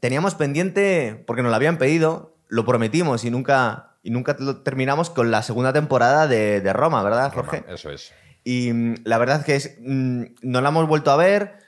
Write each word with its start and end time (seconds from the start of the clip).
teníamos 0.00 0.34
pendiente, 0.34 1.22
porque 1.26 1.42
nos 1.42 1.50
lo 1.50 1.56
habían 1.56 1.78
pedido, 1.78 2.36
lo 2.48 2.64
prometimos 2.64 3.24
y 3.24 3.30
nunca, 3.30 3.96
y 4.02 4.10
nunca 4.10 4.36
lo 4.38 4.58
terminamos 4.62 5.10
con 5.10 5.30
la 5.30 5.42
segunda 5.42 5.72
temporada 5.72 6.26
de, 6.26 6.60
de 6.60 6.72
Roma, 6.72 7.02
¿verdad, 7.02 7.32
Roma, 7.34 7.48
Jorge? 7.48 7.64
eso 7.72 7.90
es. 7.90 8.12
Y 8.42 8.72
mm, 8.72 8.94
la 9.04 9.18
verdad 9.18 9.44
que 9.44 9.56
es, 9.56 9.76
mm, 9.80 10.22
no 10.42 10.60
la 10.60 10.70
hemos 10.70 10.86
vuelto 10.88 11.10
a 11.10 11.16
ver. 11.16 11.58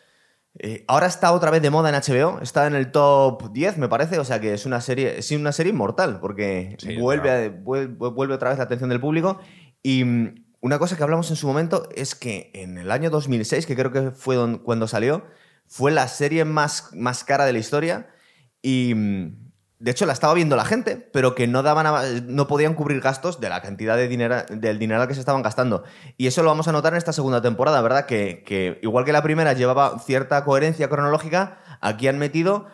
Eh, 0.58 0.84
ahora 0.86 1.06
está 1.06 1.32
otra 1.32 1.50
vez 1.50 1.62
de 1.62 1.70
moda 1.70 1.88
en 1.88 1.94
HBO, 1.94 2.40
está 2.42 2.66
en 2.66 2.74
el 2.74 2.90
top 2.90 3.52
10, 3.52 3.78
me 3.78 3.88
parece, 3.88 4.18
o 4.18 4.24
sea 4.24 4.38
que 4.40 4.52
es 4.52 4.66
una 4.66 4.80
serie, 4.82 5.18
es 5.18 5.30
una 5.30 5.52
serie 5.52 5.72
inmortal, 5.72 6.20
porque 6.20 6.76
Sí, 6.78 6.96
vuelve, 6.96 7.22
claro. 7.24 7.54
a- 7.56 7.64
vuel- 7.64 7.96
vuelve 8.14 8.34
otra 8.34 8.50
vez 8.50 8.58
la 8.58 8.64
atención 8.64 8.90
del 8.90 9.00
público. 9.00 9.38
Y 9.82 10.04
mm, 10.04 10.44
una 10.60 10.78
cosa 10.78 10.96
que 10.96 11.02
hablamos 11.02 11.30
en 11.30 11.36
su 11.36 11.46
momento 11.46 11.88
es 11.96 12.14
que 12.14 12.50
en 12.54 12.76
el 12.78 12.90
año 12.90 13.08
2006, 13.10 13.64
que 13.66 13.74
creo 13.76 13.92
que 13.92 14.10
fue 14.10 14.36
don- 14.36 14.58
cuando 14.58 14.86
salió, 14.88 15.24
fue 15.66 15.90
la 15.90 16.06
serie 16.06 16.44
más, 16.44 16.90
más 16.92 17.24
cara 17.24 17.46
de 17.46 17.52
la 17.54 17.58
historia 17.58 18.08
y 18.62 18.94
mm, 18.94 19.42
de 19.80 19.90
hecho 19.90 20.06
la 20.06 20.12
estaba 20.12 20.32
viendo 20.34 20.54
la 20.56 20.64
gente, 20.64 20.96
pero 21.12 21.34
que 21.34 21.48
no 21.48 21.62
daban 21.62 21.86
a- 21.86 22.02
no 22.26 22.46
podían 22.46 22.74
cubrir 22.74 23.00
gastos 23.00 23.40
de 23.40 23.48
la 23.48 23.60
cantidad 23.60 23.96
de 23.96 24.06
dinero 24.08 24.36
del 24.48 24.78
dinero 24.78 25.06
que 25.08 25.14
se 25.14 25.20
estaban 25.20 25.42
gastando. 25.42 25.82
Y 26.16 26.28
eso 26.28 26.42
lo 26.42 26.48
vamos 26.50 26.68
a 26.68 26.72
notar 26.72 26.92
en 26.92 26.98
esta 26.98 27.12
segunda 27.12 27.42
temporada, 27.42 27.80
¿verdad? 27.82 28.06
Que, 28.06 28.44
que 28.46 28.78
igual 28.82 29.04
que 29.04 29.12
la 29.12 29.22
primera 29.22 29.52
llevaba 29.54 29.98
cierta 29.98 30.44
coherencia 30.44 30.88
cronológica, 30.88 31.58
aquí 31.80 32.06
han 32.06 32.18
metido 32.18 32.66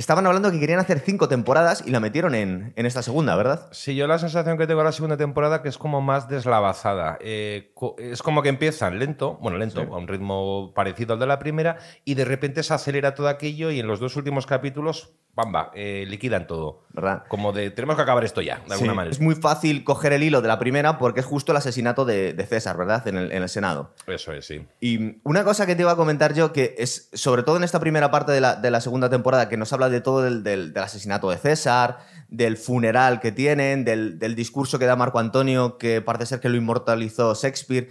estaban 0.00 0.26
hablando 0.26 0.50
que 0.50 0.58
querían 0.58 0.80
hacer 0.80 1.00
cinco 1.00 1.28
temporadas 1.28 1.84
y 1.86 1.90
la 1.90 2.00
metieron 2.00 2.34
en, 2.34 2.72
en 2.74 2.86
esta 2.86 3.02
segunda, 3.02 3.36
¿verdad? 3.36 3.68
Sí, 3.70 3.94
yo 3.94 4.06
la 4.06 4.18
sensación 4.18 4.58
que 4.58 4.66
tengo 4.66 4.80
de 4.80 4.84
la 4.84 4.92
segunda 4.92 5.16
temporada 5.16 5.62
que 5.62 5.68
es 5.68 5.78
como 5.78 6.00
más 6.00 6.28
deslavazada. 6.28 7.18
Eh, 7.20 7.72
es 7.98 8.22
como 8.22 8.42
que 8.42 8.48
empiezan 8.48 8.98
lento, 8.98 9.38
bueno, 9.40 9.58
lento, 9.58 9.80
a 9.82 9.96
un 9.96 10.08
ritmo 10.08 10.72
parecido 10.74 11.14
al 11.14 11.20
de 11.20 11.26
la 11.26 11.38
primera, 11.38 11.78
y 12.04 12.14
de 12.14 12.24
repente 12.24 12.62
se 12.62 12.74
acelera 12.74 13.14
todo 13.14 13.28
aquello 13.28 13.70
y 13.70 13.80
en 13.80 13.86
los 13.86 14.00
dos 14.00 14.16
últimos 14.16 14.46
capítulos, 14.46 15.12
bamba, 15.34 15.70
eh, 15.74 16.04
liquidan 16.08 16.46
todo. 16.46 16.84
¿Verdad? 16.92 17.22
Como 17.28 17.52
de, 17.52 17.70
tenemos 17.70 17.94
que 17.96 18.02
acabar 18.02 18.24
esto 18.24 18.40
ya, 18.40 18.62
de 18.66 18.74
alguna 18.74 18.94
manera. 18.94 19.12
Es 19.12 19.20
muy 19.20 19.36
fácil 19.36 19.84
coger 19.84 20.12
el 20.12 20.22
hilo 20.24 20.42
de 20.42 20.48
la 20.48 20.58
primera 20.58 20.98
porque 20.98 21.20
es 21.20 21.26
justo 21.26 21.52
el 21.52 21.58
asesinato 21.58 22.04
de, 22.04 22.32
de 22.32 22.46
César, 22.46 22.76
¿verdad? 22.76 23.06
En 23.06 23.16
el, 23.16 23.30
en 23.30 23.42
el 23.42 23.48
Senado. 23.48 23.94
Eso 24.06 24.32
es, 24.32 24.46
sí. 24.46 24.66
Y 24.80 25.20
una 25.22 25.44
cosa 25.44 25.66
que 25.66 25.76
te 25.76 25.82
iba 25.82 25.92
a 25.92 25.96
comentar 25.96 26.34
yo, 26.34 26.52
que 26.52 26.74
es 26.78 27.10
sobre 27.12 27.42
todo 27.42 27.58
en 27.58 27.64
esta 27.64 27.78
primera 27.78 28.10
parte 28.10 28.32
de 28.32 28.40
la, 28.40 28.56
de 28.56 28.70
la 28.70 28.80
segunda 28.80 29.08
temporada, 29.08 29.48
que 29.48 29.56
nos 29.56 29.72
habla 29.72 29.88
de 29.90 30.00
todo 30.00 30.22
del, 30.22 30.42
del- 30.42 30.72
del 30.72 30.82
asesinato 30.82 31.30
de 31.30 31.36
César, 31.38 31.98
del 32.28 32.56
funeral 32.56 33.20
que 33.20 33.32
tienen, 33.32 33.84
del, 33.84 34.18
del 34.18 34.34
discurso 34.34 34.78
que 34.78 34.86
da 34.86 34.96
Marco 34.96 35.18
Antonio, 35.18 35.78
que 35.78 36.00
parece 36.00 36.26
ser 36.26 36.40
que 36.40 36.48
lo 36.48 36.56
inmortalizó 36.56 37.34
Shakespeare, 37.34 37.88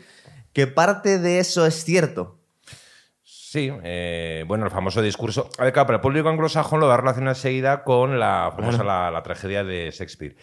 que 0.53 0.67
parte 0.67 1.19
de 1.19 1.39
eso 1.39 1.65
es 1.65 1.83
cierto. 1.83 2.37
Sí, 3.23 3.71
eh, 3.83 4.43
bueno, 4.47 4.65
el 4.65 4.71
famoso 4.71 5.01
discurso. 5.01 5.49
A 5.57 5.63
ver, 5.63 5.73
claro, 5.73 5.87
pero 5.87 5.97
el 5.97 6.01
público 6.01 6.29
anglosajón 6.29 6.79
lo 6.79 6.87
va 6.87 6.93
a 6.93 6.97
relacionar 6.97 7.35
enseguida 7.35 7.83
con 7.83 8.19
la 8.19 8.51
famosa 8.55 8.83
la, 8.83 9.09
la 9.11 9.23
tragedia 9.23 9.63
de 9.63 9.89
Shakespeare. 9.91 10.35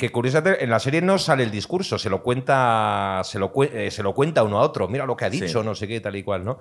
Que 0.00 0.10
curiosamente 0.10 0.64
en 0.64 0.70
la 0.70 0.78
serie 0.80 1.02
no 1.02 1.18
sale 1.18 1.42
el 1.42 1.50
discurso, 1.50 1.98
se 1.98 2.08
lo 2.08 2.22
cuenta, 2.22 3.20
se 3.22 3.38
lo, 3.38 3.52
eh, 3.64 3.90
se 3.90 4.02
lo 4.02 4.14
cuenta 4.14 4.42
uno 4.42 4.58
a 4.58 4.62
otro. 4.62 4.88
Mira 4.88 5.04
lo 5.04 5.14
que 5.14 5.26
ha 5.26 5.30
dicho, 5.30 5.60
Sí. 5.60 5.66
no 5.66 5.74
sé 5.74 5.86
qué, 5.86 6.00
tal 6.00 6.16
y 6.16 6.22
cual, 6.22 6.42
¿no? 6.42 6.58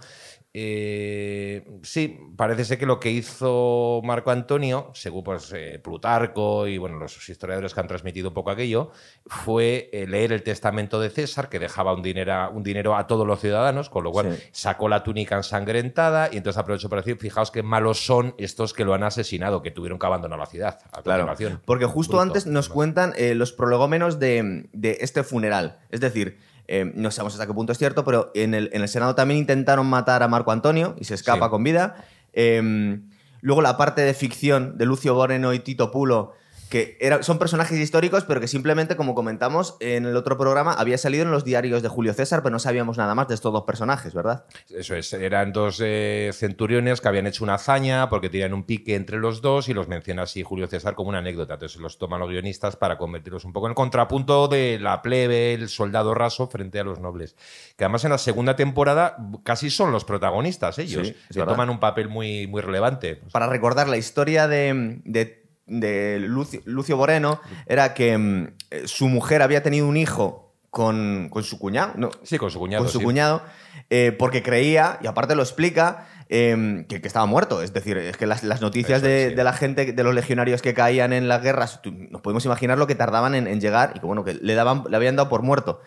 Eh, 0.53 1.63
sí, 1.83 2.19
parece 2.35 2.65
ser 2.65 2.77
que 2.79 2.85
lo 2.85 2.99
que 2.99 3.11
hizo 3.11 4.01
Marco 4.03 4.31
Antonio, 4.31 4.89
según 4.93 5.23
pues, 5.23 5.53
eh, 5.55 5.79
Plutarco 5.81 6.67
y 6.67 6.77
bueno, 6.77 6.97
los 6.97 7.29
historiadores 7.29 7.73
que 7.73 7.79
han 7.79 7.87
transmitido 7.87 8.29
un 8.29 8.33
poco 8.33 8.49
aquello, 8.51 8.91
fue 9.27 9.89
eh, 9.93 10.05
leer 10.07 10.33
el 10.33 10.43
testamento 10.43 10.99
de 10.99 11.09
César, 11.11 11.47
que 11.49 11.59
dejaba 11.59 11.93
un 11.93 12.01
dinero, 12.01 12.49
un 12.51 12.63
dinero 12.63 12.97
a 12.97 13.07
todos 13.07 13.25
los 13.25 13.39
ciudadanos, 13.39 13.89
con 13.89 14.03
lo 14.03 14.11
cual 14.11 14.35
Sí. 14.35 14.43
sacó 14.51 14.89
la 14.89 15.01
túnica 15.03 15.37
ensangrentada 15.37 16.29
y 16.31 16.37
entonces 16.37 16.57
aprovechó 16.59 16.89
para 16.89 17.03
decir, 17.03 17.17
fijaos 17.17 17.51
qué 17.51 17.63
malos 17.63 18.05
son 18.05 18.35
estos 18.37 18.73
que 18.73 18.83
lo 18.83 18.93
han 18.93 19.03
asesinado, 19.03 19.61
que 19.61 19.71
tuvieron 19.71 19.97
que 19.97 20.05
abandonar 20.07 20.39
la 20.39 20.45
ciudad. 20.47 20.79
A 20.91 21.01
Claro, 21.03 21.27
porque 21.65 21.85
justo 21.85 22.17
Bruto, 22.17 22.23
antes 22.23 22.45
nos 22.47 22.69
cuentan 22.69 23.13
eh, 23.31 23.35
los 23.35 23.51
prolegómenos 23.53 24.19
de, 24.19 24.69
de 24.73 24.97
este 25.01 25.23
funeral. 25.23 25.79
Es 25.89 25.99
decir, 26.01 26.37
eh, 26.67 26.91
no 26.95 27.09
sabemos 27.11 27.33
hasta 27.33 27.47
qué 27.47 27.53
punto 27.53 27.71
es 27.71 27.77
cierto, 27.77 28.03
pero 28.05 28.31
en 28.35 28.53
el, 28.53 28.69
en 28.73 28.81
el 28.81 28.87
Senado 28.87 29.15
también 29.15 29.39
intentaron 29.39 29.87
matar 29.87 30.21
a 30.23 30.27
Marco 30.27 30.51
Antonio 30.51 30.95
y 30.99 31.05
se 31.05 31.15
escapa 31.15 31.45
Sí. 31.45 31.49
con 31.49 31.63
vida. 31.63 32.03
Eh, 32.33 32.99
luego 33.41 33.61
la 33.61 33.77
parte 33.77 34.01
de 34.01 34.13
ficción 34.13 34.77
de 34.77 34.85
Lucio 34.85 35.13
Boreno 35.15 35.53
y 35.53 35.59
Tito 35.59 35.91
Pulo, 35.91 36.33
que 36.69 36.97
era- 36.99 37.23
son 37.23 37.39
personajes 37.39 37.77
históricos, 37.79 38.25
pero 38.25 38.39
que 38.39 38.47
simplemente, 38.47 38.95
como 38.95 39.15
comentamos 39.15 39.75
en 39.79 40.05
el 40.05 40.15
otro 40.15 40.37
programa, 40.37 40.73
había 40.73 40.97
salido 40.97 41.23
en 41.23 41.31
los 41.31 41.43
diarios 41.43 41.81
de 41.81 41.89
Julio 41.89 42.13
César, 42.13 42.43
pero 42.43 42.51
no 42.51 42.59
sabíamos 42.59 42.97
nada 42.97 43.15
más 43.15 43.27
de 43.27 43.35
estos 43.35 43.51
dos 43.51 43.63
personajes, 43.63 44.13
¿verdad? 44.13 44.45
Eso 44.69 44.95
es, 44.95 45.11
eran 45.13 45.51
dos 45.51 45.81
eh, 45.83 46.29
centuriones 46.33 47.01
que 47.01 47.07
habían 47.07 47.27
hecho 47.27 47.43
una 47.43 47.55
hazaña 47.55 48.09
porque 48.09 48.29
tenían 48.29 48.53
un 48.53 48.63
pique 48.63 48.95
entre 48.95 49.17
los 49.17 49.41
dos 49.41 49.67
y 49.69 49.73
los 49.73 49.87
menciona 49.87 50.23
así 50.23 50.43
Julio 50.43 50.67
César 50.67 50.93
como 50.95 51.09
una 51.09 51.19
anécdota. 51.19 51.55
Entonces 51.55 51.81
los 51.81 51.97
toman 51.97 52.19
los 52.19 52.29
guionistas 52.29 52.75
para 52.75 52.97
convertirlos 52.97 53.45
un 53.45 53.53
poco 53.53 53.67
en 53.67 53.71
el 53.71 53.75
contrapunto 53.75 54.47
de 54.47 54.77
la 54.79 55.01
plebe, 55.01 55.53
el 55.55 55.69
soldado 55.69 56.13
raso 56.13 56.47
frente 56.47 56.79
a 56.79 56.83
los 56.83 56.99
nobles. 56.99 57.35
Que 57.77 57.85
además 57.85 58.03
en 58.05 58.11
la 58.11 58.17
segunda 58.19 58.55
temporada 58.55 59.17
casi 59.43 59.69
son 59.69 59.91
los 59.91 60.05
protagonistas 60.05 60.77
ellos, 60.79 61.07
Sí, 61.07 61.13
que 61.31 61.39
verdad. 61.39 61.53
toman 61.53 61.69
un 61.69 61.79
papel 61.79 62.09
muy, 62.09 62.45
muy 62.47 62.61
relevante. 62.61 63.21
para 63.31 63.47
recordar 63.47 63.87
la 63.89 63.97
historia 63.97 64.47
de, 64.47 64.99
de- 65.05 65.38
de 65.69 66.19
Lucio, 66.19 66.61
Lucio 66.65 66.97
Boreno, 66.97 67.39
era 67.67 67.93
que 67.93 68.17
mm, 68.17 68.47
eh, 68.71 68.81
su 68.85 69.07
mujer 69.07 69.41
había 69.41 69.63
tenido 69.63 69.87
un 69.87 69.97
hijo 69.97 70.53
con, 70.69 71.29
con 71.31 71.43
su 71.43 71.57
cuñado, 71.57 71.93
¿no? 71.95 72.09
Sí, 72.23 72.37
con 72.37 72.51
su 72.51 72.59
cuñado. 72.59 72.83
con 72.83 72.91
su 72.91 72.99
sí. 72.99 73.03
cuñado, 73.03 73.41
eh, 73.89 74.15
porque 74.17 74.43
creía, 74.43 74.99
y 75.01 75.07
aparte 75.07 75.35
lo 75.35 75.41
explica, 75.41 76.07
eh, 76.29 76.85
que, 76.87 77.01
que 77.01 77.07
estaba 77.07 77.25
muerto. 77.25 77.63
Es 77.63 77.73
decir, 77.73 77.97
es 77.97 78.17
que 78.17 78.27
las, 78.27 78.43
las 78.43 78.61
noticias 78.61 79.01
de, 79.01 79.31
de 79.33 79.43
la 79.43 79.53
gente, 79.53 79.93
de 79.93 80.03
los 80.03 80.13
legionarios 80.13 80.61
que 80.61 80.75
caían 80.75 81.11
en 81.11 81.27
las 81.27 81.41
guerras, 81.41 81.81
tú- 81.81 81.91
nos 82.11 82.21
podemos 82.21 82.45
imaginar 82.45 82.77
lo 82.77 82.85
que 82.85 82.93
tardaban 82.93 83.33
en, 83.33 83.47
en 83.47 83.59
llegar 83.59 83.93
y 83.95 83.99
que, 83.99 84.05
bueno, 84.05 84.23
que 84.23 84.35
le, 84.35 84.53
daban, 84.53 84.83
le 84.89 84.95
habían 84.95 85.15
dado 85.15 85.27
por 85.27 85.41
muerto. 85.41 85.81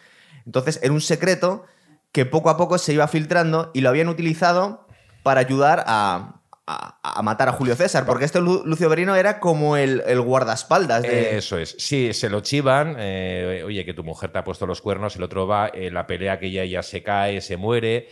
Entonces, 0.46 0.80
era 0.82 0.92
un 0.92 1.00
secreto 1.00 1.64
que 2.10 2.26
poco 2.26 2.50
a 2.50 2.56
poco 2.56 2.76
se 2.78 2.92
iba 2.92 3.06
filtrando 3.06 3.70
y 3.74 3.82
lo 3.82 3.88
habían 3.88 4.08
utilizado 4.08 4.88
para 5.22 5.38
ayudar 5.40 5.84
a, 5.86 6.40
a- 6.72 7.18
a 7.18 7.22
matar 7.22 7.48
a 7.48 7.52
Julio 7.52 7.74
César, 7.76 8.04
porque 8.06 8.24
este 8.24 8.40
Lu- 8.40 8.62
Lucio 8.64 8.88
Berino 8.88 9.14
era 9.16 9.40
como 9.40 9.76
el, 9.76 10.02
el 10.06 10.20
guardaespaldas 10.20 11.02
de... 11.02 11.36
Eso 11.36 11.58
es. 11.58 11.74
Sí, 11.78 12.12
se 12.12 12.28
lo 12.30 12.40
chivan. 12.40 12.96
eh, 12.98 13.62
oye, 13.64 13.84
que 13.84 13.94
tu 13.94 14.04
mujer 14.04 14.30
te 14.32 14.38
ha 14.38 14.44
puesto 14.44 14.66
los 14.66 14.80
cuernos, 14.80 15.16
el 15.16 15.22
otro 15.22 15.46
va, 15.46 15.68
eh, 15.68 15.90
la 15.90 16.06
pelea 16.06 16.38
que 16.38 16.46
ella 16.46 16.64
ya 16.64 16.82
se 16.82 17.02
cae, 17.02 17.40
se 17.40 17.56
muere. 17.56 18.08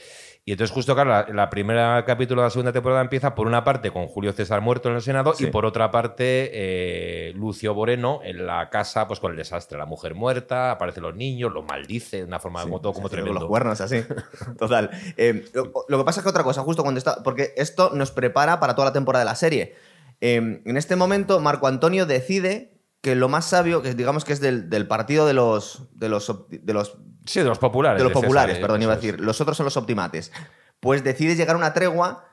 Y 0.50 0.55
entonces, 0.55 0.75
justo, 0.75 0.94
claro, 0.97 1.11
la, 1.11 1.27
la 1.33 1.49
primera 1.49 2.05
capítulo 2.05 2.43
de 2.43 2.47
la 2.47 2.50
segunda 2.50 2.72
temporada 2.72 3.00
empieza 3.03 3.37
por 3.37 3.47
una 3.47 3.62
parte 3.62 3.93
con 3.93 4.09
Julio 4.09 4.33
César 4.33 4.61
muerto 4.61 4.88
en 4.88 4.97
el 4.97 5.00
Senado 5.00 5.33
Sí. 5.33 5.44
y 5.44 5.47
por 5.47 5.65
otra 5.65 5.93
parte 5.93 6.50
eh, 6.53 7.33
Lucio 7.37 7.72
Boreno 7.72 8.19
en 8.25 8.47
la 8.49 8.69
casa, 8.69 9.06
pues 9.06 9.21
con 9.21 9.31
el 9.31 9.37
desastre. 9.37 9.78
La 9.78 9.87
mujer 9.87 10.16
muerta, 10.16 10.72
aparecen 10.72 11.05
los 11.05 11.15
niños, 11.15 11.53
lo 11.53 11.62
maldice 11.62 12.16
de 12.16 12.25
una 12.25 12.41
forma 12.41 12.62
Sí, 12.62 12.66
como 12.66 12.81
todo 12.81 12.93
como 12.94 13.05
con 13.05 13.12
tremendo. 13.12 13.39
los 13.39 13.49
cuernos, 13.49 13.81
así. 13.81 14.03
Total. 14.59 14.91
Eh, 15.16 15.44
lo, 15.55 15.71
lo 15.87 15.99
que 15.99 16.05
pasa 16.05 16.19
es 16.19 16.25
que 16.25 16.31
otra 16.31 16.43
cosa, 16.43 16.62
justo 16.62 16.83
cuando 16.83 16.99
está. 16.99 17.22
Porque 17.22 17.55
esto 17.56 17.93
nos 17.94 18.10
prepara 18.10 18.59
para 18.59 18.75
toda 18.75 18.87
la 18.87 18.93
temporada 18.93 19.25
de 19.25 19.31
la 19.31 19.37
serie. 19.37 19.77
Eh, 20.21 20.62
en 20.65 20.77
este 20.77 20.97
momento, 20.97 21.39
Marco 21.39 21.69
Antonio 21.69 22.06
decide 22.06 22.72
que 23.03 23.15
lo 23.15 23.28
más 23.28 23.44
sabio, 23.44 23.83
que 23.83 23.94
digamos 23.94 24.25
que 24.25 24.33
es 24.33 24.41
del, 24.41 24.69
del 24.69 24.89
partido 24.89 25.27
de 25.28 25.34
los. 25.34 25.84
de 25.94 26.09
los. 26.09 26.28
op- 26.28 26.49
de 26.50 26.72
los, 26.72 26.99
Sí, 27.26 27.41
de 27.41 27.47
los 27.47 27.58
populares. 27.58 27.98
de 27.98 28.04
los 28.04 28.12
populares, 28.12 28.58
eh, 28.58 28.60
perdón, 28.60 28.82
iba 28.82 28.92
a 28.92 28.97
decir. 28.97 29.20
Los 29.20 29.41
otros 29.41 29.56
son 29.56 29.64
los 29.64 29.76
optimates. 29.76 30.32
Pues 30.81 31.04
decide 31.04 31.36
llegar 31.36 31.54
a 31.56 31.58
una 31.58 31.72
tregua. 31.75 32.26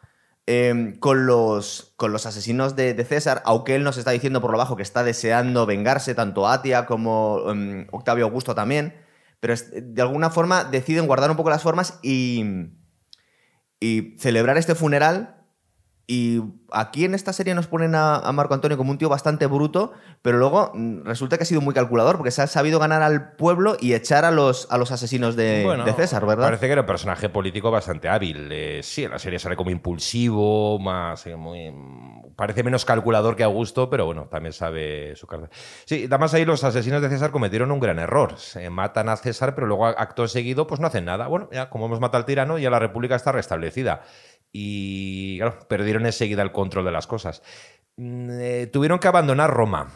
eh, 0.49 0.93
con, 1.01 1.25
los, 1.25 1.91
con 1.97 2.13
los 2.13 2.25
asesinos 2.25 2.77
de, 2.77 2.93
de 2.93 3.03
César, 3.03 3.41
aunque 3.43 3.75
él 3.75 3.83
nos 3.83 3.97
está 3.97 4.11
diciendo 4.11 4.39
por 4.39 4.49
lo 4.51 4.57
bajo 4.57 4.77
que 4.77 4.83
está 4.83 5.03
deseando 5.03 5.65
vengarse, 5.65 6.15
tanto 6.15 6.47
Atia 6.47 6.85
como 6.85 7.41
em, 7.51 7.85
Octavio 7.91 8.23
Augusto 8.23 8.55
también, 8.55 8.95
pero 9.41 9.53
es- 9.53 9.67
de 9.73 10.01
alguna 10.01 10.29
forma 10.29 10.63
deciden 10.63 11.05
guardar 11.05 11.29
un 11.31 11.35
poco 11.35 11.49
las 11.49 11.63
formas 11.63 11.99
y, 12.01 12.45
y 13.79 14.15
celebrar 14.19 14.57
este 14.57 14.73
funeral. 14.75 15.37
Y 16.09 16.42
aquí 16.71 17.04
en 17.04 17.13
esta 17.13 17.33
serie 17.33 17.54
nos 17.54 17.68
ponen 17.68 17.94
a, 17.94 18.15
a 18.15 18.31
Marco 18.31 18.54
Antonio 18.54 18.77
como 18.77 18.92
un 18.92 18.98
tío 18.98 19.09
bastante 19.09 19.45
bruto, 19.45 19.92
pero 20.21 20.38
luego 20.38 20.71
mm, 20.74 21.04
resulta 21.04 21.36
que 21.36 21.44
ha 21.44 21.45
sido 21.45 21.59
muy 21.59 21.74
calculador 21.74 22.15
porque 22.15 22.31
se 22.31 22.42
ha 22.42 22.48
sabido 22.48 22.80
ganar 22.80 23.01
al 23.01 23.33
pueblo 23.33 23.75
y 23.77 23.94
echar 23.94 24.24
a 24.24 24.31
los, 24.31 24.71
a 24.71 24.77
los 24.77 24.92
asesinos 24.92 25.36
de, 25.36 25.63
Bueno, 25.65 25.83
de 25.83 25.92
César, 25.92 26.25
¿verdad? 26.25 26.45
Parece 26.45 26.68
que 26.68 26.71
era 26.71 26.81
un 26.81 26.88
personaje 26.88 27.27
político 27.27 27.71
bastante 27.71 28.07
hábil. 28.07 28.48
Eh, 28.54 28.80
sí, 28.83 29.04
en 29.04 29.12
la 29.12 29.19
serie 29.19 29.38
sale 29.38 29.57
como 29.57 29.69
impulsivo, 29.69 30.80
más 30.80 31.27
eh, 31.27 31.36
muy, 31.36 31.74
parece 32.38 32.63
menos 32.63 32.86
calculador 32.86 33.36
que 33.36 33.44
Augusto, 33.44 33.89
pero 33.89 34.06
bueno, 34.06 34.30
también 34.31 34.53
sabe 34.53 35.13
su 35.18 35.27
carta. 35.27 35.50
Sí, 35.83 36.06
además 36.07 36.33
ahí 36.33 36.45
los 36.45 36.63
asesinos 36.63 37.01
de 37.01 37.10
César 37.10 37.31
cometieron 37.31 37.69
un 37.69 37.81
gran 37.81 38.00
error. 38.00 38.38
Se 38.38 38.69
matan 38.69 39.10
a 39.10 39.18
César, 39.18 39.56
pero 39.56 39.68
luego 39.68 39.88
acto 39.88 40.25
seguido 40.30 40.68
pues 40.68 40.80
no 40.80 40.88
hacen 40.88 41.03
nada. 41.03 41.27
Bueno, 41.27 41.50
ya 41.51 41.69
como 41.69 41.88
hemos 41.88 42.00
matado 42.00 42.19
al 42.19 42.25
tirano, 42.25 42.57
ya 42.57 42.69
la 42.69 42.80
república 42.80 43.15
está 43.15 43.33
restablecida. 43.33 44.03
Y 44.51 45.38
claro, 45.38 45.59
perdieron 45.67 46.05
enseguida 46.05 46.41
el 46.41 46.51
control 46.51 46.85
de 46.85 46.91
las 46.91 47.07
cosas. 47.07 47.44
Mm, 47.97 48.29
eh, 48.31 48.67
tuvieron 48.67 48.99
que 48.99 49.07
abandonar 49.07 49.51
Roma. 49.51 49.88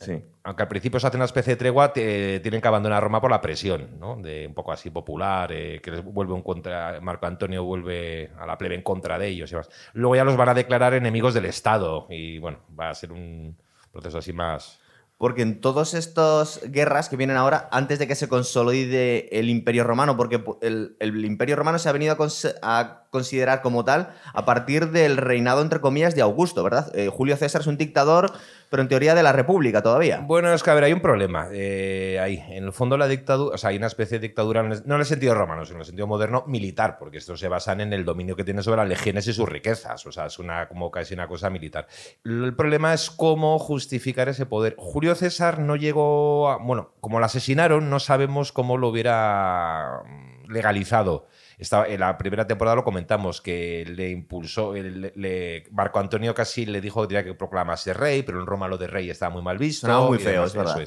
Sí. 0.00 0.24
aunque 0.44 0.62
al 0.62 0.68
principio 0.68 0.98
se 0.98 1.06
hace 1.06 1.18
una 1.18 1.26
especie 1.26 1.52
de 1.52 1.56
tregua, 1.58 1.92
tienen 1.92 2.62
que 2.62 2.68
abandonar 2.68 3.02
Roma 3.02 3.20
por 3.20 3.30
la 3.30 3.42
presión, 3.42 3.98
¿no? 4.00 4.16
De 4.16 4.46
un 4.46 4.54
poco 4.54 4.72
así 4.72 4.88
popular, 4.88 5.52
eh, 5.52 5.78
que 5.82 5.90
les 5.90 6.02
vuelve 6.02 6.34
en 6.34 6.40
contra, 6.40 6.98
Marco 7.02 7.26
Antonio 7.26 7.64
vuelve 7.64 8.30
a 8.38 8.46
la 8.46 8.56
plebe 8.56 8.76
en 8.76 8.82
contra 8.82 9.18
de 9.18 9.28
ellos 9.28 9.50
y 9.50 9.52
demás. 9.52 9.68
Luego 9.92 10.16
ya 10.16 10.24
los 10.24 10.38
van 10.38 10.48
a 10.48 10.54
declarar 10.54 10.94
enemigos 10.94 11.34
del 11.34 11.44
Estado 11.44 12.06
y 12.08 12.38
bueno, 12.38 12.60
va 12.78 12.88
a 12.88 12.94
ser 12.94 13.12
un 13.12 13.58
proceso 13.92 14.16
así 14.16 14.32
más, 14.32 14.79
porque 15.20 15.42
en 15.42 15.60
todas 15.60 15.92
estas 15.92 16.62
guerras 16.64 17.10
que 17.10 17.16
vienen 17.18 17.36
ahora, 17.36 17.68
antes 17.72 17.98
de 17.98 18.08
que 18.08 18.14
se 18.14 18.26
consolide 18.26 19.38
el 19.38 19.50
Imperio 19.50 19.84
Romano, 19.84 20.16
porque 20.16 20.42
el, 20.62 20.96
Imperio 21.26 21.56
Romano 21.56 21.78
se 21.78 21.90
ha 21.90 21.92
venido 21.92 22.16
a, 22.62 23.06
considerar 23.10 23.60
como 23.60 23.84
tal 23.84 24.14
a 24.32 24.46
partir 24.46 24.92
del 24.92 25.18
reinado, 25.18 25.60
entre 25.60 25.82
comillas, 25.82 26.14
de 26.14 26.22
Augusto, 26.22 26.62
¿verdad? 26.62 26.90
Eh, 26.94 27.10
Julio 27.12 27.36
César 27.36 27.60
es 27.60 27.66
un 27.66 27.76
dictador 27.76 28.32
pero 28.70 28.84
en 28.84 28.88
teoría 28.88 29.16
de 29.16 29.22
la 29.24 29.32
República 29.32 29.82
todavía. 29.82 30.20
Bueno, 30.20 30.54
es 30.54 30.62
que 30.62 30.70
a 30.70 30.74
ver, 30.74 30.84
hay 30.84 30.92
un 30.92 31.00
problema. 31.00 31.48
Eh, 31.52 32.20
ahí, 32.22 32.42
en 32.50 32.64
el 32.64 32.72
fondo 32.72 32.96
la 32.96 33.08
dictadura, 33.08 33.56
o 33.56 33.58
sea, 33.58 33.70
hay 33.70 33.76
una 33.76 33.88
especie 33.88 34.20
de 34.20 34.28
dictadura, 34.28 34.62
no 34.62 34.94
en 34.94 35.00
el 35.00 35.06
sentido 35.06 35.34
romano, 35.34 35.64
sino 35.64 35.78
en 35.78 35.80
el 35.80 35.86
sentido 35.86 36.06
moderno, 36.06 36.44
militar, 36.46 36.96
porque 36.96 37.18
estos 37.18 37.40
se 37.40 37.48
basan 37.48 37.80
en 37.80 37.92
el 37.92 38.04
dominio 38.04 38.36
que 38.36 38.44
tiene 38.44 38.62
sobre 38.62 38.76
las 38.78 38.88
legiones 38.88 39.26
y 39.26 39.32
sus 39.32 39.48
riquezas. 39.48 40.06
O 40.06 40.12
sea, 40.12 40.26
es 40.26 40.38
una, 40.38 40.68
como 40.68 40.92
casi 40.92 41.14
una 41.14 41.26
cosa 41.26 41.50
militar. 41.50 41.88
El 42.24 42.54
problema 42.54 42.94
es 42.94 43.10
cómo 43.10 43.58
justificar 43.58 44.28
ese 44.28 44.46
poder. 44.46 44.76
Julio 44.78 45.16
César 45.16 45.58
no 45.58 45.74
llegó 45.74 46.48
a, 46.48 46.58
bueno, 46.58 46.94
como 47.00 47.18
lo 47.18 47.26
asesinaron, 47.26 47.90
no 47.90 47.98
sabemos 47.98 48.52
cómo 48.52 48.78
lo 48.78 48.88
hubiera 48.88 50.04
legalizado 50.48 51.26
en 51.86 52.00
la 52.00 52.16
primera 52.16 52.46
temporada 52.46 52.76
lo 52.76 52.84
comentamos, 52.84 53.40
que 53.40 53.84
le 53.86 54.10
impulsó, 54.10 54.72
le, 54.72 55.64
Marco 55.72 55.98
Antonio 55.98 56.34
casi 56.34 56.64
le 56.64 56.80
dijo 56.80 57.02
que 57.02 57.08
tenía 57.08 57.24
que 57.24 57.34
proclamarse 57.34 57.92
rey, 57.92 58.22
pero 58.22 58.40
en 58.40 58.46
Roma 58.46 58.66
lo 58.66 58.78
de 58.78 58.86
rey 58.86 59.10
estaba 59.10 59.32
muy 59.32 59.42
mal 59.42 59.58
visto. 59.58 59.86
Estaba 59.86 60.06
muy 60.06 60.18
feo, 60.18 60.44
es 60.44 60.54
verdad. 60.54 60.82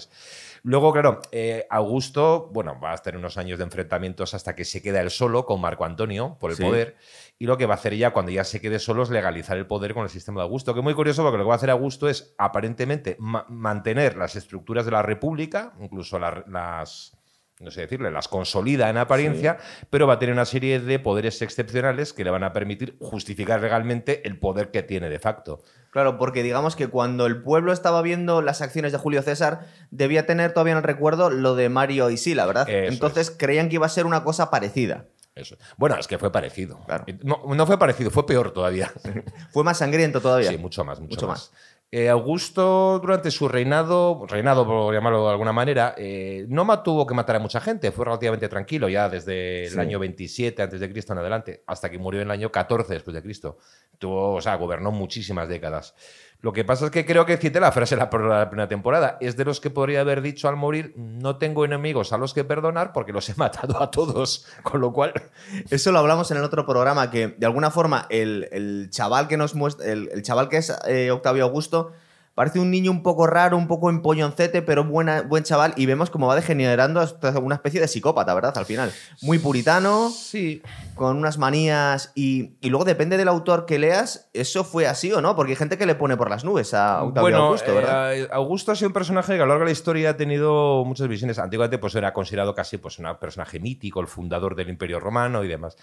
Luego, 0.65 0.93
claro, 0.93 1.19
eh, 1.31 1.67
Augusto, 1.69 2.49
bueno, 2.53 2.79
va 2.81 2.93
a 2.93 2.97
tener 2.97 3.19
unos 3.19 3.37
años 3.37 3.57
de 3.59 3.65
enfrentamientos 3.65 4.33
hasta 4.33 4.55
que 4.55 4.63
se 4.63 4.81
queda 4.81 5.01
él 5.01 5.11
solo 5.11 5.45
con 5.45 5.59
Marco 5.59 5.83
Antonio 5.83 6.37
por 6.39 6.51
el 6.51 6.57
poder. 6.57 6.95
Y 7.37 7.45
lo 7.45 7.57
que 7.57 7.65
va 7.65 7.73
a 7.73 7.77
hacer 7.77 7.93
ella 7.93 8.11
cuando 8.11 8.31
ya 8.31 8.45
se 8.45 8.61
quede 8.61 8.79
solo 8.79 9.03
es 9.03 9.09
legalizar 9.09 9.57
el 9.57 9.67
poder 9.67 9.93
con 9.93 10.03
el 10.03 10.09
sistema 10.09 10.39
de 10.39 10.43
Augusto. 10.43 10.73
Que 10.73 10.79
es 10.79 10.83
muy 10.83 10.93
curioso 10.93 11.21
porque 11.21 11.37
lo 11.37 11.43
que 11.43 11.49
va 11.49 11.55
a 11.55 11.57
hacer 11.57 11.69
Augusto 11.69 12.07
es 12.07 12.33
aparentemente 12.37 13.17
mantener 13.19 14.15
las 14.15 14.37
estructuras 14.37 14.85
de 14.85 14.91
la 14.91 15.01
República, 15.01 15.73
incluso 15.81 16.17
las 16.17 17.17
no 17.63 17.71
sé 17.71 17.81
decirle, 17.81 18.11
las 18.11 18.27
consolida 18.27 18.89
en 18.89 18.97
apariencia, 18.97 19.57
pero 19.89 20.07
va 20.07 20.15
a 20.15 20.19
tener 20.19 20.33
una 20.33 20.45
serie 20.45 20.79
de 20.79 20.99
poderes 20.99 21.41
excepcionales 21.41 22.13
que 22.13 22.23
le 22.23 22.29
van 22.29 22.43
a 22.43 22.53
permitir 22.53 22.95
justificar 22.99 23.61
legalmente 23.61 24.27
el 24.27 24.37
poder 24.37 24.71
que 24.71 24.83
tiene 24.83 25.09
de 25.09 25.19
facto. 25.19 25.61
Claro, 25.89 26.17
porque 26.17 26.43
digamos 26.43 26.75
que 26.75 26.87
cuando 26.87 27.25
el 27.25 27.41
pueblo 27.41 27.71
estaba 27.71 28.01
viendo 28.01 28.41
las 28.41 28.61
acciones 28.61 28.91
de 28.91 28.97
Julio 28.97 29.21
César, 29.21 29.67
debía 29.91 30.25
tener 30.25 30.51
todavía 30.51 30.73
en 30.73 30.77
el 30.77 30.83
recuerdo 30.83 31.29
lo 31.29 31.55
de 31.55 31.69
Mario 31.69 32.09
y 32.09 32.17
Sila, 32.17 32.45
¿verdad? 32.45 32.67
Entonces 32.67 33.31
creían 33.31 33.69
que 33.69 33.75
iba 33.75 33.85
a 33.85 33.89
ser 33.89 34.05
una 34.05 34.23
cosa 34.23 34.49
parecida. 34.49 35.05
Eso. 35.35 35.57
Bueno, 35.77 35.95
es 35.97 36.07
que 36.07 36.19
fue 36.19 36.31
parecido. 36.31 36.79
No, 37.23 37.65
fue 37.65 37.79
parecido, 37.79 38.11
fue 38.11 38.25
peor 38.25 38.51
todavía. 38.51 38.91
fue 39.51 39.63
más 39.63 39.79
sangriento 39.79 40.21
todavía. 40.21 40.49
Sí, 40.49 40.57
mucho 40.57 40.83
más, 40.83 40.99
mucho, 40.99 41.27
más. 41.27 41.51
Eh, 41.95 42.09
Augusto, 42.09 42.97
durante 42.99 43.29
su 43.29 43.47
reinado, 43.47 44.25
reinado 44.27 44.65
por 44.65 44.91
llamarlo 44.91 45.25
de 45.25 45.31
alguna 45.31 45.53
manera, 45.53 45.93
eh, 45.95 46.43
no 46.49 46.65
tuvo 46.81 47.05
que 47.05 47.13
matar 47.13 47.35
a 47.35 47.39
mucha 47.39 47.61
gente, 47.61 47.91
fue 47.91 48.05
relativamente 48.05 48.49
tranquilo 48.49 48.89
ya 48.89 49.07
desde 49.07 49.67
el 49.67 49.79
año 49.79 49.99
27 49.99 50.59
antes 50.59 50.79
de 50.79 50.89
Cristo 50.89 51.13
en 51.13 51.19
adelante, 51.19 51.61
hasta 51.67 51.91
que 51.91 51.99
murió 51.99 52.21
en 52.21 52.29
el 52.29 52.31
año 52.31 52.51
14 52.51 52.95
después 52.95 53.13
de 53.13 53.21
Cristo. 53.21 53.59
Tuvo, 53.99 54.33
o 54.33 54.41
sea, 54.41 54.55
gobernó 54.55 54.91
muchísimas 54.91 55.47
décadas. 55.47 55.93
Lo 56.43 56.51
que 56.51 56.65
pasa 56.65 56.83
es 56.83 56.91
que 56.91 57.05
creo 57.05 57.25
que 57.25 57.37
cité 57.37 57.61
la 57.61 57.71
frase 57.71 57.95
la, 57.95 58.09
la 58.11 58.49
primera 58.49 58.67
temporada. 58.67 59.17
Es 59.21 59.37
de 59.37 59.45
los 59.45 59.61
que 59.61 59.69
podría 59.69 60.01
haber 60.01 60.21
dicho 60.21 60.49
al 60.49 60.57
morir, 60.57 60.93
no 60.97 61.37
tengo 61.37 61.63
enemigos 61.63 62.11
a 62.11 62.17
los 62.17 62.33
que 62.33 62.43
perdonar 62.43 62.91
porque 62.91 63.13
los 63.13 63.29
he 63.29 63.33
matado 63.37 63.81
a 63.81 63.89
todos. 63.89 64.45
Con 64.61 64.81
lo 64.81 64.91
cual... 64.91 65.13
Eso 65.69 65.93
lo 65.93 65.99
hablamos 65.99 66.31
en 66.31 66.37
el 66.37 66.43
otro 66.43 66.65
programa, 66.65 67.09
que 67.09 67.29
de 67.29 67.45
alguna 67.45 67.71
forma 67.71 68.07
el, 68.09 68.89
chaval 68.89 69.29
que 69.29 69.37
nos 69.37 69.55
muestra, 69.55 69.85
el, 69.85 70.21
chaval 70.21 70.49
que 70.49 70.57
es 70.57 70.77
eh, 70.85 71.11
Octavio 71.11 71.45
Augusto, 71.45 71.93
Parece 72.35 72.59
un 72.59 72.71
niño 72.71 72.89
un 72.89 73.03
poco 73.03 73.27
raro, 73.27 73.57
un 73.57 73.67
poco 73.67 73.91
empolloncete, 73.91 74.63
pero 74.63 74.83
buena, 74.83 75.21
buen 75.21 75.43
chaval. 75.43 75.75
Y 75.77 75.85
vemos 75.85 76.09
cómo 76.09 76.25
va 76.25 76.35
degenerando 76.35 76.99
hasta 76.99 77.37
una 77.37 77.55
especie 77.55 77.79
de 77.79 77.87
psicópata, 77.87 78.33
¿verdad? 78.33 78.57
Al 78.57 78.65
final. 78.65 78.91
Muy 79.21 79.37
puritano. 79.37 80.09
Sí. 80.09 80.63
Con 80.95 81.17
unas 81.17 81.37
manías. 81.37 82.11
Y, 82.15 82.53
luego 82.63 82.85
depende 82.85 83.17
del 83.17 83.27
autor 83.27 83.67
que 83.67 83.77
leas, 83.77 84.29
eso 84.33 84.63
fue 84.63 84.87
así 84.87 85.13
o 85.13 85.21
no. 85.21 85.35
Porque 85.35 85.51
hay 85.51 85.57
gente 85.57 85.77
que 85.77 85.85
le 85.85 85.93
pone 85.93 86.17
por 86.17 86.31
las 86.31 86.43
nubes 86.43 86.73
a 86.73 87.03
Octavio 87.03 87.37
Augusto, 87.37 87.75
¿verdad? 87.75 88.17
Eh, 88.17 88.27
Augusto 88.31 88.71
ha 88.71 88.75
sido 88.75 88.87
un 88.87 88.93
personaje 88.93 89.35
que 89.35 89.41
a 89.41 89.45
lo 89.45 89.49
largo 89.49 89.65
de 89.65 89.65
la 89.65 89.71
historia 89.71 90.09
ha 90.09 90.17
tenido 90.17 90.83
muchas 90.85 91.07
visiones. 91.07 91.37
Antiguamente, 91.37 91.77
pues 91.77 91.93
era 91.93 92.13
considerado 92.13 92.55
casi 92.55 92.79
pues, 92.79 92.97
un 92.97 93.15
personaje 93.19 93.59
mítico, 93.59 94.01
el 94.01 94.07
fundador 94.07 94.55
del 94.55 94.69
Imperio 94.69 94.99
Romano 94.99 95.43
y 95.43 95.47
demás. 95.47 95.77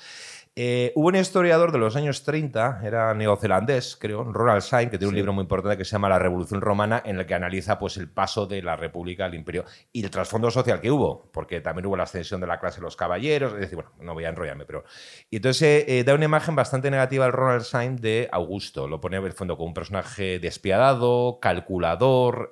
Eh, 0.57 0.93
hubo 0.97 1.09
un 1.09 1.15
historiador 1.15 1.71
de 1.71 1.79
los 1.79 1.95
años 1.95 2.25
30, 2.25 2.81
era 2.85 3.15
neozelandés, 3.15 3.97
creo, 3.97 4.25
Ronald 4.25 4.63
Syme, 4.63 4.91
que 4.91 4.99
tiene 4.99 5.11
un 5.11 5.15
libro 5.15 5.33
muy 5.33 5.43
importante 5.43 5.79
que 5.79 5.85
se 5.85 5.93
llama 5.93 6.09
La 6.09 6.19
Revolución 6.19 6.61
Romana, 6.61 7.01
en 7.05 7.21
el 7.21 7.25
que 7.25 7.35
analiza 7.35 7.79
pues, 7.79 7.97
el 7.99 8.11
paso 8.11 8.47
de 8.47 8.61
la 8.61 8.75
República 8.75 9.27
al 9.27 9.35
Imperio 9.35 9.65
y 9.93 10.03
el 10.03 10.11
trasfondo 10.11 10.51
social 10.51 10.81
que 10.81 10.91
hubo, 10.91 11.31
porque 11.33 11.61
también 11.61 11.87
hubo 11.87 11.97
la 11.97 12.03
ascensión 12.03 12.41
de 12.41 12.49
la 12.49 12.59
clase 12.59 12.79
de 12.79 12.83
los 12.83 12.97
caballeros, 12.97 13.55
es 13.55 13.61
decir, 13.61 13.77
bueno, 13.77 13.93
no 14.01 14.13
voy 14.13 14.25
a 14.25 14.31
enrollarme, 14.31 14.65
pero... 14.67 14.85
Y 15.31 15.37
entonces 15.37 15.63
eh, 15.63 16.01
eh, 16.01 16.05
da 16.05 16.15
una 16.15 16.25
imagen 16.25 16.57
bastante 16.57 16.91
negativa 16.91 17.27
al 17.27 17.33
Ronald 17.33 17.63
Syme 17.63 17.97
de 18.01 18.29
Augusto, 18.33 18.89
lo 18.89 19.01
pone 19.01 19.19
en 19.19 19.25
el 19.25 19.33
fondo 19.33 19.57
como 19.57 19.69
un 19.69 19.75
personaje 19.75 20.39
despiadado, 20.41 21.39
calculador... 21.41 22.51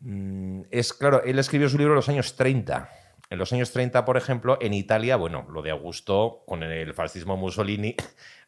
Mm, 0.00 0.62
es 0.70 0.92
claro, 0.92 1.24
él 1.24 1.40
escribió 1.40 1.68
su 1.68 1.76
libro 1.76 1.94
en 1.94 1.96
los 1.96 2.08
años 2.08 2.36
30 2.36 2.88
en 3.30 3.38
los 3.38 3.52
años 3.52 3.72
30, 3.72 4.04
por 4.04 4.16
ejemplo, 4.16 4.58
en 4.60 4.74
Italia, 4.74 5.16
bueno, 5.16 5.46
lo 5.50 5.62
de 5.62 5.70
Augusto 5.70 6.42
con 6.46 6.62
el 6.62 6.94
fascismo 6.94 7.36
Mussolini, 7.36 7.94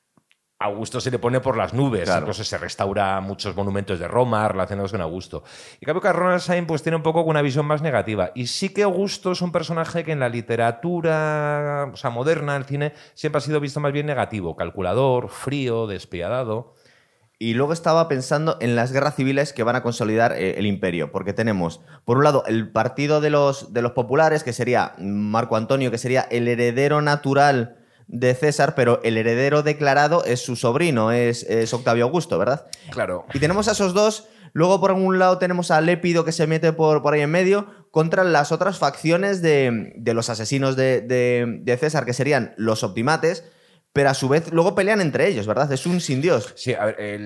Augusto 0.62 1.00
se 1.00 1.11
le 1.11 1.19
pone 1.19 1.41
por 1.41 1.56
las 1.56 1.73
nubes, 1.73 2.11
incluso 2.15 2.44
se 2.44 2.59
restaura 2.59 3.19
muchos 3.23 3.56
monumentos 3.56 3.99
de 3.99 4.06
Roma 4.06 4.47
relacionados 4.47 4.93
con 4.93 5.00
Augusto. 5.00 5.43
Y 5.81 5.87
creo 5.87 6.03
que 6.03 6.12
Ronald 6.12 6.43
Syme 6.43 6.65
pues, 6.65 6.82
tiene 6.82 6.97
un 6.97 7.03
poco 7.03 7.23
una 7.23 7.41
visión 7.41 7.65
más 7.65 7.81
negativa. 7.81 8.31
Y 8.35 8.47
sí 8.47 8.69
que 8.69 8.82
Augusto 8.82 9.32
es 9.32 9.41
un 9.41 9.53
personaje 9.53 10.05
que 10.05 10.12
en 10.12 10.21
la 10.21 10.29
literatura 10.29 11.88
o 11.91 11.97
sea, 11.97 12.11
moderna, 12.11 12.56
el 12.56 12.67
cine, 12.67 12.93
siempre 13.15 13.38
ha 13.38 13.41
sido 13.41 13.59
visto 13.59 13.81
más 13.81 13.93
bien 13.93 14.05
negativo, 14.05 14.55
calculador, 14.55 15.31
frío, 15.31 15.87
despiadado. 15.87 16.75
Y 17.43 17.55
luego 17.55 17.73
estaba 17.73 18.07
pensando 18.07 18.59
en 18.61 18.77
las 18.77 18.93
guerras 18.93 19.17
civiles 19.17 19.55
que 19.55 19.63
van 19.63 19.75
a 19.75 19.83
consolidar 19.83 20.33
eh, 20.33 20.59
el 20.59 20.67
imperio, 20.67 21.11
porque 21.11 21.33
tenemos, 21.33 21.81
por 22.05 22.19
un 22.19 22.25
lado, 22.25 22.45
el 22.47 22.71
partido 22.71 23.23
de 23.23 23.31
los, 23.31 23.73
de 23.73 23.81
los 23.81 23.93
populares, 23.93 24.45
que 24.45 24.53
sería 24.53 24.95
Marco 24.99 25.57
Antonio, 25.57 25.91
que 25.91 25.97
sería 25.97 26.21
el 26.21 26.47
heredero 26.49 27.01
natural 27.01 27.79
de 28.09 28.35
César, 28.35 28.75
pero 28.75 29.01
el 29.05 29.17
heredero 29.17 29.63
declarado 29.63 30.23
es 30.27 30.41
su 30.41 30.55
sobrino, 30.55 31.13
es, 31.13 31.47
Octavio 31.73 32.05
Augusto, 32.05 32.39
¿verdad? 32.39 32.67
Claro. 32.91 33.25
Y 33.32 33.39
tenemos 33.39 33.69
a 33.69 33.73
esos 33.73 33.94
dos. 33.94 34.29
Luego, 34.53 34.79
por 34.79 34.93
un 34.93 35.19
lado, 35.19 35.39
tenemos 35.39 35.70
a 35.70 35.81
Lépido 35.81 36.27
que 36.27 36.32
se 36.32 36.47
mete 36.47 36.75
por, 36.75 37.01
por 37.01 37.15
ahí 37.15 37.23
en 37.23 37.31
medio 37.31 37.69
contra 37.91 38.23
las 38.23 38.53
otras 38.53 38.79
facciones 38.79 39.41
de, 39.41 39.94
los 40.13 40.29
asesinos 40.29 40.77
de, 40.77 41.01
de 41.01 41.77
César, 41.79 42.05
que 42.05 42.13
serían 42.13 42.53
los 42.59 42.85
optimates 42.85 43.44
pero 43.93 44.11
a 44.11 44.15
su 44.15 44.29
vez 44.29 44.53
luego 44.53 44.75
pelean 44.75 45.01
entre 45.01 45.27
ellos, 45.27 45.47
¿verdad? 45.47 45.70
Es 45.73 45.85
un 45.85 46.01
sin 46.01 46.20
Dios. 46.20 46.53
Sí, 46.56 46.75
a 46.75 46.87
ver, 46.87 47.20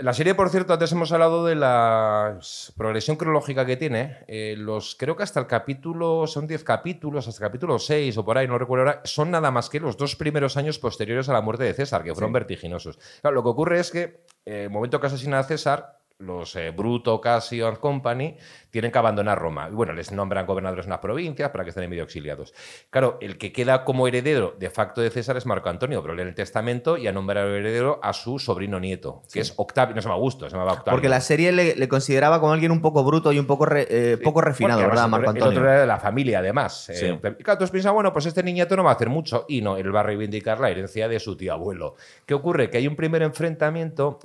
la 0.00 0.12
serie, 0.12 0.34
por 0.34 0.50
cierto, 0.50 0.72
antes 0.72 0.90
hemos 0.90 1.12
hablado 1.12 1.46
de 1.46 1.54
la 1.54 2.38
progresión 2.76 3.16
cronológica 3.16 3.64
que 3.64 3.76
tiene. 3.76 4.24
Eh, 4.26 4.56
los, 4.58 4.96
creo 4.96 5.16
que 5.16 5.22
hasta 5.22 5.38
el 5.38 5.46
capítulo, 5.46 6.26
son 6.26 6.46
10 6.46 6.64
capítulos, 6.64 7.28
hasta 7.28 7.44
el 7.44 7.48
capítulo 7.50 7.78
6 7.78 8.18
o 8.18 8.24
por 8.24 8.38
ahí, 8.38 8.48
no 8.48 8.58
recuerdo 8.58 8.86
ahora, 8.86 9.02
son 9.04 9.30
nada 9.30 9.50
más 9.50 9.70
que 9.70 9.78
los 9.78 9.96
dos 9.96 10.16
primeros 10.16 10.56
años 10.56 10.78
posteriores 10.78 11.28
a 11.28 11.32
la 11.32 11.40
muerte 11.40 11.64
de 11.64 11.74
César, 11.74 12.02
que 12.02 12.12
fueron 12.12 12.32
vertiginosos. 12.32 12.98
Claro, 13.20 13.36
lo 13.36 13.42
que 13.44 13.50
ocurre 13.50 13.78
es 13.78 13.90
que 13.90 14.24
en 14.44 14.52
eh, 14.52 14.64
el 14.64 14.70
momento 14.70 15.00
que 15.00 15.06
asesina 15.06 15.38
a 15.38 15.44
César, 15.44 16.00
los 16.18 16.54
eh, 16.56 16.70
Bruto, 16.70 17.20
Casio 17.20 17.66
and 17.66 17.78
Company, 17.78 18.36
tienen 18.70 18.90
que 18.90 18.98
abandonar 18.98 19.38
Roma. 19.38 19.68
Y 19.70 19.74
bueno, 19.74 19.92
les 19.92 20.12
nombran 20.12 20.46
gobernadores 20.46 20.86
en 20.86 20.90
las 20.90 21.00
provincias 21.00 21.50
para 21.50 21.64
que 21.64 21.70
estén 21.70 21.88
medio 21.90 22.04
exiliados. 22.04 22.54
Claro, 22.90 23.18
el 23.20 23.36
que 23.36 23.52
queda 23.52 23.84
como 23.84 24.06
heredero 24.06 24.54
de 24.58 24.70
facto 24.70 25.00
de 25.00 25.10
César 25.10 25.36
es 25.36 25.46
Marco 25.46 25.68
Antonio, 25.68 26.02
pero 26.02 26.14
lee 26.14 26.22
el 26.22 26.34
testamento 26.34 26.96
y 26.96 27.06
ha 27.08 27.12
nombrado 27.12 27.54
heredero 27.54 27.98
a 28.02 28.12
su 28.12 28.38
sobrino 28.38 28.78
nieto, 28.78 29.22
que 29.32 29.40
es 29.40 29.54
Octavio, 29.56 29.94
no 29.94 30.02
se 30.02 30.06
llama 30.06 30.14
Augusto, 30.14 30.48
se 30.48 30.56
llama 30.56 30.72
Octavio. 30.72 30.92
Porque 30.92 31.08
la 31.08 31.20
serie 31.20 31.52
le, 31.52 31.88
consideraba 31.88 32.40
como 32.40 32.52
alguien 32.52 32.70
un 32.70 32.80
poco 32.80 33.04
bruto 33.04 33.32
y 33.32 33.38
un 33.38 33.46
poco, 33.46 33.66
eh, 33.74 34.18
poco 34.22 34.40
refinado, 34.40 34.80
¿verdad, 34.80 35.08
Marco 35.08 35.30
Antonio? 35.30 35.50
El 35.50 35.58
otro 35.58 35.70
era 35.70 35.80
de 35.80 35.86
la 35.86 35.98
familia, 35.98 36.38
además. 36.38 36.88
Eh, 36.90 37.18
y 37.38 37.42
claro, 37.42 37.64
tú 37.64 37.70
piensas, 37.70 37.92
bueno, 37.92 38.12
pues 38.12 38.26
este 38.26 38.42
niñato 38.42 38.76
no 38.76 38.84
va 38.84 38.90
a 38.90 38.94
hacer 38.94 39.08
mucho. 39.08 39.46
Y 39.48 39.60
no, 39.60 39.76
él 39.76 39.94
va 39.94 40.00
a 40.00 40.04
reivindicar 40.04 40.60
la 40.60 40.70
herencia 40.70 41.08
de 41.08 41.20
su 41.20 41.36
tío 41.36 41.52
abuelo. 41.52 41.96
¿Qué 42.26 42.34
ocurre? 42.34 42.70
Que 42.70 42.78
hay 42.78 42.86
un 42.86 42.96
primer 42.96 43.22
enfrentamiento. 43.22 44.18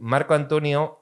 Marco 0.00 0.34
Antonio 0.34 1.01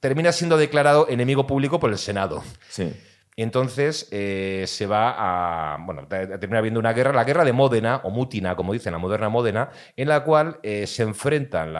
termina 0.00 0.32
siendo 0.32 0.56
declarado 0.56 1.08
enemigo 1.08 1.46
público 1.46 1.80
por 1.80 1.90
el 1.90 1.98
Senado. 1.98 2.42
Sí. 2.68 2.92
entonces 3.36 4.06
eh, 4.10 4.64
se 4.66 4.86
va 4.86 5.14
a. 5.16 5.78
Bueno, 5.78 6.06
termina 6.06 6.58
habiendo 6.58 6.78
una 6.78 6.92
guerra, 6.92 7.12
la 7.12 7.24
guerra 7.24 7.44
de 7.44 7.52
Módena, 7.52 8.00
o 8.04 8.10
Mutina, 8.10 8.54
como 8.54 8.72
dicen, 8.72 8.92
la 8.92 8.98
moderna 8.98 9.28
Módena, 9.28 9.70
en 9.96 10.08
la 10.08 10.22
cual 10.22 10.60
eh, 10.62 10.86
se 10.86 11.02
enfrentan 11.02 11.74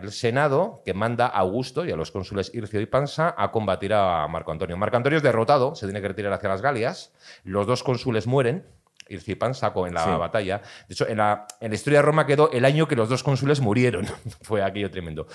el 0.00 0.12
Senado, 0.12 0.82
que 0.84 0.94
manda 0.94 1.26
a 1.26 1.38
Augusto 1.38 1.84
y 1.84 1.90
a 1.90 1.96
los 1.96 2.10
cónsules 2.10 2.54
Ircio 2.54 2.80
y 2.80 2.86
Pansa 2.86 3.34
a 3.36 3.50
combatir 3.50 3.94
a 3.94 4.28
Marco 4.28 4.52
Antonio. 4.52 4.76
Marco 4.76 4.96
Antonio 4.96 5.16
es 5.16 5.22
derrotado, 5.22 5.74
se 5.74 5.86
tiene 5.86 6.00
que 6.00 6.08
retirar 6.08 6.32
hacia 6.32 6.48
las 6.48 6.62
Galias, 6.62 7.12
los 7.44 7.66
dos 7.66 7.82
cónsules 7.82 8.26
mueren. 8.26 8.64
Ircipan 9.08 9.54
sacó 9.54 9.86
en 9.86 9.94
la 9.94 10.16
batalla. 10.16 10.62
De 10.88 10.94
hecho, 10.94 11.08
en 11.08 11.18
la, 11.18 11.46
en 11.60 11.70
la, 11.70 11.74
historia 11.74 11.98
de 11.98 12.02
Roma 12.02 12.26
quedó 12.26 12.50
el 12.52 12.64
año 12.64 12.88
que 12.88 12.96
los 12.96 13.08
dos 13.08 13.22
cónsules 13.22 13.60
murieron. 13.60 14.06
Fue 14.42 14.62
aquello 14.62 14.90
tremendo. 14.90 15.26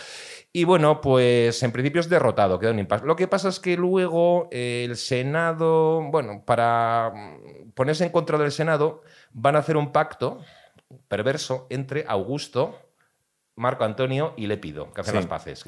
Y 0.52 0.64
bueno, 0.64 1.02
pues 1.02 1.62
en 1.64 1.72
principio 1.72 2.02
es 2.02 2.10
derrotado, 2.10 2.60
quedó 2.60 2.72
en 2.72 2.80
impasse. 2.80 3.06
Lo 3.06 3.16
que 3.16 3.28
pasa 3.28 3.50
es 3.50 3.60
que 3.60 3.78
luego 3.78 4.48
eh, 4.52 4.86
el 4.88 4.98
Senado, 4.98 6.02
bueno, 6.12 6.44
para 6.46 7.12
mm, 7.14 7.72
ponerse 7.72 8.06
en 8.06 8.12
contra 8.12 8.38
del 8.38 8.52
Senado, 8.52 9.04
van 9.32 9.56
a 9.56 9.60
hacer 9.60 9.78
un 9.78 9.92
pacto 9.92 10.40
perverso 11.08 11.68
entre 11.70 12.06
Augusto, 12.08 12.80
Marco 13.60 13.84
Antonio 13.84 14.34
y 14.38 14.48
Lépido, 14.48 14.92
que 14.94 15.02
hacen 15.02 15.16
las 15.16 15.26
paces. 15.26 15.66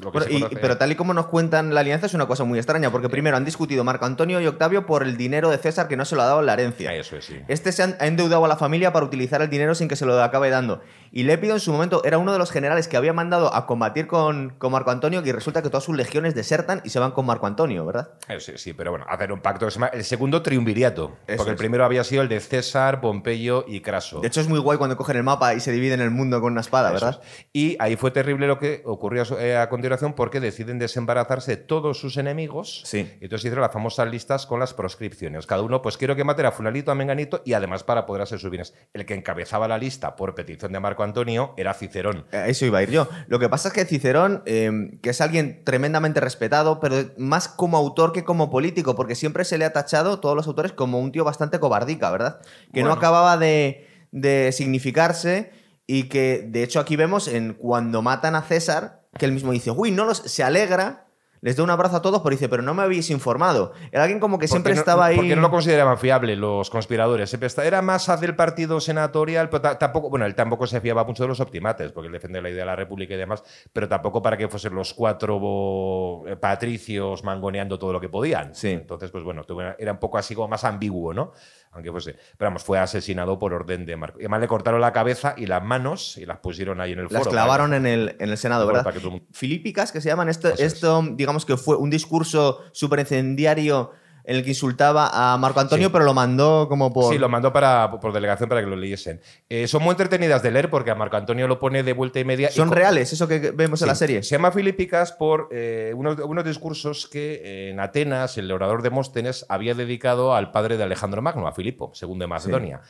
Pero 0.60 0.78
tal 0.78 0.92
y 0.92 0.94
como 0.94 1.12
nos 1.12 1.26
cuentan 1.26 1.74
la 1.74 1.80
alianza 1.80 2.06
es 2.06 2.14
una 2.14 2.26
cosa 2.26 2.42
muy 2.44 2.58
extraña, 2.58 2.90
porque 2.90 3.10
primero 3.10 3.36
han 3.36 3.44
discutido 3.44 3.84
Marco 3.84 4.06
Antonio 4.06 4.40
y 4.40 4.46
Octavio 4.46 4.86
por 4.86 5.02
el 5.02 5.18
dinero 5.18 5.50
de 5.50 5.58
César 5.58 5.88
que 5.88 5.96
no 5.96 6.06
se 6.06 6.16
lo 6.16 6.22
ha 6.22 6.24
dado 6.24 6.40
en 6.40 6.46
la 6.46 6.54
herencia. 6.54 6.94
Eso 6.94 7.16
es, 7.16 7.26
sí. 7.26 7.40
Este 7.48 7.70
se 7.70 7.82
ha 7.82 8.06
endeudado 8.06 8.44
a 8.46 8.48
la 8.48 8.56
familia 8.56 8.94
para 8.94 9.04
utilizar 9.04 9.42
el 9.42 9.50
dinero 9.50 9.74
sin 9.74 9.88
que 9.88 9.96
se 9.96 10.06
lo 10.06 10.22
acabe 10.22 10.48
dando. 10.48 10.80
Y 11.14 11.24
Lépido 11.24 11.52
en 11.52 11.60
su 11.60 11.70
momento 11.72 12.02
era 12.04 12.16
uno 12.16 12.32
de 12.32 12.38
los 12.38 12.50
generales 12.50 12.88
que 12.88 12.96
había 12.96 13.12
mandado 13.12 13.54
a 13.54 13.66
combatir 13.66 14.06
con, 14.06 14.50
con 14.56 14.72
Marco 14.72 14.90
Antonio 14.90 15.22
y 15.22 15.30
resulta 15.30 15.62
que 15.62 15.68
todas 15.68 15.84
sus 15.84 15.94
legiones 15.94 16.34
desertan 16.34 16.80
y 16.84 16.88
se 16.88 16.98
van 16.98 17.10
con 17.10 17.26
Marco 17.26 17.46
Antonio, 17.46 17.84
¿verdad? 17.84 18.14
Eh, 18.28 18.40
sí, 18.40 18.52
sí, 18.56 18.72
pero 18.72 18.92
bueno, 18.92 19.04
hacer 19.06 19.30
un 19.30 19.40
pacto 19.40 19.66
que 19.66 19.72
se 19.72 19.78
llama 19.78 19.88
el 19.88 20.04
segundo 20.04 20.40
triunvirato, 20.40 21.18
porque 21.36 21.50
el 21.50 21.56
primero 21.56 21.84
había 21.84 22.02
sido 22.02 22.22
el 22.22 22.28
de 22.28 22.40
César, 22.40 23.02
Pompeyo 23.02 23.66
y 23.68 23.80
Craso. 23.82 24.20
De 24.20 24.28
hecho 24.28 24.40
es 24.40 24.48
muy 24.48 24.58
guay 24.58 24.78
cuando 24.78 24.96
cogen 24.96 25.18
el 25.18 25.22
mapa 25.22 25.54
y 25.54 25.60
se 25.60 25.70
dividen 25.70 26.00
el 26.00 26.10
mundo 26.10 26.40
con 26.40 26.52
una 26.52 26.62
espada, 26.62 26.90
¿verdad? 26.90 27.20
Y 27.52 27.76
ahí 27.78 27.96
fue 27.96 28.10
terrible 28.10 28.46
lo 28.46 28.58
que 28.58 28.80
ocurrió 28.86 29.24
eh, 29.38 29.58
a 29.58 29.68
continuación 29.68 30.14
porque 30.14 30.40
deciden 30.40 30.78
desembarazarse 30.78 31.56
de 31.56 31.56
todos 31.58 31.98
sus 31.98 32.16
enemigos. 32.16 32.84
Sí. 32.86 33.00
Y 33.20 33.24
entonces 33.24 33.44
hicieron 33.44 33.60
las 33.60 33.72
famosas 33.72 34.08
listas 34.08 34.46
con 34.46 34.60
las 34.60 34.72
proscripciones. 34.72 35.46
Cada 35.46 35.60
uno, 35.60 35.82
pues 35.82 35.98
quiero 35.98 36.16
que 36.16 36.24
maten 36.24 36.46
a 36.46 36.52
fulanito, 36.52 36.90
a 36.90 36.94
menganito 36.94 37.42
y 37.44 37.52
además 37.52 37.84
para 37.84 38.06
poder 38.06 38.22
hacer 38.22 38.38
sus 38.38 38.50
bienes. 38.50 38.72
El 38.94 39.04
que 39.04 39.14
encabezaba 39.14 39.68
la 39.68 39.76
lista 39.76 40.16
por 40.16 40.34
petición 40.34 40.72
de 40.72 40.80
Marco 40.80 41.01
Antonio 41.02 41.54
era 41.56 41.74
Cicerón. 41.74 42.26
A 42.32 42.48
eso 42.48 42.66
iba 42.66 42.78
a 42.78 42.82
ir 42.82 42.90
yo. 42.90 43.08
Lo 43.26 43.38
que 43.38 43.48
pasa 43.48 43.68
es 43.68 43.74
que 43.74 43.84
Cicerón, 43.84 44.42
em, 44.46 44.98
que 45.00 45.10
es 45.10 45.20
alguien 45.20 45.62
tremendamente 45.64 46.20
respetado, 46.20 46.80
pero 46.80 46.96
más 47.16 47.48
como 47.48 47.76
autor 47.76 48.12
que 48.12 48.24
como 48.24 48.50
político, 48.50 48.94
porque 48.94 49.14
siempre 49.14 49.44
se 49.44 49.58
le 49.58 49.64
ha 49.64 49.72
tachado, 49.72 50.20
todos 50.20 50.36
los 50.36 50.46
autores, 50.46 50.72
como 50.72 50.98
un 51.00 51.12
tío 51.12 51.24
bastante 51.24 51.60
cobardica, 51.60 52.10
¿verdad? 52.10 52.40
Que 52.72 52.82
no 52.82 52.92
acababa 52.92 53.36
de, 53.36 53.88
de 54.10 54.50
significarse 54.52 55.50
y 55.86 56.04
que, 56.04 56.46
de 56.48 56.62
hecho, 56.62 56.80
aquí 56.80 56.96
vemos 56.96 57.28
en 57.28 57.54
cuando 57.54 58.02
matan 58.02 58.34
a 58.34 58.42
César, 58.42 59.02
que 59.18 59.26
él 59.26 59.32
mismo 59.32 59.52
dice, 59.52 59.70
uy, 59.70 59.90
no 59.90 60.04
los, 60.04 60.18
se 60.18 60.42
alegra 60.42 61.06
les 61.42 61.56
da 61.56 61.64
un 61.64 61.70
abrazo 61.70 61.96
a 61.96 62.02
todos, 62.02 62.22
pero 62.22 62.30
dice, 62.30 62.48
pero 62.48 62.62
no 62.62 62.72
me 62.72 62.84
habéis 62.84 63.10
informado. 63.10 63.72
Era 63.90 64.04
alguien 64.04 64.20
como 64.20 64.38
que 64.38 64.46
siempre 64.46 64.74
estaba 64.74 65.06
ahí. 65.06 65.16
Porque 65.16 65.34
no 65.34 65.42
lo 65.42 65.50
consideraban 65.50 65.98
fiable 65.98 66.36
los 66.36 66.70
conspiradores. 66.70 67.36
Era 67.58 67.82
más 67.82 68.08
del 68.20 68.36
partido 68.36 68.80
senatorial, 68.80 69.50
pero 69.50 69.76
tampoco, 69.76 70.08
bueno, 70.08 70.24
él 70.24 70.36
tampoco 70.36 70.68
se 70.68 70.80
fiaba 70.80 71.02
mucho 71.04 71.24
de 71.24 71.28
los 71.28 71.40
optimates, 71.40 71.90
porque 71.90 72.06
él 72.06 72.12
defendía 72.12 72.40
la 72.40 72.48
idea 72.48 72.60
de 72.60 72.66
la 72.66 72.76
república 72.76 73.14
y 73.14 73.16
demás, 73.16 73.42
pero 73.72 73.88
tampoco 73.88 74.22
para 74.22 74.36
que 74.36 74.48
fuesen 74.48 74.76
los 74.76 74.94
cuatro 74.94 76.22
eh, 76.28 76.36
patricios 76.36 77.24
mangoneando 77.24 77.76
todo 77.76 77.92
lo 77.92 78.00
que 78.00 78.08
podían. 78.08 78.54
Sí. 78.54 78.68
Entonces, 78.68 79.10
pues 79.10 79.24
bueno, 79.24 79.42
era 79.78 79.92
un 79.92 79.98
poco 79.98 80.18
así 80.18 80.36
como 80.36 80.46
más 80.46 80.62
ambiguo, 80.62 81.12
¿no? 81.12 81.32
Aunque 81.72 81.90
fuese. 81.90 82.16
Pero 82.36 82.50
vamos, 82.50 82.62
fue 82.62 82.78
asesinado 82.78 83.38
por 83.38 83.54
orden 83.54 83.86
de 83.86 83.96
Marco. 83.96 84.18
Y 84.20 84.22
además 84.22 84.40
le 84.40 84.48
cortaron 84.48 84.80
la 84.80 84.92
cabeza 84.92 85.34
y 85.36 85.46
las 85.46 85.62
manos 85.62 86.16
y 86.18 86.26
las 86.26 86.38
pusieron 86.38 86.80
ahí 86.80 86.92
en 86.92 87.00
el 87.00 87.08
foro. 87.08 87.20
Las 87.20 87.28
clavaron 87.28 87.74
en, 87.74 87.86
el, 87.86 88.16
en 88.18 88.30
el 88.30 88.38
Senado, 88.38 88.66
¿verdad? 88.66 88.86
Filípicas, 89.32 89.90
que 89.90 90.00
se 90.00 90.08
llaman 90.08 90.28
esto, 90.28 90.48
esto, 90.58 91.02
digamos 91.12 91.46
que 91.46 91.56
fue 91.56 91.76
un 91.76 91.90
discurso 91.90 92.60
súper 92.72 93.00
incendiario 93.00 93.92
en 94.24 94.36
el 94.36 94.42
que 94.42 94.50
insultaba 94.50 95.10
a 95.12 95.36
Marco 95.38 95.60
Antonio, 95.60 95.90
pero 95.90 96.04
lo 96.04 96.14
mandó 96.14 96.66
como 96.68 96.92
por. 96.92 97.12
Sí, 97.12 97.18
lo 97.18 97.28
mandó 97.28 97.52
para, 97.52 97.90
por 97.90 98.12
delegación 98.12 98.48
para 98.48 98.60
que 98.60 98.66
lo 98.66 98.76
leyesen. 98.76 99.20
Eh, 99.48 99.66
son 99.66 99.82
muy 99.82 99.92
entretenidas 99.92 100.42
de 100.42 100.50
leer 100.50 100.70
porque 100.70 100.90
a 100.90 100.94
Marco 100.94 101.16
Antonio 101.16 101.48
lo 101.48 101.58
pone 101.58 101.82
de 101.82 101.92
vuelta 101.92 102.20
y 102.20 102.24
media. 102.24 102.50
Son 102.50 102.70
reales, 102.70 103.12
eso 103.12 103.26
que 103.28 103.50
vemos 103.50 103.82
en 103.82 103.88
la 103.88 103.94
serie. 103.94 104.22
Se 104.22 104.36
llama 104.36 104.52
Filipicas 104.52 105.12
por 105.12 105.48
eh, 105.50 105.92
unos, 105.96 106.18
unos, 106.20 106.44
discursos 106.44 107.06
que 107.06 107.70
en 107.70 107.80
Atenas 107.80 108.36
el 108.38 108.50
orador 108.50 108.82
Demóstenes 108.82 109.46
había 109.48 109.74
dedicado 109.74 110.34
al 110.34 110.50
padre 110.50 110.76
de 110.76 110.84
Alejandro 110.84 111.22
Magno, 111.22 111.46
a 111.46 111.52
Filipo, 111.52 111.92
segundo 111.94 112.24
de 112.24 112.28
Macedonia 112.28 112.80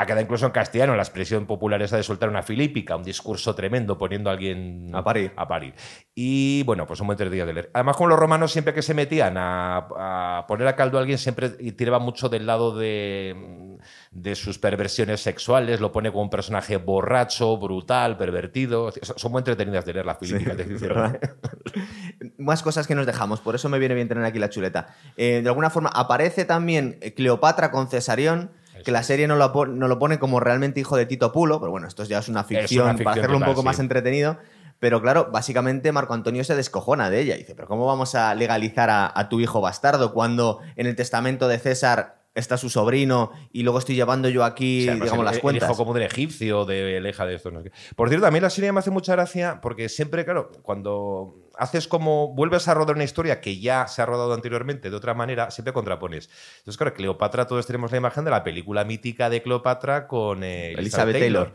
ha 0.00 0.06
quedado 0.06 0.22
incluso 0.22 0.46
en 0.46 0.52
castellano 0.52 0.96
la 0.96 1.02
expresión 1.02 1.46
popular 1.46 1.82
esa 1.82 1.96
de 1.96 2.02
soltar 2.02 2.30
una 2.30 2.42
filípica, 2.42 2.96
un 2.96 3.02
discurso 3.02 3.54
tremendo 3.54 3.98
poniendo 3.98 4.30
a 4.30 4.32
alguien 4.32 4.90
a 4.94 5.04
parir. 5.04 5.32
A 5.36 5.46
parir. 5.46 5.74
Y 6.14 6.62
bueno, 6.62 6.86
pues 6.86 7.00
un 7.00 7.06
buen 7.06 7.18
días 7.18 7.46
de 7.46 7.52
leer. 7.52 7.70
Además, 7.74 7.96
como 7.96 8.08
los 8.08 8.18
romanos 8.18 8.50
siempre 8.50 8.72
que 8.72 8.80
se 8.80 8.94
metían 8.94 9.34
a, 9.36 10.44
poner 10.48 10.66
a 10.68 10.74
caldo 10.76 10.96
a 10.96 11.02
alguien, 11.02 11.18
siempre 11.18 11.50
tiraban 11.50 12.02
mucho 12.02 12.30
del 12.30 12.46
lado 12.46 12.74
de, 12.74 13.78
de, 14.10 14.34
sus 14.34 14.58
perversiones 14.58 15.20
sexuales, 15.20 15.80
lo 15.80 15.92
pone 15.92 16.10
como 16.10 16.22
un 16.22 16.30
personaje 16.30 16.78
borracho, 16.78 17.58
brutal, 17.58 18.16
pervertido. 18.16 18.90
Son 19.02 19.32
muy 19.32 19.40
entretenidas 19.40 19.84
de 19.84 19.92
leer 19.92 20.06
las 20.06 20.18
filípicas. 20.18 20.56
Más 22.38 22.62
cosas 22.62 22.86
que 22.86 22.94
nos 22.94 23.04
dejamos, 23.04 23.40
por 23.40 23.54
eso 23.54 23.68
me 23.68 23.78
viene 23.78 23.94
bien 23.94 24.08
tener 24.08 24.24
aquí 24.24 24.38
la 24.38 24.48
chuleta. 24.48 24.94
Eh, 25.18 25.40
de 25.42 25.48
alguna 25.48 25.68
forma 25.68 25.90
aparece 25.90 26.46
también 26.46 26.98
Cleopatra 27.14 27.70
con 27.70 27.88
Cesarión 27.88 28.50
que 28.84 28.90
la 28.90 29.02
serie 29.02 29.26
no 29.26 29.36
lo, 29.36 29.66
no 29.66 29.88
lo, 29.88 29.98
pone 29.98 30.18
como 30.18 30.40
realmente 30.40 30.80
hijo 30.80 30.96
de 30.96 31.06
Tito 31.06 31.32
Pulo, 31.32 31.60
pero 31.60 31.70
bueno, 31.70 31.86
esto 31.86 32.04
ya 32.04 32.18
es 32.18 32.28
una 32.28 32.44
ficción, 32.44 32.96
para 32.98 33.12
hacerlo 33.12 33.36
un 33.36 33.44
poco 33.44 33.62
más 33.62 33.78
entretenido. 33.78 34.38
Pero 34.80 35.02
claro, 35.02 35.28
básicamente 35.30 35.92
Marco 35.92 36.14
Antonio 36.14 36.42
se 36.42 36.56
descojona 36.56 37.10
de 37.10 37.20
ella. 37.20 37.36
Dice, 37.36 37.54
pero 37.54 37.68
¿cómo 37.68 37.86
vamos 37.86 38.14
a 38.14 38.34
legalizar 38.34 38.88
a, 38.90 39.28
tu 39.28 39.38
hijo 39.40 39.60
bastardo 39.60 40.14
cuando 40.14 40.60
en 40.76 40.86
el 40.86 40.96
testamento 40.96 41.48
de 41.48 41.58
César 41.58 42.19
está 42.40 42.56
su 42.56 42.70
sobrino 42.70 43.30
y 43.52 43.62
luego 43.62 43.78
estoy 43.78 43.94
llevando 43.94 44.28
yo 44.28 44.44
aquí, 44.44 44.88
digamos, 44.88 45.24
las 45.24 45.38
cuentas. 45.38 45.68
El 45.68 45.70
hijo 45.70 45.76
como 45.76 45.94
del 45.94 46.04
egipcio, 46.04 46.64
de 46.64 47.00
leja 47.00 47.26
de 47.26 47.34
esto. 47.36 47.52
Por 47.96 48.08
cierto, 48.08 48.26
a 48.26 48.30
mí 48.30 48.40
la 48.40 48.50
serie 48.50 48.72
me 48.72 48.80
hace 48.80 48.90
mucha 48.90 49.12
gracia 49.12 49.60
porque 49.60 49.88
siempre, 49.88 50.24
claro, 50.24 50.50
cuando 50.62 51.50
haces 51.60 51.88
como 51.88 52.34
vuelves 52.34 52.68
a 52.68 52.74
rodar 52.74 52.94
una 52.96 53.04
historia 53.04 53.40
que 53.40 53.60
ya 53.60 53.86
se 53.86 54.00
ha 54.00 54.06
rodado 54.06 54.32
anteriormente 54.32 54.88
de 54.88 54.96
otra 54.96 55.14
manera, 55.14 55.50
siempre 55.50 55.72
contrapones. 55.74 56.30
Entonces, 56.58 56.78
claro, 56.78 56.94
Cleopatra, 56.94 57.46
todos 57.46 57.66
tenemos 57.66 57.90
la 57.90 57.98
imagen 57.98 58.24
de 58.24 58.30
la 58.30 58.42
película 58.42 58.84
mítica 58.84 59.28
de 59.28 59.42
Cleopatra 59.42 60.06
con 60.06 60.42
eh, 60.42 60.72
Elizabeth, 60.72 61.18
Taylor. 61.18 61.52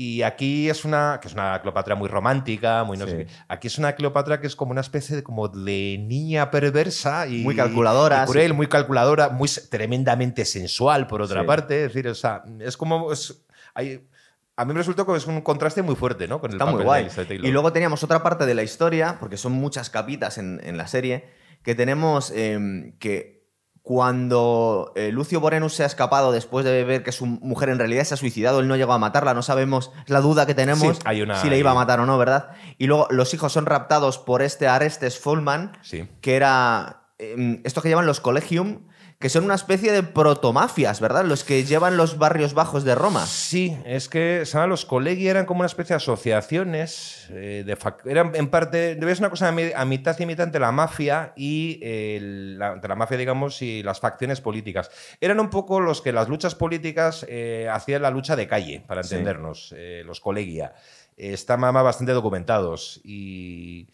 Y 0.00 0.22
aquí 0.22 0.70
es 0.70 0.84
una, 0.84 1.18
que 1.20 1.26
es 1.26 1.34
una 1.34 1.60
Cleopatra 1.60 1.96
muy 1.96 2.08
romántica, 2.08 2.84
muy 2.84 2.96
no 2.96 3.04
sé 3.08 3.16
qué. 3.16 3.26
Aquí 3.48 3.66
es 3.66 3.78
una 3.78 3.96
Cleopatra 3.96 4.40
que 4.40 4.46
es 4.46 4.54
como 4.54 4.70
una 4.70 4.80
especie 4.80 5.16
de, 5.16 5.24
como 5.24 5.48
de 5.48 5.98
niña 5.98 6.52
perversa 6.52 7.26
y 7.26 7.42
muy 7.42 7.56
calculadora, 7.56 8.24
cruel, 8.24 8.54
muy 8.54 8.68
calculadora, 8.68 9.30
muy 9.30 9.48
tremendamente 9.68 10.44
sensual 10.44 11.08
por 11.08 11.20
otra 11.20 11.44
parte. 11.44 11.86
Es 11.86 11.92
decir, 11.92 12.06
o 12.06 12.14
sea, 12.14 12.44
es 12.60 12.76
como 12.76 13.10
es, 13.10 13.44
hay, 13.74 14.06
a 14.54 14.64
mí 14.64 14.72
me 14.72 14.78
resultó 14.78 15.04
que 15.04 15.16
es 15.16 15.26
un 15.26 15.40
contraste 15.40 15.82
muy 15.82 15.96
fuerte, 15.96 16.28
¿no? 16.28 16.40
Con 16.40 16.52
el 16.52 16.54
Está 16.54 16.66
muy 16.66 16.84
guay. 16.84 17.08
y 17.30 17.50
luego 17.50 17.72
teníamos 17.72 18.04
otra 18.04 18.22
parte 18.22 18.46
de 18.46 18.54
la 18.54 18.62
historia, 18.62 19.16
porque 19.18 19.36
son 19.36 19.50
muchas 19.50 19.90
capitas 19.90 20.38
en, 20.38 20.76
la 20.76 20.86
serie, 20.86 21.28
que 21.64 21.74
tenemos 21.74 22.30
em, 22.30 22.92
que 23.00 23.37
cuando 23.88 24.92
eh, 24.96 25.10
Lucio 25.12 25.40
Borenus 25.40 25.72
se 25.72 25.82
ha 25.82 25.86
escapado 25.86 26.30
después 26.30 26.62
de 26.62 26.84
ver 26.84 27.02
que 27.02 27.10
su 27.10 27.24
mujer 27.24 27.70
en 27.70 27.78
realidad 27.78 28.04
se 28.04 28.12
ha 28.12 28.16
suicidado, 28.18 28.60
él 28.60 28.68
no 28.68 28.76
llegó 28.76 28.92
a 28.92 28.98
matarla, 28.98 29.32
no 29.32 29.40
sabemos 29.40 29.92
la 30.04 30.20
duda 30.20 30.44
que 30.44 30.54
tenemos 30.54 30.98
si 31.40 31.48
le 31.48 31.58
iba 31.58 31.70
a 31.70 31.74
matar 31.74 31.98
o 31.98 32.04
no, 32.04 32.18
¿verdad? 32.18 32.50
Y 32.76 32.86
luego 32.86 33.06
los 33.08 33.32
hijos 33.32 33.50
son 33.50 33.64
raptados 33.64 34.18
por 34.18 34.42
este 34.42 34.68
Arestes 34.68 35.18
Fullman, 35.18 35.72
que 36.20 36.36
era 36.36 37.04
em, 37.16 37.62
esto 37.64 37.80
que 37.80 37.88
llaman 37.88 38.04
los 38.04 38.20
Collegium, 38.20 38.80
que 39.18 39.28
son 39.28 39.44
una 39.44 39.56
especie 39.56 39.90
de 39.90 40.04
protomafias, 40.04 41.00
¿verdad? 41.00 41.24
Los 41.24 41.42
que 41.42 41.64
llevan 41.64 41.96
los 41.96 42.18
barrios 42.18 42.54
bajos 42.54 42.84
de 42.84 42.94
Roma. 42.94 43.26
Sí, 43.26 43.76
es 43.84 44.08
que 44.08 44.46
¿sabes? 44.46 44.68
los 44.68 44.84
colegi 44.84 45.26
eran 45.26 45.44
como 45.44 45.60
una 45.60 45.66
especie 45.66 45.94
de 45.94 45.96
asociaciones, 45.96 47.26
eh, 47.30 47.64
de 47.66 47.76
eran 48.08 48.36
en 48.36 48.48
parte, 48.48 48.94
debes 48.94 49.18
una 49.18 49.28
cosa 49.28 49.48
a 49.48 49.84
mitad 49.84 50.16
y 50.20 50.26
mitad 50.26 50.46
entre 50.46 50.60
la 50.60 50.70
mafia 50.70 51.32
y 51.34 51.80
la, 52.56 52.74
entre 52.74 52.88
la 52.88 52.94
mafia, 52.94 53.16
digamos, 53.16 53.60
y 53.60 53.82
las 53.82 53.98
facciones 53.98 54.40
políticas. 54.40 54.88
Eran 55.20 55.40
un 55.40 55.50
poco 55.50 55.80
los 55.80 56.00
que 56.00 56.12
las 56.12 56.28
luchas 56.28 56.54
políticas 56.54 57.26
eh, 57.28 57.68
hacían 57.72 58.02
la 58.02 58.10
lucha 58.12 58.36
de 58.36 58.46
calle, 58.46 58.84
para 58.86 59.00
entendernos, 59.00 59.74
eh, 59.76 60.02
los 60.06 60.20
colegia. 60.20 60.74
Están 61.16 61.60
bastante 61.60 62.12
documentados 62.12 63.00
y... 63.02 63.88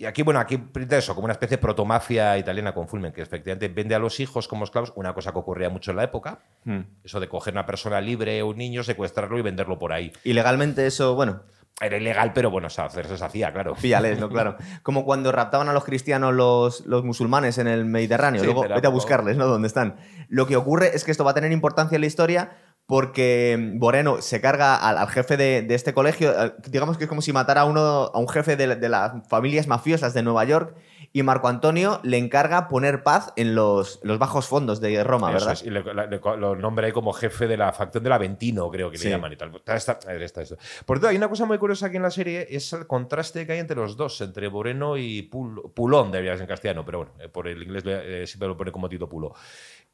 Y 0.00 0.06
aquí, 0.06 0.22
bueno, 0.22 0.40
aquí 0.40 0.58
eso, 0.92 1.14
como 1.14 1.26
una 1.26 1.32
especie 1.32 1.58
de 1.58 1.60
protomafia 1.60 2.38
italiana 2.38 2.72
con 2.72 2.88
Fulmen, 2.88 3.12
que 3.12 3.20
efectivamente 3.20 3.68
vende 3.68 3.94
a 3.94 3.98
los 3.98 4.18
hijos 4.18 4.48
como 4.48 4.64
esclavos, 4.64 4.94
una 4.96 5.12
cosa 5.12 5.30
que 5.30 5.38
ocurría 5.38 5.68
mucho 5.68 5.90
en 5.90 5.98
la 5.98 6.04
época, 6.04 6.38
hmm. 6.64 6.80
eso 7.04 7.20
de 7.20 7.28
coger 7.28 7.52
una 7.52 7.66
persona 7.66 8.00
libre, 8.00 8.42
un 8.42 8.56
niño, 8.56 8.82
secuestrarlo 8.82 9.38
y 9.38 9.42
venderlo 9.42 9.78
por 9.78 9.92
ahí. 9.92 10.10
Y 10.24 10.32
legalmente 10.32 10.86
eso, 10.86 11.14
bueno... 11.14 11.42
era 11.82 11.98
ilegal, 11.98 12.32
pero 12.32 12.50
bueno, 12.50 12.68
o 12.68 12.70
sea, 12.70 12.86
hacerse 12.86 13.18
se 13.18 13.24
hacía, 13.26 13.52
claro. 13.52 13.74
Píllales, 13.74 14.18
¿no? 14.18 14.30
Claro. 14.30 14.56
Como 14.82 15.04
cuando 15.04 15.32
raptaban 15.32 15.68
a 15.68 15.74
los 15.74 15.84
cristianos 15.84 16.32
los, 16.32 16.86
los 16.86 17.04
musulmanes 17.04 17.58
en 17.58 17.68
el 17.68 17.84
Mediterráneo. 17.84 18.40
Sí, 18.40 18.46
Luego 18.46 18.62
vete 18.74 18.86
a 18.86 18.90
buscarles, 18.90 19.36
¿no? 19.36 19.46
¿Dónde 19.46 19.68
están? 19.68 19.96
Lo 20.28 20.46
que 20.46 20.56
ocurre 20.56 20.96
es 20.96 21.04
que 21.04 21.10
esto 21.10 21.24
va 21.24 21.32
a 21.32 21.34
tener 21.34 21.52
importancia 21.52 21.96
en 21.96 22.00
la 22.00 22.06
historia 22.06 22.52
porque 22.90 23.56
Moreno 23.78 24.20
se 24.20 24.40
carga 24.40 24.74
al, 24.74 24.98
al 24.98 25.08
jefe 25.08 25.36
de, 25.36 25.62
de 25.62 25.74
este 25.76 25.94
colegio. 25.94 26.32
Digamos 26.66 26.98
que 26.98 27.04
es 27.04 27.08
como 27.08 27.22
si 27.22 27.32
matara 27.32 27.60
a, 27.60 27.64
uno, 27.64 28.10
a 28.12 28.18
un 28.18 28.28
jefe 28.28 28.56
de, 28.56 28.74
de 28.74 28.88
las 28.88 29.12
familias 29.28 29.68
mafiosas 29.68 30.12
de 30.12 30.24
Nueva 30.24 30.44
York. 30.44 30.74
Y 31.12 31.24
Marco 31.24 31.48
Antonio 31.48 31.98
le 32.04 32.18
encarga 32.18 32.68
poner 32.68 33.02
paz 33.02 33.32
en 33.34 33.56
los, 33.56 33.98
los 34.04 34.18
bajos 34.20 34.46
fondos 34.46 34.80
de 34.80 35.02
Roma, 35.02 35.30
Eso 35.30 35.38
¿verdad? 35.38 35.52
es, 35.54 35.62
y 35.64 35.70
le- 35.70 35.82
le- 35.82 36.06
le- 36.06 36.20
lo 36.38 36.54
nombra 36.54 36.86
ahí 36.86 36.92
como 36.92 37.12
jefe 37.12 37.48
de 37.48 37.56
la 37.56 37.72
facción 37.72 38.04
del 38.04 38.12
Aventino, 38.12 38.70
creo 38.70 38.90
que 38.92 38.96
Sí. 38.98 39.04
le 39.06 39.10
llaman 39.12 39.32
y 39.32 39.36
tal. 39.36 39.52
Está- 39.56 39.74
está- 39.76 40.14
está 40.14 40.42
esto. 40.42 40.56
Por 40.86 40.98
cierto, 40.98 41.08
hay 41.08 41.16
una 41.16 41.28
cosa 41.28 41.46
muy 41.46 41.58
curiosa 41.58 41.86
aquí 41.86 41.96
en 41.96 42.02
la 42.04 42.12
serie, 42.12 42.46
es 42.50 42.72
el 42.74 42.86
contraste 42.86 43.44
que 43.44 43.52
hay 43.54 43.58
entre 43.58 43.76
los 43.76 43.96
dos, 43.96 44.20
entre 44.20 44.48
Moreno 44.50 44.96
y 44.96 45.28
Pul- 45.28 45.72
Pulón, 45.74 46.12
debería 46.12 46.34
ser 46.34 46.42
en 46.42 46.48
castellano, 46.48 46.84
pero 46.84 46.98
bueno, 46.98 47.12
eh, 47.18 47.28
por 47.28 47.48
el 47.48 47.60
inglés 47.60 47.82
eh, 47.86 48.24
siempre 48.28 48.46
lo 48.46 48.56
pone 48.56 48.70
como 48.70 48.88
Tito 48.88 49.08
Pulo. 49.08 49.34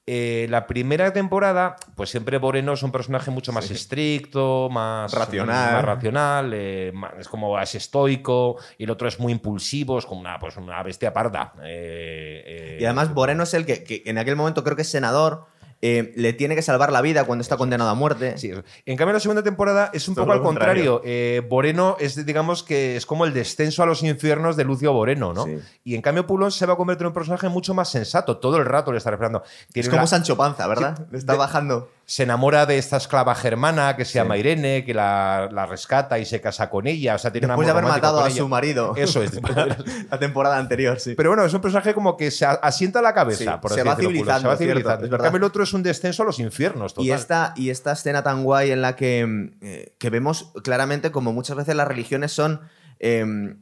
Eh, 0.09 0.47
la 0.51 0.69
primera 0.69 1.13
temporada, 1.13 1.75
pues 1.97 2.11
siempre 2.11 2.39
Moreno 2.39 2.75
es 2.75 2.83
un 2.85 2.93
personaje 2.93 3.33
mucho 3.33 3.53
más 3.53 3.69
estricto, 3.73 4.69
más 4.71 5.13
Racional. 5.13 5.73
más 5.73 5.85
racional, 5.85 6.53
eh, 6.55 6.93
es 7.19 7.27
como 7.27 7.55
más 7.55 7.75
estoico, 7.75 8.57
y 8.79 8.85
el 8.85 8.91
otro 8.91 9.09
es 9.09 9.19
muy 9.19 9.33
impulsivo, 9.33 9.99
es 9.99 10.07
como 10.07 10.21
una, 10.21 10.39
pues 10.39 10.57
una 10.59 10.81
bestia 10.85 11.13
parda. 11.13 11.55
eh, 11.65 12.79
Y 12.81 12.85
además 12.85 13.11
Moreno 13.13 13.43
es 13.43 13.55
el 13.55 13.67
que, 13.67 13.83
que 13.83 14.05
en 14.07 14.19
aquel 14.19 14.37
momento 14.37 14.63
creo 14.63 14.77
que 14.77 14.83
es 14.83 14.91
senador, 14.91 15.47
eh, 15.83 16.13
le 16.17 16.33
tiene 16.33 16.55
que 16.55 16.63
salvar 16.63 16.91
la 16.91 17.03
vida 17.03 17.25
cuando 17.25 17.43
está 17.43 17.57
condenado 17.57 17.91
a 17.91 17.95
muerte. 17.95 18.39
Sí. 18.39 18.51
En 18.87 18.97
cambio, 18.97 19.13
la 19.13 19.21
segunda 19.21 19.43
temporada 19.43 19.91
es 19.93 20.09
un 20.09 20.15
Todo 20.15 20.25
poco 20.25 20.33
al 20.35 20.43
contrario. 20.43 20.95
contrario. 20.95 21.03
Eh, 21.05 21.43
Boreno 21.49 21.97
es, 22.01 22.25
digamos, 22.27 22.63
que 22.63 22.97
es 22.97 23.05
como 23.07 23.25
el 23.25 23.33
descenso 23.35 23.83
a 23.83 23.87
los 23.87 24.03
infiernos 24.03 24.57
de 24.57 24.65
Lucio 24.65 24.93
Boreno, 24.93 25.33
¿no? 25.35 25.45
Sí. 25.45 25.59
Y 25.85 25.95
en 25.95 26.03
cambio, 26.03 26.27
Pulón 26.27 26.51
se 26.51 26.65
va 26.67 26.73
a 26.75 26.77
convertir 26.77 27.03
en 27.03 27.09
un 27.09 27.15
personaje 27.15 27.49
mucho 27.49 27.75
más 27.75 27.91
sensato. 27.91 28.39
Todo 28.39 28.57
el 28.57 28.65
rato 28.65 28.91
le 28.93 28.99
está 28.99 29.11
reflejando. 29.11 29.43
Es 29.75 29.89
como 29.89 30.07
Sancho 30.07 30.37
Panza, 30.37 30.67
¿verdad? 30.67 30.97
Sí, 30.97 31.05
Le 31.13 31.19
está 31.19 31.33
de- 31.33 31.39
bajando. 31.39 31.91
Se 32.09 32.23
enamora 32.23 32.67
de 32.67 32.79
esta 32.79 32.99
esclava 32.99 33.35
germana 33.35 33.97
que 33.97 34.05
se 34.05 34.13
Sí. 34.13 34.19
llama 34.19 34.37
Irene, 34.37 34.85
que 34.85 34.95
la, 34.95 35.49
la 35.51 35.67
rescata 35.67 36.21
y 36.21 36.25
se 36.25 36.41
casa 36.41 36.71
con 36.71 36.87
ella. 36.87 37.17
O 37.17 37.19
sea, 37.19 37.33
tiene 37.33 37.49
Después 37.49 37.67
de 37.67 37.73
haber 37.73 37.83
matado 37.83 38.23
a 38.23 38.29
ella. 38.29 38.37
su 38.37 38.49
marido. 38.49 38.95
Eso 38.97 39.25
es. 39.25 39.33
la 40.11 40.19
temporada 40.21 40.57
anterior, 40.57 41.01
sí. 41.01 41.15
Pero 41.17 41.31
bueno, 41.31 41.45
es 41.45 41.53
un 41.53 41.61
personaje 41.61 41.95
como 41.95 42.17
que 42.17 42.31
se 42.31 42.47
a- 42.47 42.53
asienta 42.53 43.03
la 43.03 43.13
cabeza, 43.13 43.55
Sí, 43.55 43.59
por 43.61 43.73
se 43.73 43.81
así 43.81 43.89
va 43.89 43.97
civilizando, 43.97 44.41
Se 44.43 44.47
va 44.47 44.57
cierto, 44.57 44.73
civilizando. 44.75 45.05
es 45.07 45.11
verdad. 45.11 45.35
el 45.35 45.43
otro 45.43 45.65
es 45.65 45.73
un 45.73 45.83
descenso 45.83 46.23
a 46.23 46.27
los 46.27 46.39
infiernos, 46.39 46.95
total. 46.95 47.07
Y 47.07 47.11
esta, 47.11 47.53
y 47.57 47.71
esta 47.71 47.91
escena 47.91 48.23
tan 48.23 48.45
guay 48.45 48.71
en 48.71 48.83
la 48.83 48.95
que, 48.95 49.51
eh, 49.61 49.97
que 49.99 50.09
vemos 50.09 50.53
claramente 50.63 51.11
como 51.11 51.33
muchas 51.33 51.57
veces 51.57 51.75
las 51.75 51.89
religiones 51.89 52.31
son 52.31 52.61
eh, 53.01 53.57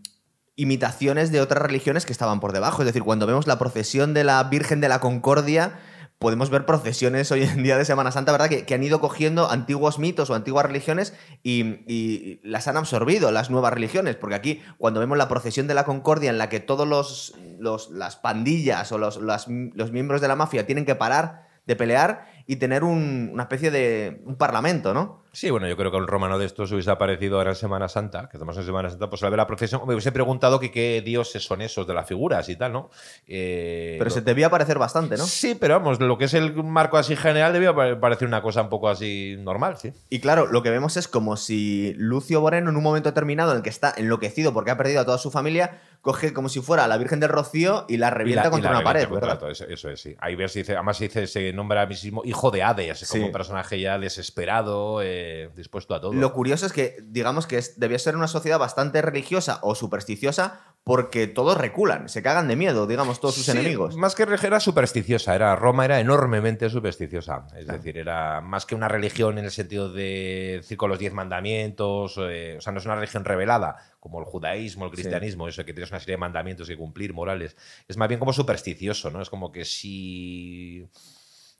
imitaciones 0.56 1.32
de 1.32 1.40
otras 1.40 1.62
religiones 1.62 2.06
que 2.06 2.12
estaban 2.12 2.40
por 2.40 2.52
debajo. 2.52 2.82
Es 2.82 2.86
decir, 2.86 3.02
cuando 3.02 3.26
vemos 3.26 3.46
la 3.46 3.58
procesión 3.58 4.14
de 4.14 4.24
la 4.24 4.42
Virgen 4.44 4.80
de 4.80 4.88
la 4.88 5.00
Concordia, 5.00 5.72
podemos 6.18 6.48
ver 6.50 6.64
procesiones 6.64 7.30
hoy 7.32 7.42
en 7.42 7.62
día 7.62 7.76
de 7.76 7.84
Semana 7.84 8.10
Santa, 8.10 8.32
¿verdad? 8.32 8.48
Que, 8.48 8.64
que 8.64 8.74
han 8.74 8.82
ido 8.82 9.00
cogiendo 9.00 9.50
antiguos 9.50 9.98
mitos 9.98 10.30
o 10.30 10.34
antiguas 10.34 10.64
religiones 10.64 11.12
y, 11.42 11.62
y 11.92 12.40
las 12.42 12.66
han 12.68 12.76
absorbido, 12.76 13.30
las 13.30 13.50
nuevas 13.50 13.72
religiones. 13.74 14.16
Porque 14.16 14.34
aquí, 14.36 14.62
cuando 14.78 15.00
vemos 15.00 15.18
la 15.18 15.28
procesión 15.28 15.66
de 15.66 15.74
la 15.74 15.84
Concordia 15.84 16.30
en 16.30 16.38
la 16.38 16.48
que 16.48 16.60
todos 16.60 16.86
los, 16.88 17.34
los- 17.58 17.90
las 17.90 18.16
pandillas 18.16 18.90
o 18.92 18.98
los, 18.98 19.20
las- 19.20 19.48
los 19.48 19.92
miembros 19.92 20.20
de 20.20 20.28
la 20.28 20.36
mafia 20.36 20.66
tienen 20.66 20.84
que 20.86 20.94
parar 20.94 21.48
de 21.66 21.76
pelear 21.76 22.26
y 22.46 22.56
tener 22.56 22.84
un- 22.84 23.30
una 23.32 23.42
especie 23.44 23.70
de 23.70 24.22
un 24.24 24.36
parlamento, 24.36 24.94
¿no? 24.94 25.23
Sí, 25.34 25.50
bueno, 25.50 25.66
yo 25.66 25.76
creo 25.76 25.90
que 25.90 25.96
un 25.96 26.06
romano 26.06 26.38
de 26.38 26.46
estos 26.46 26.70
hubiese 26.70 26.92
aparecido 26.92 27.38
ahora 27.38 27.50
en 27.50 27.56
Semana 27.56 27.88
Santa, 27.88 28.28
que 28.30 28.36
estamos 28.36 28.56
en 28.56 28.64
Semana 28.64 28.88
Santa, 28.88 29.10
pues 29.10 29.20
al 29.24 29.30
ver 29.30 29.38
la 29.38 29.48
procesión, 29.48 29.82
me 29.84 29.92
hubiese 29.92 30.12
preguntado 30.12 30.60
que 30.60 30.70
qué 30.70 31.02
dioses 31.04 31.42
son 31.44 31.60
esos 31.60 31.86
de 31.88 31.92
las 31.92 32.06
figuras 32.06 32.48
y 32.48 32.54
tal, 32.54 32.72
¿no? 32.72 32.90
Eh, 33.26 33.96
Pero 33.98 34.10
lo- 34.10 34.14
se 34.14 34.20
debía 34.20 34.48
parecer 34.48 34.78
bastante, 34.78 35.16
¿no? 35.16 35.24
Sí, 35.26 35.56
pero 35.58 35.74
vamos, 35.74 35.98
lo 35.98 36.16
que 36.18 36.26
es 36.26 36.34
el 36.34 36.54
marco 36.62 36.98
así 36.98 37.16
general 37.16 37.52
debía 37.52 37.74
pare- 37.74 37.96
parecer 37.96 38.28
una 38.28 38.42
cosa 38.42 38.62
un 38.62 38.68
poco 38.68 38.88
así 38.88 39.34
normal, 39.40 39.76
sí. 39.76 39.92
Y 40.08 40.20
claro, 40.20 40.46
lo 40.46 40.62
que 40.62 40.70
vemos 40.70 40.96
es 40.96 41.08
como 41.08 41.36
si 41.36 41.94
Lucio 41.96 42.40
Moreno, 42.40 42.70
en 42.70 42.76
un 42.76 42.82
momento 42.84 43.08
determinado 43.10 43.50
en 43.50 43.56
el 43.56 43.62
que 43.64 43.70
está 43.70 43.92
enloquecido 43.96 44.52
porque 44.54 44.70
ha 44.70 44.76
perdido 44.76 45.00
a 45.00 45.04
toda 45.04 45.18
su 45.18 45.32
familia, 45.32 45.80
coge 46.00 46.32
como 46.32 46.48
si 46.48 46.60
fuera 46.60 46.84
a 46.84 46.86
la 46.88 46.96
Virgen 46.98 47.18
del 47.18 47.30
Rocío 47.30 47.86
y 47.88 47.96
la 47.96 48.10
revienta 48.10 48.42
Y 48.42 48.44
la- 48.44 48.48
y 48.48 48.50
contra 48.52 48.70
la 48.70 48.76
una 48.78 48.84
pared, 48.84 49.08
Eso, 49.50 49.64
eso 49.66 49.88
es, 49.90 50.00
sí. 50.00 50.14
Ahí 50.20 50.36
ves, 50.36 50.52
dice, 50.54 50.74
además 50.74 50.98
dice, 51.00 51.26
se 51.26 51.52
nombra 51.52 51.82
a 51.82 51.86
mismo 51.86 52.22
hijo 52.24 52.50
de 52.52 52.62
Hades, 52.62 52.98
Sí. 53.00 53.06
como 53.10 53.26
un 53.26 53.32
personaje 53.32 53.80
ya 53.80 53.98
desesperado, 53.98 55.00
eh, 55.02 55.23
dispuesto 55.56 55.94
a 55.94 56.00
todo. 56.00 56.12
Lo 56.12 56.32
curioso 56.32 56.66
es 56.66 56.72
que, 56.72 56.96
digamos 57.02 57.46
que 57.46 57.58
es- 57.58 57.78
debía 57.78 57.98
ser 57.98 58.16
una 58.16 58.28
sociedad 58.28 58.58
bastante 58.58 59.02
religiosa 59.02 59.58
o 59.62 59.74
supersticiosa 59.74 60.60
porque 60.84 61.26
todos 61.26 61.56
reculan, 61.56 62.10
se 62.10 62.22
cagan 62.22 62.46
de 62.46 62.56
miedo, 62.56 62.86
digamos, 62.86 63.18
todos 63.18 63.36
sus 63.36 63.46
Sí, 63.46 63.52
enemigos. 63.52 63.96
Más 63.96 64.14
que 64.14 64.24
era 64.24 64.60
supersticiosa. 64.60 65.34
Era, 65.34 65.56
Roma 65.56 65.86
era 65.86 65.98
enormemente 65.98 66.68
supersticiosa. 66.68 67.46
Es 67.56 67.66
decir, 67.66 67.96
era 67.96 68.42
más 68.42 68.66
que 68.66 68.74
una 68.74 68.86
religión 68.88 69.38
en 69.38 69.46
el 69.46 69.50
sentido 69.50 69.90
de 69.90 70.58
decir 70.60 70.76
con 70.76 70.90
los 70.90 70.98
diez 70.98 71.14
mandamientos. 71.14 72.16
eh, 72.18 72.56
o 72.58 72.60
sea, 72.60 72.72
no 72.72 72.80
es 72.80 72.84
una 72.84 72.96
religión 72.96 73.24
revelada, 73.24 73.76
como 73.98 74.18
el 74.18 74.26
judaísmo, 74.26 74.84
el 74.84 74.90
cristianismo, 74.90 75.48
eso 75.48 75.64
que 75.64 75.72
tienes 75.72 75.90
una 75.90 76.00
serie 76.00 76.14
de 76.16 76.18
mandamientos 76.20 76.68
que 76.68 76.76
cumplir, 76.76 77.14
morales. 77.14 77.56
Es 77.88 77.96
más 77.96 78.08
bien 78.08 78.18
como 78.18 78.34
supersticioso, 78.34 79.10
¿no? 79.10 79.22
Es 79.22 79.30
como 79.30 79.52
que 79.52 79.64
si 79.64 80.86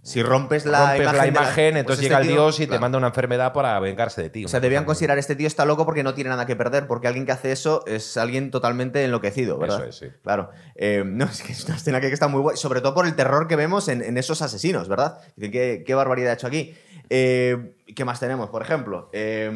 Si 0.05 0.23
rompes 0.23 0.67
la 0.67 0.81
rompes 0.81 1.01
imagen, 1.01 1.17
la 1.19 1.27
imagen, 1.27 1.55
pues 1.73 1.77
entonces 1.81 2.03
este 2.05 2.09
llega 2.09 2.21
el 2.21 2.27
tío- 2.29 2.35
dios 2.37 2.61
y 2.61 2.67
te 2.67 2.79
manda 2.79 2.99
una 2.99 3.07
enfermedad 3.07 3.55
para 3.55 3.81
vengarse 3.81 4.21
de 4.23 4.29
ti. 4.29 4.45
O 4.45 4.49
sea, 4.49 4.61
debían 4.61 4.85
considerar 4.85 5.17
este 5.19 5.35
tío 5.35 5.47
está 5.47 5.65
loco 5.65 5.87
porque 5.87 6.03
no 6.03 6.13
tiene 6.13 6.29
nada 6.31 6.45
que 6.45 6.55
perder, 6.57 6.87
porque 6.87 7.09
alguien 7.09 7.25
que 7.25 7.33
hace 7.33 7.53
eso 7.53 7.83
es 7.87 8.17
alguien 8.19 8.51
totalmente 8.51 9.03
enloquecido, 9.03 9.59
¿verdad? 9.59 9.79
Eso 9.81 9.89
es, 9.89 9.97
sí. 9.97 10.07
Claro. 10.23 10.51
Eh, 10.75 11.03
no, 11.07 11.25
es 11.33 11.43
que 11.43 11.53
es 11.53 11.65
una 11.65 11.77
escena 11.77 12.01
que 12.03 12.09
está 12.09 12.29
muy 12.29 12.43
guay, 12.43 12.57
sobre 12.59 12.83
todo 12.83 12.93
por 12.95 13.07
el 13.07 13.17
terror 13.17 13.49
que 13.49 13.57
vemos 13.57 13.89
en, 13.89 14.03
en 14.03 14.19
esos 14.19 14.43
asesinos, 14.43 14.89
¿verdad? 14.89 15.19
Dicen, 15.37 15.51
¿qué, 15.53 15.85
qué 15.87 15.95
barbaridad 15.95 16.33
ha 16.33 16.35
hecho 16.35 16.47
aquí? 16.49 16.75
Eh, 17.11 17.75
¿Qué 17.95 18.05
más 18.05 18.19
tenemos, 18.19 18.49
por 18.49 18.63
ejemplo? 18.63 19.11
Eh, 19.13 19.51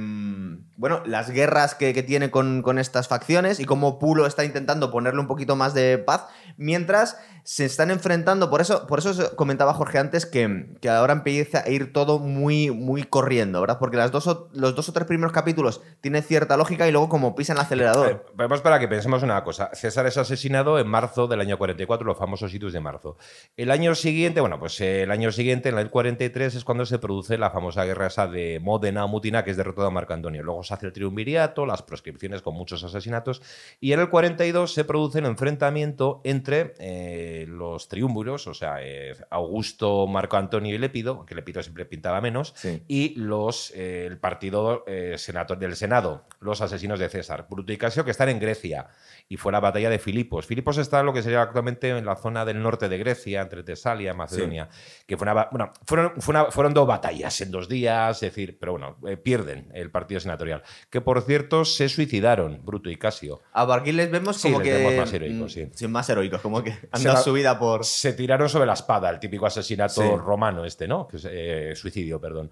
bueno, 0.76 1.02
las 1.06 1.30
guerras 1.30 1.74
que, 1.74 1.94
tiene 2.02 2.30
con, 2.30 2.78
estas 2.78 3.08
facciones 3.08 3.58
y 3.58 3.64
cómo 3.64 3.98
Pulo 3.98 4.26
está 4.26 4.44
intentando 4.44 4.90
ponerle 4.90 5.20
un 5.20 5.26
poquito 5.26 5.56
más 5.56 5.72
de 5.72 5.96
paz, 5.96 6.26
mientras 6.58 7.18
se 7.42 7.64
están 7.64 7.90
enfrentando, 7.90 8.50
por 8.50 8.60
eso, 8.60 8.86
por 8.86 8.98
eso 8.98 9.34
comentaba 9.34 9.72
Jorge 9.72 9.98
antes 9.98 10.26
que, 10.26 10.76
ahora 10.90 11.14
empieza 11.14 11.62
a 11.64 11.70
ir 11.70 11.94
todo 11.94 12.18
muy, 12.18 12.70
muy 12.70 13.04
corriendo, 13.04 13.62
¿verdad? 13.62 13.78
Porque 13.78 13.96
las 13.96 14.12
dos 14.12 14.26
o- 14.26 14.50
los 14.52 14.74
dos 14.76 14.88
o 14.90 14.92
tres 14.92 15.06
primeros 15.06 15.32
capítulos 15.32 15.80
tienen 16.02 16.22
cierta 16.22 16.58
lógica 16.58 16.86
y 16.86 16.92
luego 16.92 17.08
como 17.08 17.34
pisan 17.34 17.56
el 17.56 17.62
acelerador. 17.62 18.10
Eh, 18.10 18.32
Vamos 18.34 18.60
para 18.60 18.78
que 18.78 18.86
pensemos 18.86 19.22
una 19.22 19.42
cosa. 19.42 19.70
César 19.72 20.06
es 20.06 20.18
asesinado 20.18 20.78
en 20.78 20.86
marzo 20.86 21.26
del 21.26 21.40
año 21.40 21.56
44, 21.56 22.06
los 22.06 22.18
famosos 22.18 22.52
hitos 22.52 22.74
de 22.74 22.80
marzo. 22.80 23.16
El 23.56 23.70
año 23.70 23.94
siguiente, 23.94 24.40
bueno, 24.42 24.58
pues 24.58 24.78
el 24.82 25.10
año 25.10 25.32
siguiente, 25.32 25.70
en 25.70 25.78
el 25.78 25.88
43, 25.88 26.54
es 26.54 26.64
cuando 26.64 26.84
se 26.84 26.98
produce 26.98 27.38
la 27.38 27.50
famosa 27.50 27.84
guerra 27.84 28.10
de 28.26 28.58
Módena 28.60 29.04
o 29.04 29.08
Mutina, 29.08 29.44
que 29.44 29.50
es 29.52 29.56
derrotado 29.56 29.86
a 29.86 29.90
Marco 29.90 30.12
Antonio. 30.14 30.42
Luego 30.42 30.62
se 30.64 30.74
hace 30.74 30.86
el 30.86 30.92
triunvirato, 30.92 31.64
las 31.66 31.82
proscripciones 31.82 32.42
con 32.42 32.54
muchos 32.54 32.82
asesinatos, 32.84 33.42
y 33.80 33.92
en 33.92 34.00
el 34.00 34.08
42 34.10 34.72
se 34.72 34.84
produce 34.84 35.20
el 35.20 35.26
enfrentamiento 35.26 36.20
entre 36.24 36.74
eh, 36.78 37.46
los 37.48 37.88
triúmviros, 37.88 38.46
o 38.46 38.54
sea, 38.54 38.78
eh, 38.82 39.14
Augusto, 39.30 40.06
Marco 40.06 40.36
Antonio 40.36 40.74
y 40.74 40.78
Lépido, 40.78 41.24
que 41.24 41.34
Lépido 41.34 41.62
siempre 41.62 41.84
pintaba 41.84 42.20
menos, 42.20 42.52
Sí. 42.56 42.82
y 42.88 43.14
los 43.16 43.72
eh, 43.74 44.06
el 44.06 44.18
partido 44.18 44.84
senato- 45.16 45.56
del 45.56 45.76
Senado, 45.76 46.24
los 46.40 46.60
asesinos 46.60 46.98
de 46.98 47.08
César, 47.08 47.46
Bruto 47.48 47.72
y 47.72 47.76
Casio, 47.76 48.04
que 48.04 48.10
están 48.10 48.28
en 48.28 48.38
Grecia. 48.40 48.88
Y 49.28 49.36
fue 49.36 49.52
la 49.52 49.60
batalla 49.60 49.90
de 49.90 49.98
Filipos. 49.98 50.46
Filipos 50.46 50.78
está 50.78 51.00
en 51.00 51.06
lo 51.06 51.12
que 51.12 51.22
sería 51.22 51.42
actualmente 51.42 51.90
en 51.90 52.06
la 52.06 52.16
zona 52.16 52.44
del 52.44 52.62
norte 52.62 52.88
de 52.88 52.96
Grecia, 52.96 53.42
entre 53.42 53.62
Tesalia 53.62 54.12
y 54.12 54.14
Macedonia. 54.16 54.68
Que 55.06 55.16
fue 55.18 55.30
una, 55.30 55.48
bueno, 55.50 55.72
fueron, 55.84 56.12
fue 56.20 56.32
una- 56.32 56.50
fueron 56.50 56.72
dos 56.72 56.86
batallas 56.86 57.38
en 57.42 57.50
dos 57.50 57.68
días, 57.68 58.07
es 58.10 58.20
decir, 58.20 58.58
pero 58.58 58.72
bueno, 58.72 58.96
eh, 59.06 59.16
pierden 59.16 59.70
el 59.74 59.90
partido 59.90 60.20
senatorial. 60.20 60.62
Que 60.90 61.00
por 61.00 61.20
cierto 61.22 61.64
se 61.64 61.88
suicidaron, 61.88 62.60
Bruto 62.64 62.90
y 62.90 62.96
Casio. 62.96 63.40
A 63.52 63.64
Barguil 63.64 63.96
les 63.96 64.10
vemos 64.10 64.36
Sí, 64.36 64.48
como 64.48 64.60
les 64.62 64.68
que. 64.68 64.74
vemos 64.78 64.94
más 64.96 65.12
heroicos, 65.12 65.56
mm, 65.56 65.60
sí. 65.74 65.88
más 65.88 66.08
heroicos, 66.10 66.40
como 66.40 66.62
que 66.62 66.76
han 66.90 67.02
dado 67.02 67.22
su 67.22 67.32
vida 67.32 67.58
por. 67.58 67.84
Se 67.84 68.12
tiraron 68.12 68.48
sobre 68.48 68.66
la 68.66 68.74
espada, 68.74 69.10
el 69.10 69.18
típico 69.18 69.46
asesinato 69.46 70.02
Sí. 70.02 70.08
romano 70.16 70.64
este, 70.64 70.86
¿no? 70.88 71.06
Que 71.08 71.16
es, 71.18 71.26
eh, 71.30 71.72
suicidio, 71.74 72.20
perdón. 72.20 72.50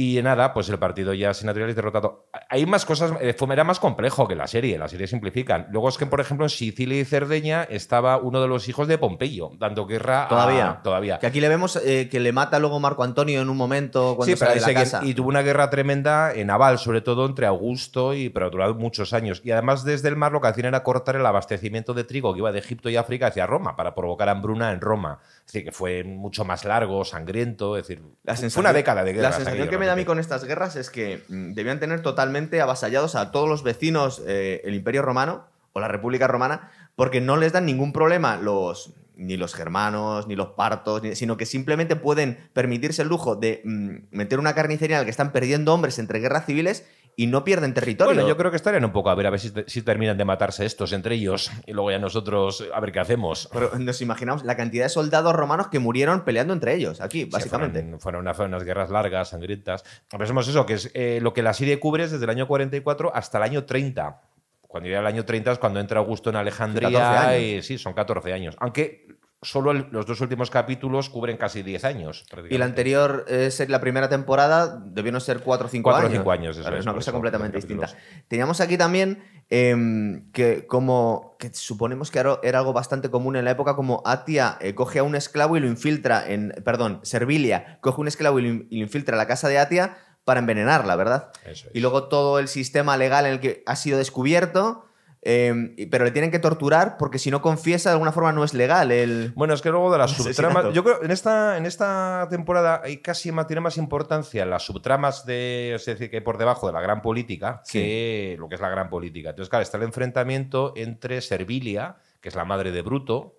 Y 0.00 0.22
nada, 0.22 0.54
pues 0.54 0.68
el 0.68 0.78
partido 0.78 1.12
ya 1.12 1.34
senatorial 1.34 1.70
es 1.70 1.74
derrotado. 1.74 2.28
Hay 2.50 2.64
más 2.66 2.84
cosas, 2.84 3.12
eh, 3.20 3.34
era 3.50 3.64
más 3.64 3.80
complejo 3.80 4.28
que 4.28 4.36
la 4.36 4.46
serie, 4.46 4.78
la 4.78 4.86
serie 4.86 5.08
simplifican. 5.08 5.66
Luego 5.72 5.88
es 5.88 5.98
que, 5.98 6.06
por 6.06 6.20
ejemplo, 6.20 6.46
en 6.46 6.50
Sicilia 6.50 7.00
y 7.00 7.04
Cerdeña 7.04 7.64
estaba 7.64 8.16
uno 8.18 8.40
de 8.40 8.46
los 8.46 8.68
hijos 8.68 8.86
de 8.86 8.96
Pompeyo, 8.96 9.50
dando 9.58 9.86
guerra 9.86 10.26
a- 10.26 10.28
Todavía. 10.28 10.80
Todavía. 10.84 11.18
Que 11.18 11.26
aquí 11.26 11.40
le 11.40 11.48
vemos 11.48 11.74
eh, 11.84 12.08
que 12.08 12.20
le 12.20 12.30
mata 12.30 12.60
luego 12.60 12.78
Marco 12.78 13.02
Antonio 13.02 13.40
en 13.42 13.48
un 13.50 13.56
momento 13.56 14.14
cuando 14.14 14.26
Sí, 14.32 14.38
pero 14.38 14.52
sale 14.52 14.64
de 14.64 14.72
la 14.72 14.80
casa. 14.84 15.00
y 15.02 15.14
tuvo 15.14 15.30
una 15.30 15.42
guerra 15.42 15.68
tremenda 15.68 16.32
en 16.32 16.46
naval, 16.46 16.78
sobre 16.78 17.00
todo 17.00 17.26
entre 17.26 17.46
Augusto 17.46 18.14
y 18.14 18.28
pero 18.28 18.50
duró 18.50 18.72
muchos 18.76 19.12
años. 19.12 19.40
Y 19.42 19.50
además 19.50 19.82
desde 19.82 20.08
el 20.10 20.14
mar 20.14 20.30
lo 20.30 20.40
que 20.40 20.46
hacían 20.46 20.66
era 20.66 20.84
cortar 20.84 21.16
el 21.16 21.26
abastecimiento 21.26 21.92
de 21.92 22.04
trigo 22.04 22.32
que 22.34 22.38
iba 22.38 22.52
de 22.52 22.60
Egipto 22.60 22.88
y 22.88 22.94
África 22.96 23.26
hacia 23.26 23.46
Roma 23.48 23.74
para 23.74 23.96
provocar 23.96 24.28
hambruna 24.28 24.70
en 24.70 24.80
Roma. 24.80 25.18
Es 25.40 25.46
decir, 25.52 25.64
que 25.64 25.72
fue 25.72 26.04
mucho 26.04 26.44
más 26.44 26.64
largo, 26.64 27.04
sangriento, 27.04 27.76
es 27.76 27.88
decir, 27.88 28.04
La 28.22 28.36
fue 28.36 28.60
una 28.60 28.72
década 28.72 29.02
de 29.02 29.12
guerra. 29.14 29.30
La 29.30 29.34
sensación 29.34 29.66
que 29.68 29.78
me 29.78 29.87
da 29.88 29.94
a 29.94 29.96
mí 29.96 30.04
con 30.04 30.18
estas 30.18 30.44
guerras 30.44 30.76
es 30.76 30.90
que 30.90 31.24
mm, 31.28 31.54
debían 31.54 31.80
tener 31.80 32.02
totalmente 32.02 32.60
avasallados 32.60 33.14
a 33.14 33.32
todos 33.32 33.48
los 33.48 33.62
vecinos 33.62 34.22
eh, 34.26 34.60
el 34.64 34.74
Imperio 34.74 35.02
Romano 35.02 35.44
o 35.72 35.80
la 35.80 35.88
República 35.88 36.26
Romana, 36.26 36.70
porque 36.96 37.20
no 37.20 37.36
les 37.36 37.52
dan 37.52 37.66
ningún 37.66 37.92
problema 37.92 38.36
los 38.36 38.92
ni 39.18 39.36
los 39.36 39.54
germanos, 39.54 40.26
ni 40.26 40.36
los 40.36 40.48
partos, 40.50 41.02
ni- 41.02 41.14
sino 41.16 41.36
que 41.36 41.44
simplemente 41.44 41.96
pueden 41.96 42.38
permitirse 42.52 43.02
el 43.02 43.08
lujo 43.08 43.36
de 43.36 43.60
mm, 43.64 44.16
meter 44.16 44.38
una 44.38 44.54
carnicería 44.54 44.96
en 44.96 45.00
la 45.02 45.04
que 45.04 45.10
están 45.10 45.32
perdiendo 45.32 45.74
hombres 45.74 45.98
entre 45.98 46.20
guerras 46.20 46.46
civiles 46.46 46.86
y 47.20 47.26
no 47.26 47.42
pierden 47.42 47.74
territorio. 47.74 48.14
Bueno, 48.14 48.28
yo 48.28 48.36
creo 48.36 48.52
que 48.52 48.56
estarían 48.56 48.84
un 48.84 48.92
poco 48.92 49.10
a 49.10 49.14
ver 49.16 49.26
a 49.26 49.30
ver 49.30 49.40
si, 49.40 49.52
si 49.66 49.82
terminan 49.82 50.16
de 50.16 50.24
matarse 50.24 50.64
estos 50.64 50.92
entre 50.92 51.16
ellos 51.16 51.50
y 51.66 51.72
luego 51.72 51.90
ya 51.90 51.98
nosotros 51.98 52.64
a 52.72 52.78
ver 52.78 52.92
qué 52.92 53.00
hacemos. 53.00 53.48
Pero 53.52 53.76
nos 53.76 54.00
imaginamos 54.00 54.44
la 54.44 54.56
cantidad 54.56 54.84
de 54.84 54.88
soldados 54.88 55.34
romanos 55.34 55.66
que 55.66 55.80
murieron 55.80 56.24
peleando 56.24 56.52
entre 56.52 56.74
ellos, 56.74 57.00
aquí, 57.00 57.22
Sí, 57.24 57.28
básicamente. 57.28 57.80
fueron, 57.80 58.00
fueron 58.00 58.20
una- 58.20 58.34
fueron 58.34 58.54
unas 58.54 58.62
guerras 58.64 58.90
largas, 58.90 59.30
sangrientas. 59.30 59.82
Pensemos 60.16 60.46
eso, 60.46 60.64
que 60.64 60.74
es 60.74 60.92
eh, 60.94 61.18
lo 61.20 61.34
que 61.34 61.42
la 61.42 61.54
serie 61.54 61.80
cubre 61.80 62.04
es 62.04 62.12
desde 62.12 62.22
el 62.22 62.30
año 62.30 62.46
44 62.46 63.10
hasta 63.12 63.38
el 63.38 63.42
año 63.44 63.64
30. 63.64 64.20
Cuando 64.68 64.86
llega 64.88 65.00
el 65.00 65.06
año 65.06 65.24
30 65.24 65.50
es 65.52 65.58
cuando 65.58 65.80
entra 65.80 65.98
Augusto 65.98 66.30
en 66.30 66.34
14 66.34 66.40
Alejandría 66.62 67.20
años. 67.30 67.42
y 67.42 67.62
sí, 67.62 67.78
son 67.78 67.94
14 67.94 68.32
años. 68.32 68.54
Aunque 68.60 69.08
solo 69.40 69.70
el- 69.70 69.86
los 69.92 70.04
dos 70.04 70.20
últimos 70.20 70.50
capítulos 70.50 71.08
cubren 71.08 71.36
casi 71.36 71.62
10 71.62 71.84
años. 71.84 72.26
Y 72.50 72.58
la 72.58 72.64
anterior 72.66 73.24
serie, 73.50 73.70
la 73.70 73.80
primera 73.80 74.08
temporada, 74.08 74.80
debieron 74.84 75.20
ser 75.20 75.40
4 75.40 75.68
o 75.68 75.70
5 75.70 75.84
Cuatro 75.90 76.04
o 76.06 76.08
años. 76.10 76.18
cinco 76.18 76.32
años, 76.32 76.56
eso 76.56 76.62
Claro, 76.62 76.76
es, 76.76 76.80
es 76.80 76.86
una 76.86 76.94
cosa 76.94 77.10
eso, 77.10 77.12
completamente 77.12 77.56
distinta. 77.56 77.86
capítulos. 77.86 78.24
Teníamos 78.28 78.60
aquí 78.60 78.76
también 78.76 79.22
em, 79.50 80.30
que 80.32 80.66
como 80.66 81.36
que 81.38 81.48
suponemos 81.54 82.10
que 82.10 82.18
era, 82.18 82.38
algo 82.58 82.74
bastante 82.74 83.08
común 83.10 83.36
en 83.36 83.46
la 83.46 83.52
época, 83.52 83.74
como 83.76 84.02
Atia 84.04 84.58
eh, 84.60 84.74
coge 84.74 84.98
a 84.98 85.02
un 85.04 85.14
esclavo 85.14 85.56
y 85.56 85.60
lo 85.60 85.66
infiltra 85.68 86.28
en, 86.28 86.52
perdón, 86.64 87.00
Servilia 87.04 87.78
coge 87.80 88.00
un 88.02 88.08
esclavo 88.08 88.38
y 88.40 88.42
lo, 88.42 88.64
y 88.68 88.76
lo 88.78 88.82
infiltra 88.82 89.14
en 89.14 89.18
la 89.18 89.26
casa 89.26 89.48
de 89.48 89.58
Atia 89.58 89.96
para 90.28 90.40
envenenarla, 90.40 90.94
¿verdad? 90.94 91.30
Eso 91.46 91.68
es. 91.68 91.74
Y 91.74 91.80
luego 91.80 92.04
todo 92.08 92.38
el 92.38 92.48
sistema 92.48 92.98
legal 92.98 93.24
en 93.24 93.32
el 93.32 93.40
que 93.40 93.62
ha 93.64 93.76
sido 93.76 93.96
descubierto, 93.96 94.84
em, 95.22 95.74
pero 95.90 96.04
le 96.04 96.10
tienen 96.10 96.30
que 96.30 96.38
torturar 96.38 96.98
porque 96.98 97.18
si 97.18 97.30
no 97.30 97.40
confiesa 97.40 97.88
de 97.88 97.94
alguna 97.94 98.12
forma 98.12 98.30
no 98.32 98.44
es 98.44 98.52
legal. 98.52 98.92
El... 98.92 99.32
Bueno, 99.34 99.54
es 99.54 99.62
que 99.62 99.70
luego 99.70 99.90
de 99.90 99.96
las 99.96 100.10
subtramas. 100.10 100.74
Yo 100.74 100.84
creo 100.84 101.02
en 101.02 101.10
esta, 101.10 101.56
en 101.56 101.64
esta 101.64 102.26
temporada 102.28 102.82
hay 102.84 102.98
casi 102.98 103.32
más, 103.32 103.46
tiene 103.46 103.62
más 103.62 103.78
importancia 103.78 104.44
las 104.44 104.64
subtramas 104.64 105.24
de. 105.24 105.72
Es 105.76 105.86
decir, 105.86 106.10
que 106.10 106.18
hay 106.18 106.22
por 106.22 106.36
debajo 106.36 106.66
de 106.66 106.74
la 106.74 106.82
gran 106.82 107.00
política 107.00 107.62
Sí. 107.64 107.78
que 107.80 108.36
lo 108.38 108.50
que 108.50 108.56
es 108.56 108.60
la 108.60 108.68
gran 108.68 108.90
política. 108.90 109.30
Entonces, 109.30 109.48
claro, 109.48 109.62
está 109.62 109.78
el 109.78 109.84
enfrentamiento 109.84 110.74
entre 110.76 111.22
Servilia, 111.22 111.96
que 112.20 112.28
es 112.28 112.34
la 112.34 112.44
madre 112.44 112.70
de 112.70 112.82
Bruto. 112.82 113.37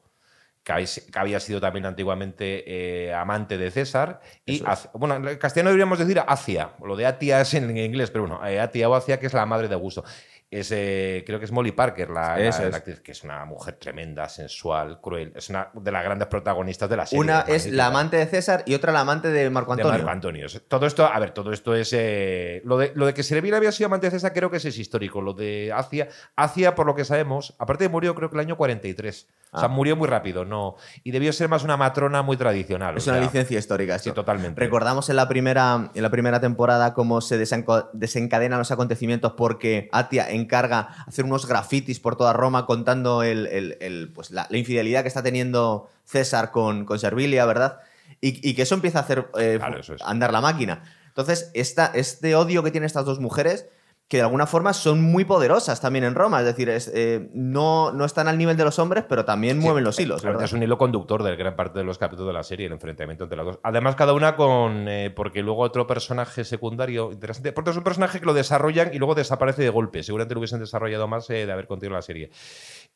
Que 0.64 0.74
había, 1.16 1.40
sido 1.40 1.60
también 1.60 1.86
antiguamente 1.86 2.64
eh, 3.08 3.14
amante 3.14 3.58
de 3.58 3.72
César. 3.72 4.22
Y, 4.46 4.62
bueno, 4.94 5.16
en 5.16 5.38
castellano 5.38 5.70
deberíamos 5.70 5.98
decir 5.98 6.22
Acia. 6.28 6.72
Lo 6.84 6.96
de 6.96 7.06
Atia 7.06 7.42
es 7.42 7.54
en 7.56 7.76
inglés, 7.76 8.12
pero 8.12 8.28
bueno, 8.28 8.46
eh, 8.46 8.60
Atia 8.60 8.88
o 8.88 8.94
Acia, 8.94 9.20
que 9.20 9.26
es 9.26 9.34
la 9.34 9.46
madre 9.46 9.68
de 9.68 9.74
Augusto. 9.74 10.04
Es, 10.52 10.72
eh, 10.72 11.24
creo 11.28 11.38
que 11.38 11.46
es 11.46 11.52
Molly 11.52 11.74
Parker, 11.74 12.10
la, 12.10 12.36
la- 12.36 12.40
Eso 12.40 12.64
la 12.64 12.70
es. 12.70 12.76
actriz, 12.76 13.02
que 13.02 13.12
es 13.12 13.24
una 13.24 13.46
mujer 13.46 13.76
tremenda, 13.76 14.28
sensual, 14.28 15.00
cruel. 15.00 15.32
Es 15.36 15.50
una 15.52 15.70
de 15.76 15.92
las 15.92 16.04
grandes 16.04 16.28
protagonistas 16.28 16.90
de 16.90 16.98
la 16.98 17.06
serie. 17.06 17.22
Una 17.24 17.42
es 17.42 17.68
la 17.72 17.86
amante 17.86 18.18
de 18.18 18.26
César 18.26 18.64
y 18.66 18.74
otra 18.74 18.92
la 18.92 19.02
amante 19.02 19.28
de 19.30 19.48
Marco 19.52 19.76
de 19.76 19.84
Antonio. 19.84 19.98
Marco 20.00 20.12
Antonio. 20.12 20.48
Todo 20.68 20.88
esto, 20.88 21.06
a 21.06 21.20
ver, 21.20 21.32
todo 21.36 21.52
esto 21.54 21.76
es. 21.76 21.94
eh, 21.94 22.64
lo, 22.66 22.80
de, 22.80 22.92
lo 22.96 23.06
de 23.06 23.14
que 23.14 23.22
Servilia 23.22 23.58
había 23.58 23.72
sido 23.72 23.86
amante 23.88 24.08
de 24.08 24.12
César, 24.12 24.34
creo 24.34 24.50
que 24.50 24.58
ese 24.58 24.70
es 24.70 24.80
histórico. 24.80 25.22
Lo 25.22 25.34
de 25.34 25.72
Acia, 25.72 26.08
Acia, 26.36 26.74
por 26.74 26.88
lo 26.88 26.96
que 26.96 27.06
sabemos, 27.06 27.54
aparte 27.60 27.88
murió, 27.88 28.16
creo 28.16 28.32
que 28.32 28.36
el 28.36 28.40
año 28.42 28.58
43. 28.58 29.28
O 29.52 29.58
sea, 29.60 29.66
Ah. 29.66 29.70
murió 29.72 29.96
muy 29.96 30.08
rápido, 30.08 30.46
no. 30.46 30.76
Y 31.04 31.12
debió 31.12 31.32
ser 31.34 31.48
más 31.50 31.64
una 31.64 31.78
matrona 31.78 32.22
muy 32.24 32.38
tradicional. 32.38 32.98
Es 32.98 33.08
o 33.08 33.12
una 33.12 33.20
sea, 33.20 33.26
licencia 33.28 33.58
histórica. 33.60 33.98
Sí, 34.00 34.12
totalmente. 34.12 34.60
Recordamos 34.60 35.10
en 35.10 35.16
la 35.16 35.28
primera, 35.28 35.92
en 35.94 36.02
la 36.04 36.10
primera 36.10 36.40
temporada 36.40 36.94
cómo 36.96 37.22
se 37.22 37.38
desencadenan 37.94 38.60
los 38.60 38.72
acontecimientos 38.72 39.34
porque 39.38 39.90
Atia 39.92 40.30
encarga 40.40 40.90
hacer 41.08 41.26
unos 41.26 41.46
grafitis 41.48 42.00
por 42.00 42.16
toda 42.16 42.34
Roma 42.34 42.66
contando 42.66 43.22
el, 43.24 43.46
el- 43.48 43.78
el, 43.82 44.12
pues 44.14 44.32
la, 44.32 44.48
la 44.50 44.58
infidelidad 44.58 45.02
que 45.04 45.08
está 45.10 45.22
teniendo 45.24 45.90
César 46.06 46.52
con, 46.52 46.86
con 46.86 46.98
Servilia, 47.00 47.46
¿verdad? 47.46 47.80
Y, 48.22 48.48
y 48.48 48.54
que 48.56 48.64
eso 48.64 48.76
empieza 48.76 49.00
a 49.00 49.02
hacer 49.04 49.30
eh, 49.38 49.56
Claro, 49.60 49.80
eso 49.80 49.94
es. 49.94 50.02
andar 50.02 50.34
la 50.34 50.42
máquina. 50.42 50.84
Entonces, 51.08 51.52
esta, 51.54 51.88
este 51.94 52.36
odio 52.36 52.64
que 52.64 52.72
tienen 52.72 52.86
estas 52.86 53.06
dos 53.06 53.20
mujeres, 53.20 53.66
que 54.10 54.18
de 54.18 54.24
alguna 54.24 54.48
forma 54.48 54.74
son 54.74 55.02
muy 55.04 55.24
poderosas 55.24 55.80
también 55.80 56.04
en 56.04 56.16
Roma, 56.16 56.40
es 56.40 56.46
decir, 56.46 56.68
es, 56.68 56.92
eh, 56.94 57.30
no, 57.34 57.92
no 57.92 58.06
están 58.06 58.28
al 58.28 58.40
nivel 58.40 58.58
de 58.58 58.66
los 58.66 58.80
hombres, 58.80 59.06
pero 59.08 59.24
también 59.24 59.60
mueven 59.60 59.84
los 59.84 60.00
hilos, 60.00 60.22
Claro, 60.22 60.34
¿verdad? 60.34 60.46
Es 60.46 60.54
un 60.54 60.64
hilo 60.64 60.80
conductor 60.80 61.22
de 61.22 61.36
gran 61.36 61.56
parte 61.56 61.78
de 61.78 61.86
los 61.86 62.00
capítulos 62.00 62.28
de 62.28 62.34
la 62.34 62.42
serie, 62.42 62.66
el 62.66 62.74
enfrentamiento 62.74 63.26
entre 63.26 63.38
las 63.38 63.46
dos. 63.46 63.60
Además, 63.62 63.96
cada 63.96 64.14
una 64.14 64.36
con. 64.36 64.88
eh, 64.88 65.12
porque 65.16 65.44
luego 65.44 65.62
otro 65.62 65.86
personaje 65.86 66.44
secundario 66.44 67.12
interesante. 67.12 67.52
Porque 67.54 67.70
es 67.70 67.78
un 67.78 67.84
personaje 67.84 68.20
que 68.20 68.26
lo 68.26 68.34
desarrollan 68.34 68.92
y 68.94 68.98
luego 68.98 69.14
desaparece 69.14 69.62
de 69.62 69.70
golpe. 69.70 70.02
Seguramente 70.02 70.34
lo 70.34 70.40
hubiesen 70.40 70.60
desarrollado 70.60 71.08
más 71.08 71.30
eh, 71.30 71.46
de 71.46 71.52
haber 71.52 71.68
continuado 71.68 72.00
la 72.00 72.02
serie. 72.02 72.32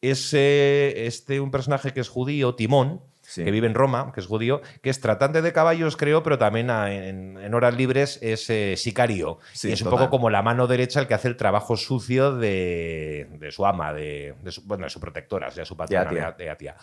Es 0.01 0.33
eh, 0.33 1.05
este 1.05 1.39
un 1.39 1.51
personaje 1.51 1.93
que 1.93 1.99
es 1.99 2.09
judío, 2.09 2.55
Timón. 2.55 3.01
Sí. 3.33 3.43
Que 3.43 3.49
vive 3.51 3.65
en 3.67 3.73
Roma, 3.73 4.11
que 4.13 4.19
es 4.19 4.27
judío, 4.27 4.61
que 4.83 4.89
es 4.91 4.99
tratante 5.01 5.41
de 5.41 5.51
caballos, 5.53 5.97
creo, 5.97 6.21
pero 6.21 6.37
también 6.37 6.69
a- 6.69 6.91
en, 6.93 7.37
en 7.37 7.53
horas 7.55 7.75
libres 7.75 8.19
es 8.21 8.47
eh, 8.51 8.75
sicario. 8.77 9.39
Sí, 9.53 9.69
y 9.69 9.71
es 9.73 9.81
un 9.81 9.89
poco 9.89 10.09
como 10.11 10.29
la 10.29 10.43
mano 10.43 10.67
derecha 10.67 10.99
el 10.99 11.07
que 11.07 11.15
hace 11.15 11.29
el 11.29 11.35
trabajo 11.37 11.75
sucio 11.75 12.35
de, 12.35 13.27
de 13.39 13.51
su 13.51 13.65
ama, 13.65 13.91
de, 13.91 14.35
de 14.43 14.51
su, 14.51 14.61
bueno, 14.65 14.83
de 14.83 14.91
su 14.91 14.99
protectora, 14.99 15.47
o 15.47 15.51
sea, 15.51 15.65
su 15.65 15.75
patrona, 15.75 16.03
de 16.37 16.49
Atia. 16.49 16.75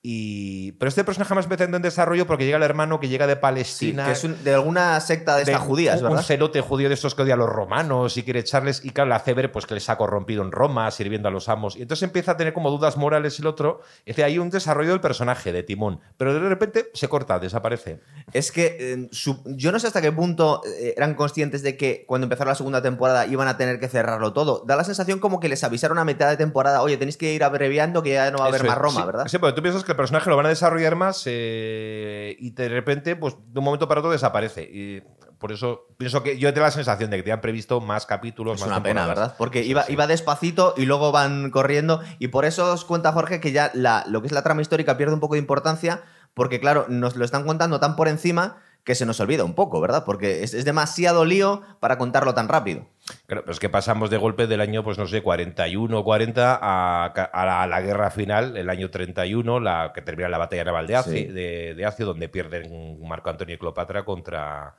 Y, 0.00 0.72
pero 0.72 0.88
este 0.88 1.02
personaje 1.02 1.34
más 1.34 1.44
empezando 1.46 1.76
en 1.76 1.82
desarrollo 1.82 2.24
porque 2.26 2.44
llega 2.44 2.56
el 2.56 2.62
hermano 2.62 3.00
que 3.00 3.08
llega 3.08 3.26
de 3.26 3.34
Sí, 3.34 3.40
Palestina. 3.40 4.06
que 4.06 4.12
es 4.12 4.22
un- 4.22 4.42
de 4.44 4.54
alguna 4.54 4.98
secta 5.00 5.34
de, 5.36 5.42
estas 5.42 5.60
de 5.60 5.66
judías, 5.66 5.96
un, 5.96 6.02
¿verdad? 6.04 6.18
un 6.18 6.24
celote 6.24 6.60
judío 6.60 6.88
de 6.88 6.94
estos 6.94 7.16
que 7.16 7.22
odia 7.22 7.34
a 7.34 7.36
los 7.36 7.48
romanos 7.48 8.16
y 8.16 8.22
quiere 8.22 8.38
echarles, 8.40 8.84
y 8.84 8.90
claro, 8.90 9.08
le 9.10 9.16
hace 9.16 9.34
ver 9.34 9.50
pues, 9.50 9.66
que 9.66 9.74
les 9.74 9.88
ha 9.90 9.96
corrompido 9.96 10.42
en 10.44 10.52
Roma, 10.52 10.88
sirviendo 10.92 11.28
a 11.28 11.32
los 11.32 11.48
amos. 11.48 11.76
Y 11.76 11.82
entonces 11.82 12.04
empieza 12.04 12.32
a 12.32 12.36
tener 12.36 12.52
como 12.54 12.70
dudas 12.70 12.96
morales 12.96 13.38
el 13.40 13.46
otro. 13.48 13.80
Es 14.06 14.14
decir, 14.16 14.24
hay 14.24 14.38
un 14.38 14.50
desarrollo 14.50 14.90
del 14.90 15.00
personaje 15.00 15.52
de 15.52 15.64
Timón, 15.64 16.00
pero 16.16 16.32
de 16.32 16.48
repente 16.48 16.90
se 16.94 17.08
corta, 17.08 17.40
desaparece. 17.40 18.00
Es 18.32 18.52
que 18.52 18.76
eh, 18.78 19.08
su- 19.10 19.42
yo 19.46 19.72
no 19.72 19.80
sé 19.80 19.88
hasta 19.88 20.00
qué 20.00 20.12
punto 20.12 20.62
eh, 20.64 20.94
eran 20.96 21.14
conscientes 21.14 21.62
de 21.64 21.76
que 21.76 22.04
cuando 22.06 22.26
empezara 22.26 22.50
la 22.50 22.54
segunda 22.54 22.80
temporada 22.82 23.26
iban 23.26 23.48
a 23.48 23.56
tener 23.56 23.80
que 23.80 23.88
cerrarlo 23.88 24.32
todo. 24.32 24.62
Da 24.64 24.76
la 24.76 24.84
sensación 24.84 25.18
como 25.18 25.40
que 25.40 25.48
les 25.48 25.64
avisaron 25.64 25.98
a 25.98 26.04
mitad 26.04 26.30
de 26.30 26.36
temporada, 26.36 26.82
oye, 26.82 26.96
tenéis 26.98 27.16
que 27.16 27.32
ir 27.34 27.42
abreviando 27.42 28.02
que 28.04 28.10
ya 28.12 28.30
no 28.30 28.38
va 28.38 28.44
a 28.44 28.48
haber 28.48 28.60
Eso 28.60 28.68
más 28.68 28.76
es. 28.76 28.82
Roma, 28.82 29.04
¿verdad? 29.04 29.26
Sí, 29.26 29.38
porque 29.38 29.54
tú 29.56 29.62
piensas 29.62 29.84
que 29.88 29.92
el 29.92 29.96
personaje 29.96 30.30
lo 30.30 30.36
van 30.36 30.46
a 30.46 30.50
desarrollar 30.50 30.94
más 30.96 31.22
eh, 31.26 32.36
y 32.38 32.50
de 32.50 32.68
repente, 32.68 33.16
pues 33.16 33.36
de 33.46 33.58
un 33.58 33.64
momento 33.64 33.88
para 33.88 34.00
otro 34.00 34.10
desaparece. 34.12 34.62
Y 34.62 35.02
por 35.38 35.52
eso 35.52 35.86
pienso 35.96 36.22
que 36.22 36.38
yo 36.38 36.52
tengo 36.52 36.66
la 36.66 36.70
sensación 36.70 37.10
de 37.10 37.16
que 37.18 37.22
te 37.22 37.32
han 37.32 37.40
previsto 37.40 37.80
más 37.80 38.06
capítulos, 38.06 38.54
Es 38.56 38.60
más 38.60 38.68
una 38.68 38.82
pena. 38.82 39.06
¿verdad? 39.06 39.34
Porque 39.38 39.62
Sí, 39.62 39.70
iba, 39.70 39.84
sí. 39.84 39.92
iba 39.92 40.06
despacito 40.06 40.74
y 40.76 40.84
luego 40.86 41.12
van 41.12 41.50
corriendo. 41.50 42.00
Y 42.18 42.28
por 42.28 42.44
eso 42.44 42.72
os 42.72 42.84
cuenta 42.84 43.12
Jorge 43.12 43.40
que 43.40 43.52
ya 43.52 43.70
la- 43.74 44.04
lo 44.08 44.20
que 44.20 44.26
es 44.26 44.32
la 44.32 44.42
trama 44.42 44.62
histórica 44.62 44.96
pierde 44.96 45.14
un 45.14 45.20
poco 45.20 45.34
de 45.34 45.40
importancia. 45.40 46.02
Porque, 46.34 46.60
claro, 46.60 46.86
nos 46.88 47.16
lo 47.16 47.24
están 47.24 47.44
contando 47.46 47.80
tan 47.80 47.96
por 47.96 48.06
encima 48.06 48.58
que 48.84 48.94
se 48.94 49.04
nos 49.06 49.18
olvida 49.20 49.44
un 49.44 49.54
poco, 49.54 49.80
¿verdad? 49.80 50.04
Porque 50.04 50.44
es, 50.44 50.54
es 50.54 50.64
demasiado 50.64 51.24
lío 51.24 51.62
para 51.80 51.98
contarlo 51.98 52.32
tan 52.34 52.48
rápido. 52.48 52.86
Claro, 53.26 53.42
pero 53.42 53.52
es 53.52 53.58
que 53.60 53.68
pasamos 53.68 54.10
de 54.10 54.16
golpe 54.16 54.46
del 54.46 54.60
año, 54.60 54.82
pues 54.84 54.98
no 54.98 55.06
sé, 55.06 55.22
41 55.22 55.98
o 55.98 56.04
40 56.04 56.58
a, 56.60 57.06
a 57.06 57.46
la, 57.46 57.62
a 57.62 57.66
la 57.66 57.80
guerra 57.80 58.10
final, 58.10 58.56
el 58.56 58.68
año 58.70 58.90
31, 58.90 59.60
la 59.60 59.92
que 59.94 60.02
termina 60.02 60.28
la 60.28 60.38
batalla 60.38 60.64
naval 60.64 60.86
de 60.86 60.96
Acio, 60.96 61.12
Sí. 61.12 61.24
de, 61.24 61.74
de 61.74 61.84
Acio, 61.86 62.06
donde 62.06 62.28
pierden 62.28 62.98
Marco 63.06 63.30
Antonio 63.30 63.54
y 63.54 63.58
Cleopatra 63.58 64.04
contra, 64.04 64.74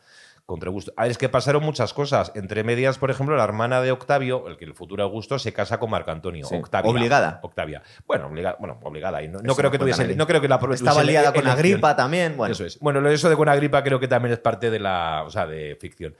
contra 0.45 0.67
Augusto. 0.67 0.91
Ah, 0.97 1.07
es 1.07 1.17
que 1.17 1.29
pasaron 1.29 1.63
muchas 1.63 1.93
cosas. 1.93 2.31
Entre 2.35 2.63
medias, 2.63 2.97
por 2.97 3.11
ejemplo, 3.11 3.35
la 3.35 3.43
hermana 3.43 3.81
de 3.81 3.91
Octavio, 3.91 4.47
el 4.47 4.57
que 4.57 4.65
el 4.65 4.73
futuro 4.73 5.03
Augusto, 5.03 5.37
se 5.39 5.53
casa 5.53 5.79
con 5.79 5.89
Marco 5.91 6.11
Antonio. 6.11 6.45
Sí. 6.45 6.55
Octavia. 6.55 6.89
Obligada. 6.89 7.39
Octavia. 7.43 7.81
Bueno, 8.07 8.27
obligada, 8.27 8.57
bueno, 8.59 8.79
obligada. 8.83 9.21
Y 9.23 9.27
no, 9.27 9.41
creo 9.55 9.69
que 9.71 9.77
tuviese, 9.79 10.15
no 10.15 10.25
creo 10.27 10.41
que 10.41 10.47
la 10.47 10.59
Estaba 10.73 11.03
liada 11.03 11.33
con. 11.33 11.47
Agripa 11.47 11.95
también. 11.95 12.35
Bueno, 12.35 12.51
Eso 12.53 12.65
es. 12.65 12.79
Bueno, 12.79 13.07
eso 13.09 13.29
de 13.29 13.35
con 13.35 13.47
Agripa 13.47 13.83
creo 13.83 13.99
que 13.99 14.07
también 14.07 14.33
es 14.33 14.39
parte 14.39 14.69
de 14.69 14.79
la, 14.79 15.23
o 15.25 15.29
sea, 15.29 15.45
de 15.45 15.77
ficción. 15.79 16.15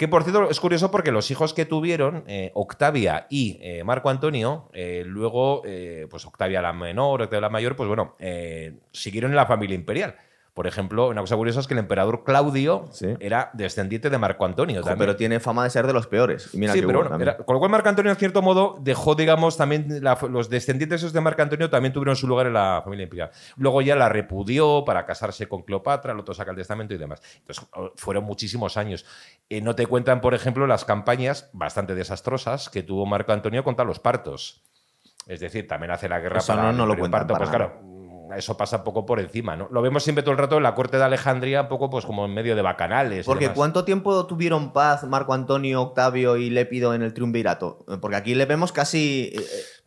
Que 0.00 0.08
por 0.08 0.22
cierto 0.22 0.48
es 0.48 0.58
curioso 0.60 0.90
porque 0.90 1.12
los 1.12 1.30
hijos 1.30 1.52
que 1.52 1.66
tuvieron, 1.66 2.24
eh, 2.26 2.52
Octavia 2.54 3.26
y 3.28 3.58
eh, 3.60 3.84
Marco 3.84 4.08
Antonio, 4.08 4.70
eh, 4.72 5.02
luego, 5.04 5.60
pues 6.08 6.24
Octavia 6.24 6.62
la 6.62 6.72
menor, 6.72 7.20
Octavia 7.20 7.42
la 7.42 7.50
mayor, 7.50 7.76
pues 7.76 7.86
bueno, 7.86 8.16
siguieron 8.92 9.32
en 9.32 9.36
la 9.36 9.44
familia 9.44 9.74
imperial. 9.74 10.16
Por 10.54 10.66
ejemplo, 10.66 11.08
una 11.08 11.20
cosa 11.20 11.36
curiosa 11.36 11.60
es 11.60 11.66
que 11.68 11.74
el 11.74 11.78
emperador 11.80 12.24
Claudio 12.24 12.88
Sí. 12.90 13.06
era 13.20 13.50
descendiente 13.54 14.10
de 14.10 14.18
Marco 14.18 14.44
Antonio 14.44 14.80
Ojo, 14.80 14.90
pero 14.98 15.14
tiene 15.16 15.38
fama 15.40 15.62
de 15.64 15.70
ser 15.70 15.86
de 15.86 15.92
los 15.92 16.06
peores. 16.08 16.50
Y 16.52 16.58
mira 16.58 16.72
Sí, 16.72 16.80
que 16.80 16.86
pero 16.86 16.98
hubo 16.98 17.02
bueno, 17.04 17.10
también. 17.10 17.28
era- 17.36 17.44
con 17.44 17.54
lo 17.54 17.60
cual 17.60 17.70
Marco 17.70 17.88
Antonio, 17.88 18.10
en 18.10 18.18
cierto 18.18 18.42
modo, 18.42 18.76
dejó, 18.80 19.14
digamos, 19.14 19.56
también 19.56 20.02
la- 20.02 20.18
los 20.28 20.50
descendientes 20.50 21.00
esos 21.02 21.12
de 21.12 21.20
Marco 21.20 21.40
Antonio 21.42 21.70
también 21.70 21.92
tuvieron 21.92 22.16
su 22.16 22.26
lugar 22.26 22.48
en 22.48 22.54
la 22.54 22.80
familia 22.82 23.04
imperial. 23.04 23.30
Luego 23.56 23.80
ya 23.80 23.94
la 23.94 24.08
repudió 24.08 24.84
para 24.84 25.06
casarse 25.06 25.48
con 25.48 25.62
Cleopatra, 25.62 26.12
el 26.12 26.18
otro 26.18 26.34
saca 26.34 26.50
el 26.50 26.56
testamento 26.56 26.94
y 26.94 26.98
demás. 26.98 27.22
Entonces, 27.38 27.64
oh, 27.74 27.92
fueron 27.96 28.24
muchísimos 28.24 28.76
años. 28.76 29.06
Eh, 29.48 29.60
no 29.60 29.74
te 29.76 29.86
cuentan, 29.86 30.20
por 30.20 30.34
ejemplo, 30.34 30.66
las 30.66 30.84
campañas 30.84 31.48
bastante 31.52 31.94
desastrosas 31.94 32.68
que 32.68 32.82
tuvo 32.82 33.06
Marco 33.06 33.32
Antonio 33.32 33.62
contra 33.64 33.84
los 33.84 34.00
partos. 34.00 34.62
Es 35.26 35.38
decir, 35.40 35.68
también 35.68 35.92
hace 35.92 36.08
la 36.08 36.18
guerra 36.18 36.38
Eso 36.38 36.54
para 36.56 36.72
no- 36.72 36.86
no 36.86 36.86
lo 36.86 37.10
parto. 37.10 37.34
Pues 37.34 37.48
para 37.48 37.50
claro, 37.50 37.80
eso 38.36 38.56
pasa 38.56 38.84
poco 38.84 39.06
por 39.06 39.20
encima, 39.20 39.56
¿no? 39.56 39.68
Lo 39.70 39.82
vemos 39.82 40.02
siempre 40.02 40.22
todo 40.22 40.32
el 40.32 40.38
rato 40.38 40.56
en 40.56 40.62
la 40.62 40.74
corte 40.74 40.96
de 40.96 41.04
Alejandría, 41.04 41.62
un 41.62 41.68
poco 41.68 41.90
pues 41.90 42.04
como 42.06 42.24
en 42.26 42.34
medio 42.34 42.56
de 42.56 42.62
bacanales. 42.62 43.26
y 43.26 43.26
Porque 43.26 43.44
demás. 43.44 43.56
¿cuánto 43.56 43.84
tiempo 43.84 44.26
tuvieron 44.26 44.72
paz 44.72 45.04
Marco 45.04 45.34
Antonio, 45.34 45.82
Octavio 45.82 46.36
y 46.36 46.50
Lépido 46.50 46.94
en 46.94 47.02
el 47.02 47.14
triunvirato? 47.14 47.84
Porque 48.00 48.16
aquí 48.16 48.34
le 48.34 48.46
vemos 48.46 48.72
casi 48.72 49.32
eh, 49.34 49.40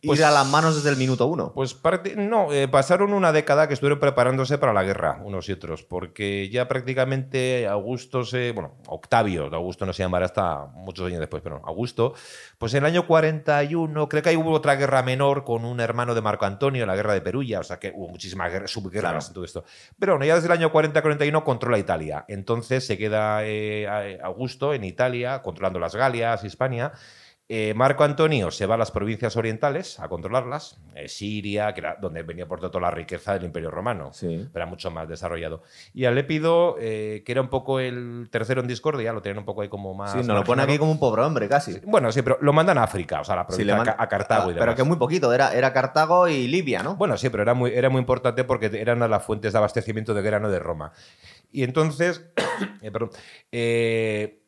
Pues- 0.06 0.18
ir 0.20 0.24
a 0.24 0.30
las 0.30 0.46
manos 0.46 0.74
desde 0.76 0.90
el 0.90 0.96
minuto 0.96 1.26
uno. 1.26 1.52
Pues 1.54 1.74
parte- 1.74 2.14
no, 2.16 2.52
eh, 2.52 2.68
pasaron 2.68 3.12
una 3.12 3.32
década 3.32 3.68
que 3.68 3.74
estuvieron 3.74 4.00
preparándose 4.00 4.58
para 4.58 4.72
la 4.72 4.82
guerra, 4.82 5.20
unos 5.24 5.48
y 5.48 5.52
otros, 5.52 5.82
porque 5.82 6.48
ya 6.50 6.68
prácticamente 6.68 7.66
Augusto 7.68 8.24
se. 8.24 8.52
Bueno, 8.52 8.76
Octavio, 8.86 9.46
Augusto 9.54 9.86
no 9.86 9.92
se 9.92 10.02
llamará 10.02 10.26
hasta 10.26 10.66
muchos 10.74 11.06
años 11.06 11.20
después, 11.20 11.42
pero 11.42 11.60
Augusto, 11.64 12.14
pues 12.58 12.72
en 12.74 12.78
el 12.84 12.86
año 12.90 13.06
41, 13.06 14.08
creo 14.08 14.22
que 14.22 14.28
ahí 14.30 14.36
hubo 14.36 14.52
otra 14.52 14.76
guerra 14.76 15.02
menor 15.02 15.44
con 15.44 15.64
un 15.64 15.80
hermano 15.80 16.14
de 16.14 16.20
Marco 16.20 16.44
Antonio, 16.44 16.86
la 16.86 16.96
guerra 16.96 17.14
de 17.14 17.20
Perugia, 17.20 17.60
o 17.60 17.64
sea 17.64 17.78
que 17.78 17.92
hubo 17.94 18.08
muchísimas 18.08 18.50
guerras, 18.52 18.70
subguerras 18.70 19.12
Claro. 19.12 19.26
en 19.26 19.32
todo 19.34 19.44
esto. 19.44 19.64
Pero 19.98 20.12
bueno, 20.14 20.26
ya 20.26 20.34
desde 20.34 20.46
el 20.46 20.52
año 20.52 20.70
40-41 20.72 21.44
controla 21.44 21.78
Italia. 21.78 22.24
Entonces 22.28 22.86
se 22.86 22.96
queda 22.98 23.40
eh, 23.44 24.18
Augusto 24.22 24.74
en 24.74 24.84
Italia, 24.84 25.42
controlando 25.42 25.78
las 25.78 25.94
Galias, 25.94 26.44
Hispania. 26.44 26.92
Eh, 27.46 27.74
Marco 27.74 28.04
Antonio 28.04 28.50
se 28.50 28.64
va 28.64 28.76
a 28.76 28.78
las 28.78 28.90
provincias 28.90 29.36
orientales 29.36 30.00
a 30.00 30.08
controlarlas, 30.08 30.80
eh, 30.94 31.08
Siria, 31.08 31.74
que 31.74 31.80
era 31.80 31.96
donde 32.00 32.22
venía 32.22 32.48
por 32.48 32.58
toda 32.58 32.80
la 32.80 32.90
riqueza 32.90 33.34
del 33.34 33.44
Imperio 33.44 33.70
Romano, 33.70 34.14
Sí. 34.14 34.48
pero 34.50 34.64
era 34.64 34.66
mucho 34.66 34.90
más 34.90 35.06
desarrollado. 35.06 35.62
Y 35.92 36.06
a 36.06 36.10
Lépido, 36.10 36.76
eh, 36.80 37.22
que 37.26 37.32
era 37.32 37.42
un 37.42 37.48
poco 37.48 37.80
el 37.80 38.28
tercero 38.30 38.62
en 38.62 38.66
discordia, 38.66 39.12
lo 39.12 39.20
tenían 39.20 39.40
un 39.40 39.44
poco 39.44 39.60
ahí 39.60 39.68
como 39.68 39.92
más. 39.92 40.12
Sí, 40.12 40.18
nos 40.18 40.28
lo 40.38 40.42
pone 40.44 40.62
aquí 40.62 40.78
como 40.78 40.90
un 40.90 40.98
pobre 40.98 41.20
hombre, 41.20 41.46
casi. 41.46 41.80
Bueno, 41.84 42.10
sí, 42.12 42.22
pero 42.22 42.38
lo 42.40 42.54
mandan 42.54 42.78
a 42.78 42.84
África, 42.84 43.20
o 43.20 43.24
sea, 43.24 43.34
a 43.34 43.38
la 43.38 43.46
provincia, 43.46 43.94
a, 43.98 44.08
Cartago 44.08 44.48
y 44.48 44.52
Ah, 44.52 44.54
Pero 44.54 44.60
demás. 44.64 44.76
que 44.76 44.82
muy 44.84 44.96
poquito, 44.96 45.30
era, 45.34 45.52
era 45.52 45.70
Cartago 45.74 46.26
y 46.28 46.48
Libia, 46.48 46.82
¿no? 46.82 46.96
Bueno, 46.96 47.18
sí, 47.18 47.28
pero 47.28 47.42
era 47.42 47.52
muy, 47.52 47.72
era 47.74 47.90
muy 47.90 47.98
importante 48.00 48.44
porque 48.44 48.70
eran 48.72 48.98
las 49.00 49.22
fuentes 49.22 49.52
de 49.52 49.58
abastecimiento 49.58 50.14
de 50.14 50.22
grano 50.22 50.48
de 50.50 50.60
Roma. 50.60 50.92
Y 51.52 51.62
entonces, 51.62 52.24
perdón, 52.80 53.10
eh, 53.52 54.40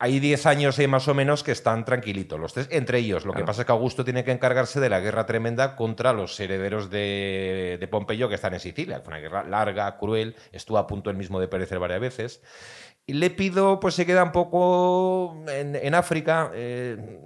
hay 0.00 0.20
10 0.20 0.46
años 0.46 0.78
ahí 0.78 0.86
más 0.86 1.08
o 1.08 1.14
menos 1.14 1.42
que 1.42 1.52
están 1.52 1.84
tranquilitos 1.84 2.38
los 2.38 2.52
tres, 2.52 2.68
entre 2.70 2.98
ellos. 2.98 3.24
Lo 3.24 3.32
que 3.32 3.44
pasa 3.44 3.62
es 3.62 3.66
que 3.66 3.72
Augusto 3.72 4.04
tiene 4.04 4.24
que 4.24 4.32
encargarse 4.32 4.80
de 4.80 4.88
la 4.88 5.00
guerra 5.00 5.26
tremenda 5.26 5.76
contra 5.76 6.12
los 6.12 6.38
herederos 6.38 6.90
de, 6.90 7.78
de 7.80 7.88
Pompeyo 7.88 8.28
que 8.28 8.36
están 8.36 8.54
en 8.54 8.60
Sicilia. 8.60 9.00
Fue 9.00 9.08
una 9.08 9.20
guerra 9.20 9.44
larga, 9.44 9.96
cruel, 9.98 10.36
estuvo 10.52 10.78
a 10.78 10.86
punto 10.86 11.10
él 11.10 11.16
mismo 11.16 11.40
de 11.40 11.48
perecer 11.48 11.78
varias 11.78 12.00
veces. 12.00 12.42
Y 13.06 13.14
Lépido 13.14 13.80
pues 13.80 13.94
se 13.94 14.06
queda 14.06 14.22
un 14.22 14.32
poco 14.32 15.36
en, 15.48 15.74
en 15.76 15.94
África. 15.94 16.50
eh, 16.54 17.18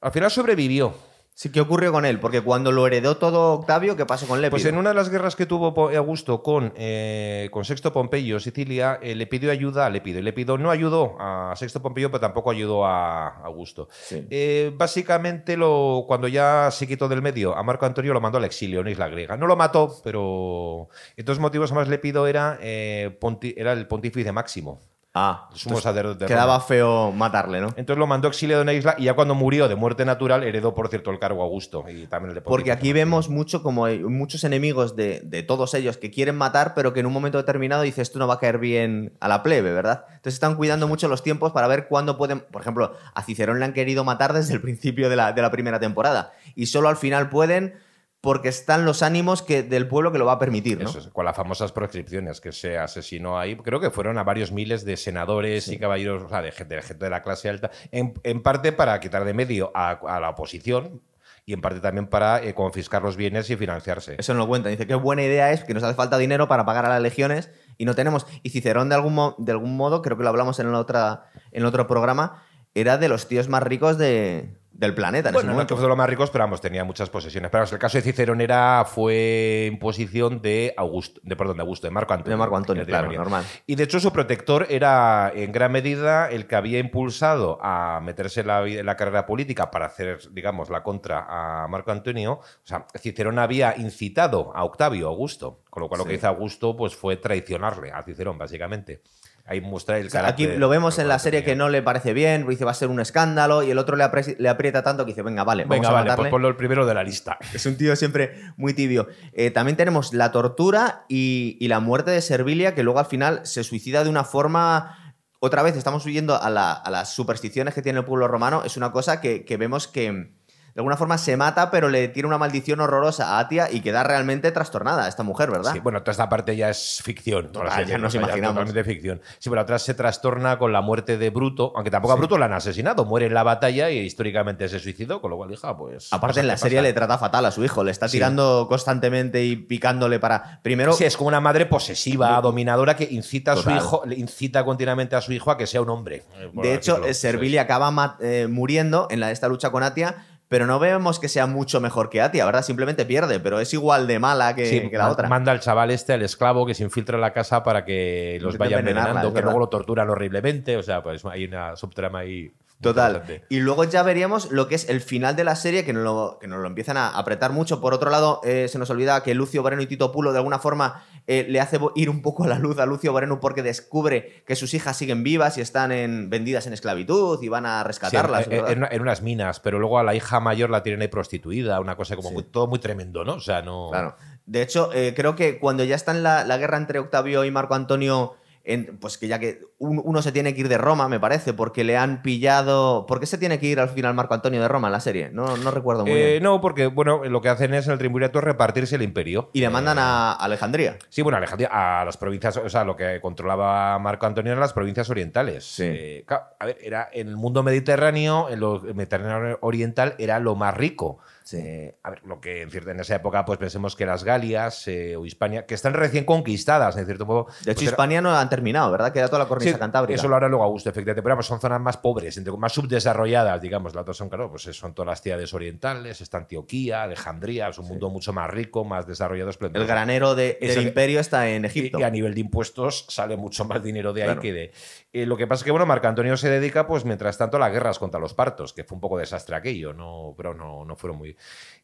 al 0.00 0.12
final 0.12 0.30
sobrevivió. 0.30 0.94
Sí, 1.34 1.50
¿qué 1.50 1.62
ocurrió 1.62 1.92
con 1.92 2.04
él? 2.04 2.20
Porque 2.20 2.42
cuando 2.42 2.72
lo 2.72 2.86
heredó 2.86 3.16
todo 3.16 3.54
Octavio, 3.54 3.96
¿qué 3.96 4.04
pasó 4.04 4.26
con 4.28 4.42
Lépido? 4.42 4.50
Pues 4.50 4.66
en 4.66 4.76
una 4.76 4.90
de 4.90 4.94
las 4.94 5.08
guerras 5.08 5.34
que 5.34 5.46
tuvo 5.46 5.90
Augusto 5.90 6.42
con, 6.42 6.74
eh, 6.76 7.48
con 7.50 7.64
Sexto 7.64 7.90
Pompeyo, 7.92 8.38
Sicilia, 8.38 8.98
eh, 9.02 9.14
le 9.14 9.26
pidió 9.26 9.50
ayuda 9.50 9.86
a 9.86 9.90
Lépido. 9.90 10.18
Y 10.18 10.22
Lépido 10.22 10.58
no 10.58 10.70
ayudó 10.70 11.16
a 11.18 11.54
Sexto 11.56 11.80
Pompeyo, 11.80 12.10
pero 12.10 12.20
tampoco 12.20 12.50
ayudó 12.50 12.84
a 12.84 13.28
Augusto. 13.44 13.88
Sí. 13.90 14.26
Eh, 14.30 14.72
básicamente, 14.76 15.56
lo, 15.56 16.04
cuando 16.06 16.28
ya 16.28 16.68
se 16.70 16.86
quitó 16.86 17.08
del 17.08 17.22
medio, 17.22 17.56
a 17.56 17.62
Marco 17.62 17.86
Antonio 17.86 18.12
lo 18.12 18.20
mandó 18.20 18.36
al 18.36 18.44
exilio 18.44 18.80
en 18.80 18.88
Isla 18.88 19.08
Griega. 19.08 19.36
No 19.36 19.46
lo 19.46 19.56
mató, 19.56 19.96
pero. 20.04 20.88
Estos 21.16 21.38
motivos 21.38 21.72
más 21.72 21.88
Lépido 21.88 22.26
era, 22.26 22.58
era 22.60 23.72
el 23.72 23.86
pontífice 23.88 24.32
máximo. 24.32 24.80
Ah, 25.14 25.50
el 25.52 25.58
sumo 25.58 25.78
sacerdote 25.78 26.24
de 26.24 26.26
quedaba 26.26 26.54
Roma. 26.54 26.64
feo 26.64 27.12
matarle, 27.12 27.60
¿no? 27.60 27.68
Entonces 27.76 27.98
lo 27.98 28.06
mandó 28.06 28.28
exiliado 28.28 28.62
en 28.62 28.68
una 28.68 28.72
isla 28.72 28.94
y 28.96 29.04
ya 29.04 29.14
cuando 29.14 29.34
murió 29.34 29.68
de 29.68 29.74
muerte 29.74 30.06
natural 30.06 30.42
heredó, 30.42 30.74
por 30.74 30.88
cierto, 30.88 31.10
el 31.10 31.18
cargo 31.18 31.42
a 31.42 31.44
Augusto. 31.44 31.84
Y 31.86 32.06
también 32.06 32.30
el 32.30 32.36
de 32.36 32.40
Porque 32.40 32.72
aquí 32.72 32.94
vemos 32.94 33.28
mucho 33.28 33.62
como 33.62 33.84
hay 33.84 33.98
muchos 33.98 34.42
enemigos 34.44 34.96
de, 34.96 35.20
de 35.22 35.42
todos 35.42 35.74
ellos 35.74 35.98
que 35.98 36.10
quieren 36.10 36.36
matar, 36.36 36.72
pero 36.74 36.94
que 36.94 37.00
en 37.00 37.06
un 37.06 37.12
momento 37.12 37.36
determinado 37.36 37.82
dices 37.82 38.08
esto 38.08 38.18
no 38.18 38.26
va 38.26 38.34
a 38.34 38.38
caer 38.38 38.56
bien 38.56 39.12
a 39.20 39.28
la 39.28 39.42
plebe, 39.42 39.72
¿verdad? 39.72 40.06
Entonces 40.08 40.34
están 40.34 40.56
cuidando 40.56 40.88
mucho 40.88 41.08
los 41.08 41.22
tiempos 41.22 41.52
para 41.52 41.66
ver 41.66 41.88
cuándo 41.88 42.16
pueden. 42.16 42.40
Por 42.40 42.62
ejemplo, 42.62 42.94
a 43.12 43.22
Cicerón 43.22 43.58
le 43.58 43.66
han 43.66 43.74
querido 43.74 44.04
matar 44.04 44.32
desde 44.32 44.54
el 44.54 44.62
principio 44.62 45.10
de 45.10 45.16
la, 45.16 45.32
de 45.32 45.42
la 45.42 45.50
primera 45.50 45.78
temporada. 45.78 46.32
Y 46.54 46.66
solo 46.66 46.88
al 46.88 46.96
final 46.96 47.28
pueden 47.28 47.74
porque 48.22 48.48
están 48.48 48.84
los 48.86 49.02
ánimos 49.02 49.42
que, 49.42 49.62
del 49.62 49.86
pueblo 49.88 50.12
que 50.12 50.18
lo 50.18 50.24
va 50.24 50.32
a 50.32 50.38
permitir, 50.38 50.80
¿no? 50.80 50.88
Eso 50.88 51.00
es, 51.00 51.08
con 51.08 51.24
las 51.26 51.36
famosas 51.36 51.72
proscripciones 51.72 52.40
que 52.40 52.52
se 52.52 52.78
asesinó 52.78 53.38
ahí. 53.38 53.56
Creo 53.56 53.80
que 53.80 53.90
fueron 53.90 54.16
a 54.16 54.22
varios 54.22 54.52
miles 54.52 54.84
de 54.86 54.96
senadores 54.96 55.66
y 55.68 55.76
caballeros, 55.76 56.22
o 56.22 56.28
sea, 56.28 56.40
de 56.40 56.52
gente, 56.52 56.76
de 56.76 56.82
gente 56.82 57.04
de 57.04 57.10
la 57.10 57.22
clase 57.22 57.48
alta, 57.50 57.70
en, 57.90 58.14
en 58.22 58.40
parte 58.42 58.72
para 58.72 58.98
quitar 59.00 59.24
de 59.24 59.34
medio 59.34 59.70
a, 59.74 59.90
a 59.90 60.20
la 60.20 60.30
oposición 60.30 61.02
y 61.44 61.52
en 61.52 61.60
parte 61.60 61.80
también 61.80 62.06
para 62.06 62.40
eh, 62.40 62.54
confiscar 62.54 63.02
los 63.02 63.16
bienes 63.16 63.50
y 63.50 63.56
financiarse. 63.56 64.14
Eso 64.16 64.32
no 64.34 64.38
lo 64.38 64.46
cuenta. 64.46 64.68
Dice 64.68 64.86
qué 64.86 64.94
buena 64.94 65.24
idea 65.24 65.50
es 65.50 65.64
que 65.64 65.74
nos 65.74 65.82
hace 65.82 65.94
falta 65.94 66.16
dinero 66.16 66.46
para 66.46 66.64
pagar 66.64 66.86
a 66.86 66.90
las 66.90 67.02
legiones 67.02 67.50
y 67.76 67.84
no 67.84 67.96
tenemos. 67.96 68.26
Y 68.44 68.50
Cicerón, 68.50 68.88
de 68.88 68.94
algún, 68.94 69.14
mo- 69.14 69.34
de 69.38 69.50
algún 69.50 69.76
modo, 69.76 70.00
creo 70.00 70.16
que 70.16 70.22
lo 70.22 70.28
hablamos 70.28 70.60
en, 70.60 70.70
la 70.70 70.78
otra, 70.78 71.24
en 71.50 71.62
el 71.62 71.66
otro 71.66 71.88
programa, 71.88 72.44
era 72.74 72.96
de 72.98 73.08
los 73.08 73.26
tíos 73.26 73.48
más 73.48 73.64
ricos 73.64 73.98
de, 73.98 74.54
del 74.86 74.94
planeta 74.94 75.28
en 75.28 75.34
ese 75.34 75.38
Bueno, 75.38 75.48
no 75.48 75.54
momento. 75.54 75.74
que 75.74 75.78
fue 75.78 75.84
de 75.84 75.88
los 75.88 75.96
más 75.96 76.08
ricos, 76.08 76.30
pero 76.30 76.44
vamos, 76.44 76.60
tenía 76.60 76.84
muchas 76.84 77.08
posesiones. 77.08 77.50
Pero 77.50 77.60
vamos, 77.60 77.72
el 77.72 77.78
caso 77.78 77.98
de 77.98 78.02
Cicerón 78.02 78.40
era, 78.40 78.84
fue 78.84 79.68
imposición 79.72 80.42
de 80.42 80.74
Augusto, 80.76 81.20
de, 81.22 81.36
perdón, 81.36 81.56
de 81.56 81.62
Augusto, 81.62 81.86
de 81.86 81.90
Marco 81.90 82.12
Antonio. 82.14 82.36
De 82.36 82.38
Marco 82.38 82.56
Antonio, 82.56 82.84
claro, 82.84 83.10
normal. 83.12 83.44
Y 83.66 83.74
de 83.74 83.84
hecho 83.84 84.00
su 84.00 84.12
protector 84.12 84.66
era 84.68 85.32
en 85.34 85.52
gran 85.52 85.72
medida 85.72 86.28
el 86.28 86.46
que 86.46 86.56
había 86.56 86.78
impulsado 86.78 87.58
a 87.62 88.00
meterse 88.02 88.40
en 88.40 88.46
la, 88.48 88.66
en 88.66 88.86
la 88.86 88.96
carrera 88.96 89.26
política 89.26 89.70
para 89.70 89.86
hacer, 89.86 90.18
digamos, 90.32 90.70
la 90.70 90.82
contra 90.82 91.26
a 91.28 91.68
Marco 91.68 91.92
Antonio. 91.92 92.32
O 92.34 92.64
sea, 92.64 92.86
Cicerón 92.98 93.38
había 93.38 93.76
incitado 93.76 94.52
a 94.54 94.64
Octavio 94.64 95.08
Augusto, 95.08 95.62
con 95.70 95.82
lo 95.82 95.88
cual 95.88 96.00
lo 96.00 96.04
que 96.04 96.14
hizo 96.14 96.28
Augusto 96.28 96.76
pues, 96.76 96.94
fue 96.94 97.16
traicionarle 97.16 97.92
a 97.92 98.02
Cicerón, 98.02 98.38
básicamente. 98.38 99.02
Ahí 99.44 99.60
muestra 99.60 99.98
el 99.98 100.06
O 100.06 100.10
sea, 100.10 100.20
carácter. 100.22 100.50
aquí 100.50 100.58
lo 100.58 100.68
vemos 100.68 100.98
en 101.00 101.08
la 101.08 101.18
serie 101.18 101.42
que 101.42 101.56
no 101.56 101.68
le 101.68 101.82
parece 101.82 102.12
bien, 102.12 102.46
dice 102.46 102.64
va 102.64 102.70
a 102.70 102.74
ser 102.74 102.88
un 102.88 103.00
escándalo 103.00 103.62
y 103.64 103.70
el 103.72 103.78
otro 103.78 103.96
le, 103.96 104.04
le 104.38 104.48
aprieta 104.48 104.82
tanto 104.84 105.04
que 105.04 105.10
dice, 105.10 105.22
venga, 105.22 105.42
vale, 105.42 105.64
vamos 105.64 105.76
Venga, 105.78 105.88
a 105.88 105.92
vale, 105.92 106.04
matarle. 106.04 106.22
pues 106.24 106.30
ponlo 106.30 106.48
el 106.48 106.56
primero 106.56 106.86
de 106.86 106.94
la 106.94 107.02
lista. 107.02 107.38
Es 107.52 107.66
un 107.66 107.76
tío 107.76 107.96
siempre 107.96 108.34
muy 108.56 108.72
tibio. 108.72 109.08
Eh, 109.32 109.50
también 109.50 109.76
tenemos 109.76 110.14
la 110.14 110.30
tortura 110.30 111.04
y, 111.08 111.56
y 111.60 111.68
la 111.68 111.80
muerte 111.80 112.12
de 112.12 112.22
Servilia, 112.22 112.74
que 112.74 112.82
luego 112.84 113.00
al 113.00 113.06
final 113.06 113.40
se 113.44 113.64
suicida 113.64 114.04
de 114.04 114.10
una 114.10 114.22
forma. 114.24 114.98
Otra 115.40 115.62
vez 115.62 115.76
estamos 115.76 116.06
huyendo 116.06 116.40
a, 116.40 116.48
la- 116.48 116.72
a 116.72 116.90
las 116.90 117.12
supersticiones 117.12 117.74
que 117.74 117.82
tiene 117.82 117.98
el 117.98 118.04
pueblo 118.04 118.28
romano. 118.28 118.62
Es 118.64 118.76
una 118.76 118.92
cosa 118.92 119.20
que, 119.20 119.44
que 119.44 119.56
vemos 119.56 119.88
que 119.88 120.34
de 120.74 120.80
alguna 120.80 120.96
forma 120.96 121.18
se 121.18 121.36
mata, 121.36 121.70
pero 121.70 121.88
le 121.88 122.08
tiene 122.08 122.26
una 122.26 122.38
maldición 122.38 122.80
horrorosa 122.80 123.36
a 123.36 123.40
Atia 123.40 123.70
y 123.70 123.80
queda 123.80 124.02
realmente 124.04 124.50
trastornada 124.52 125.06
esta 125.08 125.22
mujer, 125.22 125.50
¿verdad? 125.50 125.72
Sí, 125.72 125.80
bueno, 125.80 126.00
toda 126.02 126.12
esta 126.12 126.28
parte 126.28 126.56
ya 126.56 126.70
es 126.70 127.00
ficción. 127.04 127.52
Total, 127.52 127.68
así 127.68 127.90
ya 127.90 127.98
nos 127.98 128.14
imaginamos. 128.14 128.54
Totalmente 128.64 128.84
ficción. 128.84 129.20
Sí, 129.38 129.50
pero 129.50 129.60
atrás 129.60 129.82
se 129.82 129.94
trastorna 129.94 130.58
con 130.58 130.72
la 130.72 130.80
muerte 130.80 131.18
de 131.18 131.30
Bruto, 131.30 131.72
aunque 131.76 131.90
tampoco 131.90 132.14
a 132.14 132.16
Bruto 132.16 132.38
la 132.38 132.46
han 132.46 132.54
asesinado. 132.54 133.04
Muere 133.04 133.26
en 133.26 133.34
la 133.34 133.42
batalla 133.42 133.90
y 133.90 133.98
históricamente 133.98 134.68
se 134.68 134.78
suicidó, 134.78 135.20
con 135.20 135.30
lo 135.30 135.36
cual, 135.36 135.52
hija, 135.52 135.76
pues. 135.76 136.12
Aparte, 136.12 136.40
en 136.40 136.46
la 136.46 136.56
serie 136.56 136.80
le 136.80 136.92
trata 136.92 137.18
fatal 137.18 137.44
a 137.46 137.50
su 137.50 137.62
hijo, 137.64 137.84
le 137.84 137.90
está 137.90 138.08
Sí. 138.08 138.16
tirando 138.16 138.66
constantemente 138.68 139.44
y 139.44 139.56
picándole 139.56 140.18
para. 140.20 140.60
Primero, 140.62 140.92
Sí, 140.94 141.04
es 141.04 141.16
como 141.16 141.28
una 141.28 141.40
madre 141.40 141.66
posesiva, 141.66 142.40
dominadora, 142.40 142.96
que 142.96 143.04
incita 143.10 143.52
a 143.52 143.56
su 143.56 143.70
hijo, 143.70 144.02
le 144.06 144.16
incita 144.16 144.64
continuamente 144.64 145.16
a 145.16 145.20
su 145.20 145.32
hijo 145.32 145.50
a 145.50 145.58
que 145.58 145.66
sea 145.66 145.82
un 145.82 145.90
hombre. 145.90 146.22
De 146.54 146.74
hecho, 146.74 147.04
eh, 147.04 147.14
Servilia 147.14 147.62
acaba 147.62 148.16
eh, 148.20 148.46
muriendo 148.48 149.06
en 149.10 149.20
la, 149.20 149.30
esta 149.30 149.48
lucha 149.48 149.70
con 149.70 149.82
Atia, 149.82 150.26
pero 150.52 150.66
no 150.66 150.78
vemos 150.78 151.18
que 151.18 151.30
sea 151.30 151.46
mucho 151.46 151.80
mejor 151.80 152.10
que 152.10 152.20
Atia, 152.20 152.44
¿verdad? 152.44 152.60
Simplemente 152.60 153.06
pierde, 153.06 153.40
pero 153.40 153.58
es 153.58 153.72
igual 153.72 154.06
de 154.06 154.18
mala 154.18 154.54
que, 154.54 154.66
Sí, 154.66 154.90
que 154.90 154.98
la 154.98 155.10
otra. 155.10 155.26
Manda 155.26 155.50
al 155.50 155.60
chaval 155.60 155.90
este, 155.90 156.12
al 156.12 156.20
esclavo, 156.20 156.66
que 156.66 156.74
se 156.74 156.84
infiltra 156.84 157.14
en 157.14 157.22
la 157.22 157.32
casa 157.32 157.62
para 157.62 157.86
que 157.86 158.38
los 158.42 158.58
vaya 158.58 158.80
envenenando, 158.80 159.32
que 159.32 159.40
luego 159.40 159.58
lo 159.58 159.70
torturan 159.70 160.10
horriblemente. 160.10 160.76
O 160.76 160.82
sea, 160.82 161.02
pues 161.02 161.24
hay 161.24 161.46
una 161.46 161.74
subtrama 161.74 162.18
ahí. 162.18 162.52
Total. 162.82 163.42
Y 163.48 163.60
luego 163.60 163.84
ya 163.84 164.02
veríamos 164.02 164.50
lo 164.50 164.68
que 164.68 164.74
es 164.74 164.88
el 164.88 165.00
final 165.00 165.36
de 165.36 165.44
la 165.44 165.56
serie, 165.56 165.84
que 165.84 165.92
nos 165.92 166.02
lo, 166.04 166.38
que 166.40 166.48
nos 166.48 166.60
lo 166.60 166.66
empiezan 166.66 166.96
a 166.96 167.08
apretar 167.10 167.52
mucho. 167.52 167.80
Por 167.80 167.94
otro 167.94 168.10
lado, 168.10 168.40
eh, 168.44 168.66
se 168.68 168.78
nos 168.78 168.90
olvida 168.90 169.22
que 169.22 169.34
Lucio 169.34 169.62
Bareno 169.62 169.82
y 169.82 169.86
Tito 169.86 170.12
Pulo 170.12 170.32
de 170.32 170.38
alguna 170.38 170.58
forma 170.58 171.04
eh, 171.26 171.46
le 171.48 171.60
hace 171.60 171.78
ir 171.94 172.10
un 172.10 172.20
poco 172.22 172.44
a 172.44 172.48
la 172.48 172.58
luz 172.58 172.78
a 172.78 172.86
Lucio 172.86 173.12
Bareno 173.12 173.38
porque 173.40 173.62
descubre 173.62 174.42
que 174.46 174.56
sus 174.56 174.74
hijas 174.74 174.96
siguen 174.96 175.22
vivas 175.22 175.56
y 175.58 175.60
están 175.60 175.92
en, 175.92 176.28
vendidas 176.30 176.66
en 176.66 176.72
esclavitud 176.72 177.40
y 177.42 177.48
van 177.48 177.66
a 177.66 177.80
Sí, 177.82 177.86
rescatarlas. 177.86 178.48
en, 178.50 178.84
en- 178.84 179.00
unas 179.00 179.22
minas, 179.22 179.60
pero 179.60 179.78
luego 179.78 179.98
a 179.98 180.02
la 180.02 180.14
hija 180.14 180.40
mayor 180.40 180.70
la 180.70 180.82
tienen 180.82 181.02
ahí 181.02 181.08
prostituida, 181.08 181.78
una 181.80 181.96
cosa 181.96 182.16
como 182.16 182.28
Sí. 182.30 182.34
muy- 182.34 182.42
todo 182.44 182.66
muy 182.66 182.78
tremendo, 182.80 183.24
¿no? 183.24 183.34
O 183.34 183.40
sea, 183.40 183.62
no. 183.62 183.88
Claro. 183.92 184.16
De 184.44 184.60
hecho, 184.62 184.90
eh, 184.92 185.12
creo 185.14 185.36
que 185.36 185.60
cuando 185.60 185.84
ya 185.84 185.94
está 185.94 186.10
en 186.10 186.24
la, 186.24 186.44
la 186.44 186.56
guerra 186.58 186.76
entre 186.76 186.98
Octavio 186.98 187.44
y 187.44 187.50
Marco 187.52 187.74
Antonio 187.76 188.34
en- 188.64 188.96
pues 188.98 189.18
que 189.18 189.28
ya 189.28 189.38
que 189.38 189.60
un- 189.78 190.00
uno 190.04 190.22
se 190.22 190.30
tiene 190.32 190.54
que 190.54 190.60
ir 190.60 190.68
de 190.68 190.78
Roma, 190.78 191.08
me 191.08 191.18
parece, 191.18 191.52
porque 191.52 191.84
le 191.84 191.96
han 191.96 192.22
pillado. 192.22 193.06
¿Por 193.06 193.18
qué 193.20 193.26
se 193.26 193.38
tiene 193.38 193.58
que 193.58 193.66
ir 193.66 193.80
al 193.80 193.88
final 193.88 194.14
Marco 194.14 194.34
Antonio 194.34 194.60
de 194.62 194.68
Roma 194.68 194.88
en 194.88 194.92
la 194.92 195.00
serie? 195.00 195.30
No, 195.32 195.56
no 195.56 195.70
recuerdo 195.70 196.02
muy 196.06 196.12
Eh, 196.12 196.30
bien. 196.32 196.42
no, 196.42 196.60
porque 196.60 196.86
bueno, 196.86 197.24
lo 197.24 197.40
que 197.40 197.48
hacen 197.48 197.74
es 197.74 197.86
en 197.86 197.92
el 197.92 197.98
triunvirato 197.98 198.40
repartirse 198.40 198.96
el 198.96 199.02
imperio. 199.02 199.50
Y 199.52 199.60
le 199.60 199.70
mandan 199.70 199.98
Eh, 199.98 200.02
a 200.02 200.32
Alejandría. 200.34 200.96
Sí, 201.08 201.22
bueno, 201.22 201.38
Alejandría, 201.38 201.68
a 201.72 202.04
las 202.04 202.16
provincias, 202.16 202.56
o 202.56 202.68
sea, 202.68 202.84
lo 202.84 202.96
que 202.96 203.20
controlaba 203.20 203.98
Marco 203.98 204.26
Antonio 204.26 204.52
eran 204.52 204.60
las 204.60 204.72
provincias 204.72 205.10
orientales. 205.10 205.64
Sí. 205.64 205.84
Eh, 205.86 206.24
claro, 206.26 206.44
a 206.58 206.66
ver, 206.66 206.78
era 206.82 207.08
en 207.12 207.28
el 207.28 207.36
mundo 207.36 207.62
mediterráneo, 207.62 208.48
en 208.48 208.60
lo 208.60 208.82
el 208.86 208.94
Mediterráneo 208.94 209.58
oriental 209.62 210.14
era 210.18 210.38
lo 210.38 210.54
más 210.54 210.74
rico. 210.76 211.18
Sí. 211.44 211.56
Eh, 211.58 211.96
a 212.04 212.10
ver, 212.10 212.22
lo 212.24 212.40
que 212.40 212.62
en, 212.62 212.70
cierta- 212.70 212.92
en 212.92 213.00
esa 213.00 213.16
época, 213.16 213.44
pues 213.44 213.58
pensemos 213.58 213.96
que 213.96 214.06
las 214.06 214.22
Galias 214.22 214.86
eh, 214.86 215.16
o 215.16 215.26
Hispania, 215.26 215.66
que 215.66 215.74
están 215.74 215.92
recién 215.94 216.24
conquistadas, 216.24 216.96
en 216.96 217.04
cierto 217.04 217.26
modo. 217.26 217.46
De 217.64 217.72
hecho, 217.72 217.80
pues 217.80 217.90
Hispania 217.90 218.20
no 218.22 218.30
terminado, 218.52 218.90
¿verdad? 218.92 219.12
Queda 219.12 219.26
toda 219.28 219.38
la 219.38 219.48
cornisa 219.48 219.72
Sí, 219.72 219.78
cantábrica. 219.78 220.14
Eso 220.14 220.28
lo 220.28 220.36
hará 220.36 220.46
luego 220.48 220.62
Augusto, 220.64 220.90
efectivamente. 220.90 221.22
Pero 221.22 221.32
vamos, 221.34 221.46
son 221.46 221.58
zonas 221.58 221.80
más 221.80 221.96
pobres, 221.96 222.38
más 222.58 222.72
subdesarrolladas, 222.72 223.60
digamos. 223.62 223.94
Las 223.94 224.02
otras 224.02 224.16
son, 224.18 224.28
claro, 224.28 224.50
pues 224.50 224.62
son 224.64 224.94
todas 224.94 225.06
las 225.08 225.22
ciudades 225.22 225.54
orientales, 225.54 226.20
está 226.20 226.36
Antioquía, 226.38 227.02
Alejandría, 227.02 227.68
es 227.68 227.78
un 227.78 227.86
mundo 227.88 228.10
mucho 228.10 228.32
más 228.32 228.50
rico, 228.50 228.84
más 228.84 229.06
desarrollado, 229.06 229.48
El 229.48 229.52
esplendoroso. 229.52 229.88
granero 229.88 230.34
de- 230.34 230.58
del 230.60 230.82
imperio 230.82 231.20
está 231.20 231.48
en 231.48 231.64
Egipto. 231.64 231.98
y 231.98 232.02
a 232.02 232.10
nivel 232.10 232.34
de 232.34 232.40
impuestos 232.40 233.06
sale 233.08 233.36
mucho 233.36 233.64
más 233.64 233.82
dinero 233.82 234.12
de 234.12 234.22
ahí 234.22 234.26
Claro. 234.28 234.40
que 234.42 234.52
de. 234.52 234.72
Eh, 235.14 235.26
lo 235.26 235.36
que 235.36 235.46
pasa 235.46 235.60
es 235.60 235.64
que, 235.64 235.70
bueno, 235.70 235.86
Marco 235.86 236.06
Antonio 236.08 236.36
se 236.36 236.48
dedica, 236.50 236.86
pues, 236.86 237.04
mientras 237.04 237.36
tanto, 237.38 237.56
a 237.56 237.60
las 237.60 237.72
guerras 237.72 237.98
contra 237.98 238.18
los 238.20 238.34
partos, 238.34 238.72
que 238.72 238.84
fue 238.84 238.96
un 238.96 239.00
poco 239.00 239.18
desastre 239.18 239.56
aquello, 239.56 239.92
no, 239.92 240.34
pero 240.36 240.54
no, 240.54 240.84
no 240.84 240.96
fueron 240.96 241.18
muy. 241.18 241.36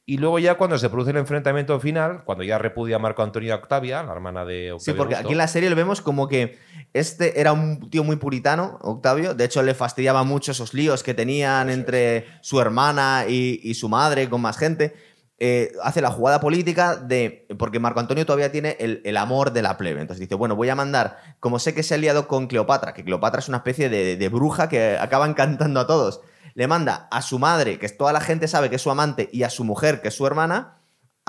Y 0.07 0.17
luego, 0.17 0.39
ya 0.39 0.55
cuando 0.57 0.79
se 0.79 0.89
produce 0.89 1.11
el 1.11 1.19
enfrentamiento 1.19 1.79
final, 1.81 2.25
cuando 2.25 2.43
ya 2.45 2.57
repudia 2.59 2.97
a 2.97 2.99
Marco 2.99 3.23
Antonio 3.23 3.53
a 3.53 3.57
Octavia, 3.59 4.03
la 4.03 4.13
hermana 4.13 4.45
de 4.47 4.73
Octavio. 4.73 4.81
Sí, 4.81 4.93
porque 4.93 5.15
Augusto, 5.15 5.27
aquí 5.29 5.33
en 5.33 5.39
la 5.39 5.49
serie 5.49 5.69
lo 5.71 5.77
vemos 5.77 6.01
como 6.01 6.27
que 6.29 6.58
este 6.93 7.41
era 7.41 7.53
un 7.53 7.91
tío 7.91 8.03
muy 8.05 8.17
puritano, 8.17 8.79
Octavio. 8.83 9.35
De 9.35 9.45
hecho, 9.45 9.63
le 9.63 9.75
fastidiaba 9.75 10.25
mucho 10.25 10.53
esos 10.53 10.75
líos 10.75 11.03
que 11.03 11.15
tenían 11.15 11.71
entre 11.71 12.27
su 12.41 12.61
hermana 12.61 13.27
y, 13.29 13.61
y 13.63 13.75
su 13.75 13.89
madre 13.89 14.29
con 14.29 14.41
más 14.41 14.57
gente. 14.57 14.95
Eh, 15.41 15.71
hace 15.85 16.01
la 16.01 16.11
jugada 16.11 16.41
política 16.41 16.97
de. 16.97 17.47
Porque 17.59 17.79
Marco 17.79 18.01
Antonio 18.01 18.27
todavía 18.27 18.51
tiene 18.51 18.77
el, 18.81 19.03
el 19.05 19.17
amor 19.17 19.53
de 19.53 19.63
la 19.63 19.77
plebe. 19.77 20.01
Entonces 20.01 20.21
dice: 20.21 20.35
Bueno, 20.35 20.57
voy 20.57 20.69
a 20.69 20.75
mandar. 20.75 21.19
Como 21.41 21.59
sé 21.59 21.75
que 21.75 21.83
se 21.83 21.95
ha 21.95 21.99
liado 21.99 22.27
con 22.27 22.49
Cleopatra, 22.49 22.95
que 22.95 23.05
Cleopatra 23.05 23.41
es 23.41 23.49
una 23.49 23.59
especie 23.59 23.89
de, 23.89 24.17
de 24.17 24.29
bruja 24.29 24.69
que 24.69 24.99
acaba 24.99 25.27
encantando 25.27 25.81
a 25.81 25.87
todos. 25.87 26.21
Le 26.55 26.67
manda 26.67 27.07
a 27.13 27.23
su 27.23 27.39
madre, 27.39 27.79
que 27.79 27.89
toda 27.89 28.13
la 28.13 28.21
gente 28.21 28.49
sabe 28.49 28.69
que 28.69 28.77
es 28.77 28.83
su 28.83 28.91
amante, 28.91 29.29
y 29.33 29.45
a 29.45 29.51
su 29.51 29.63
mujer, 29.63 30.01
que 30.01 30.09
es 30.09 30.15
su 30.15 30.27
hermana, 30.27 30.78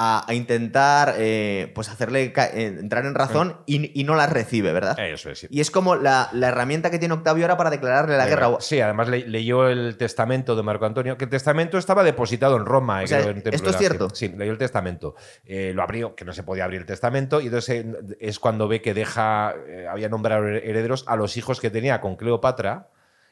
a, 0.01 0.23
a 0.25 0.33
intentar 0.33 1.15
eh, 1.17 1.71
pues 1.75 1.89
hacerle 1.89 2.31
eh, 2.33 2.77
entrar 2.79 3.05
en 3.05 3.13
razón 3.15 3.57
y, 3.65 3.99
y 3.99 4.05
no 4.05 4.15
la 4.15 4.27
recibe, 4.27 4.71
¿verdad? 4.71 4.97
Eso 4.97 5.29
es, 5.29 5.39
sí. 5.39 5.47
Y 5.49 5.59
es 5.59 5.71
como 5.71 5.97
la, 5.97 6.29
la 6.31 6.47
herramienta 6.47 6.89
que 6.89 6.99
tiene 6.99 7.13
Octavio 7.15 7.43
ahora 7.43 7.57
para 7.57 7.69
declararle 7.69 8.15
la 8.15 8.25
guerra. 8.25 8.49
Sí, 8.62 8.79
además 8.79 9.09
le- 9.09 9.27
leyó 9.27 9.67
el 9.67 9.97
testamento 9.97 10.55
de 10.55 10.63
Marco 10.63 10.85
Antonio, 10.85 11.17
que 11.17 11.25
el 11.25 11.29
testamento 11.29 11.77
estaba 11.77 12.03
depositado 12.03 12.55
en 12.55 12.65
Roma. 12.65 12.99
O 12.99 13.01
eh, 13.01 13.07
sea, 13.07 13.17
creo, 13.19 13.31
en 13.31 13.38
el 13.38 13.43
templo 13.43 13.55
¿esto 13.57 13.69
es 13.71 13.77
cierto? 13.77 14.09
Sí, 14.13 14.29
leyó 14.29 14.53
el 14.53 14.57
testamento. 14.57 15.15
Eh, 15.43 15.73
lo 15.75 15.83
abrió, 15.83 16.15
que 16.15 16.23
no 16.23 16.31
se 16.31 16.43
podía 16.43 16.63
abrir 16.63 16.79
el 16.79 16.85
testamento, 16.88 17.41
y 17.41 17.47
entonces 17.47 17.83
eh, 17.85 18.15
es 18.21 18.39
cuando 18.39 18.69
ve 18.69 18.81
que 18.81 18.93
deja, 18.93 19.53
eh, 19.67 19.85
había 19.91 20.07
nombrado 20.07 20.47
herederos 20.47 21.03
a 21.07 21.17
los 21.17 21.35
hijos 21.35 21.59
que 21.59 21.69
tenía 21.69 21.99
con 21.99 22.15
Cleopatra. 22.15 22.88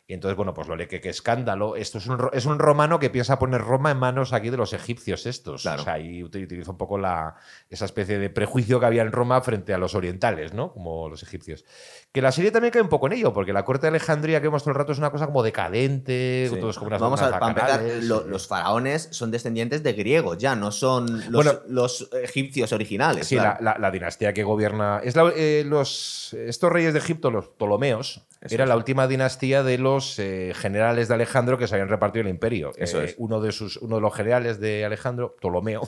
Y 0.09 0.13
entonces, 0.13 0.37
bueno, 0.37 0.53
pues 0.53 0.69
lo 0.69 0.77
lee 0.77 0.87
que 0.87 1.01
escándalo. 1.09 1.75
Esto 1.75 1.97
es 1.97 2.07
un, 2.07 2.29
es 2.31 2.45
un 2.45 2.59
romano 2.59 2.97
que 2.97 3.09
piensa 3.09 3.37
poner 3.37 3.59
Roma 3.59 3.91
en 3.91 3.97
manos 3.97 4.31
aquí 4.31 4.49
de 4.49 4.55
los 4.55 4.71
egipcios 4.71 5.25
estos. 5.25 5.63
Claro. 5.63 5.81
O 5.81 5.83
sea, 5.85 5.97
uti- 5.97 6.43
utiliza 6.45 6.71
un 6.71 6.77
poco 6.77 6.97
la, 6.97 7.35
esa 7.69 7.83
especie 7.83 8.17
de 8.17 8.29
prejuicio 8.29 8.79
que 8.79 8.85
había 8.85 9.01
en 9.01 9.11
Roma 9.11 9.41
frente 9.41 9.73
a 9.73 9.77
los 9.77 9.95
orientales, 9.95 10.53
¿no? 10.53 10.71
Como 10.71 11.09
los 11.09 11.23
egipcios. 11.23 11.65
Que 12.13 12.21
la 12.21 12.31
serie 12.31 12.51
también 12.51 12.71
cae 12.71 12.81
un 12.81 12.87
poco 12.87 13.07
en 13.07 13.13
ello, 13.13 13.33
porque 13.33 13.51
la 13.51 13.65
corte 13.65 13.81
de 13.81 13.89
Alejandría 13.89 14.39
que 14.39 14.47
vemos 14.47 14.63
todo 14.63 14.71
el 14.71 14.77
rato 14.77 14.93
es 14.93 14.97
una 14.97 15.09
cosa 15.11 15.25
como 15.25 15.43
decadente, 15.43 16.47
Sí. 16.53 16.57
todos 16.59 16.77
como 16.77 16.87
unas 16.87 17.01
Vamos 17.01 17.21
a, 17.21 17.37
empezar, 17.45 17.81
lo- 18.03 18.25
los 18.25 18.47
faraones 18.47 19.09
son 19.11 19.29
descendientes 19.29 19.83
de 19.83 19.91
griegos, 19.91 20.37
ya 20.37 20.55
no 20.55 20.71
son 20.71 21.17
los, 21.31 21.43
Bueno. 21.45 21.59
los 21.67 22.09
egipcios 22.23 22.71
originales. 22.71 23.27
Sí, 23.27 23.35
claro. 23.35 23.57
la, 23.61 23.73
la- 23.73 23.79
la 23.79 23.91
dinastía 23.91 24.33
que 24.33 24.43
gobierna. 24.43 25.01
Es 25.03 25.17
la- 25.17 25.33
eh, 25.35 25.63
los, 25.65 26.33
estos 26.33 26.71
reyes 26.71 26.93
de 26.93 26.99
Egipto, 26.99 27.29
los 27.29 27.49
Ptolomeos, 27.49 28.23
Eso 28.41 28.55
era 28.55 28.63
es. 28.65 28.69
la 28.69 28.75
última 28.75 29.07
dinastía 29.07 29.63
de 29.63 29.77
los 29.77 30.19
eh, 30.19 30.53
generales 30.55 31.07
de 31.07 31.13
Alejandro 31.15 31.57
que 31.57 31.67
se 31.67 31.75
habían 31.75 31.89
repartido 31.89 32.21
el 32.23 32.29
imperio. 32.29 32.71
Eso 32.77 33.01
Eh, 33.01 33.05
es. 33.05 33.15
Uno 33.17 33.41
de, 33.41 33.51
sus, 33.51 33.77
uno 33.77 33.95
de 33.95 34.01
los 34.01 34.13
generales 34.15 34.59
de 34.59 34.85
Alejandro, 34.85 35.35
Ptolomeo, 35.39 35.81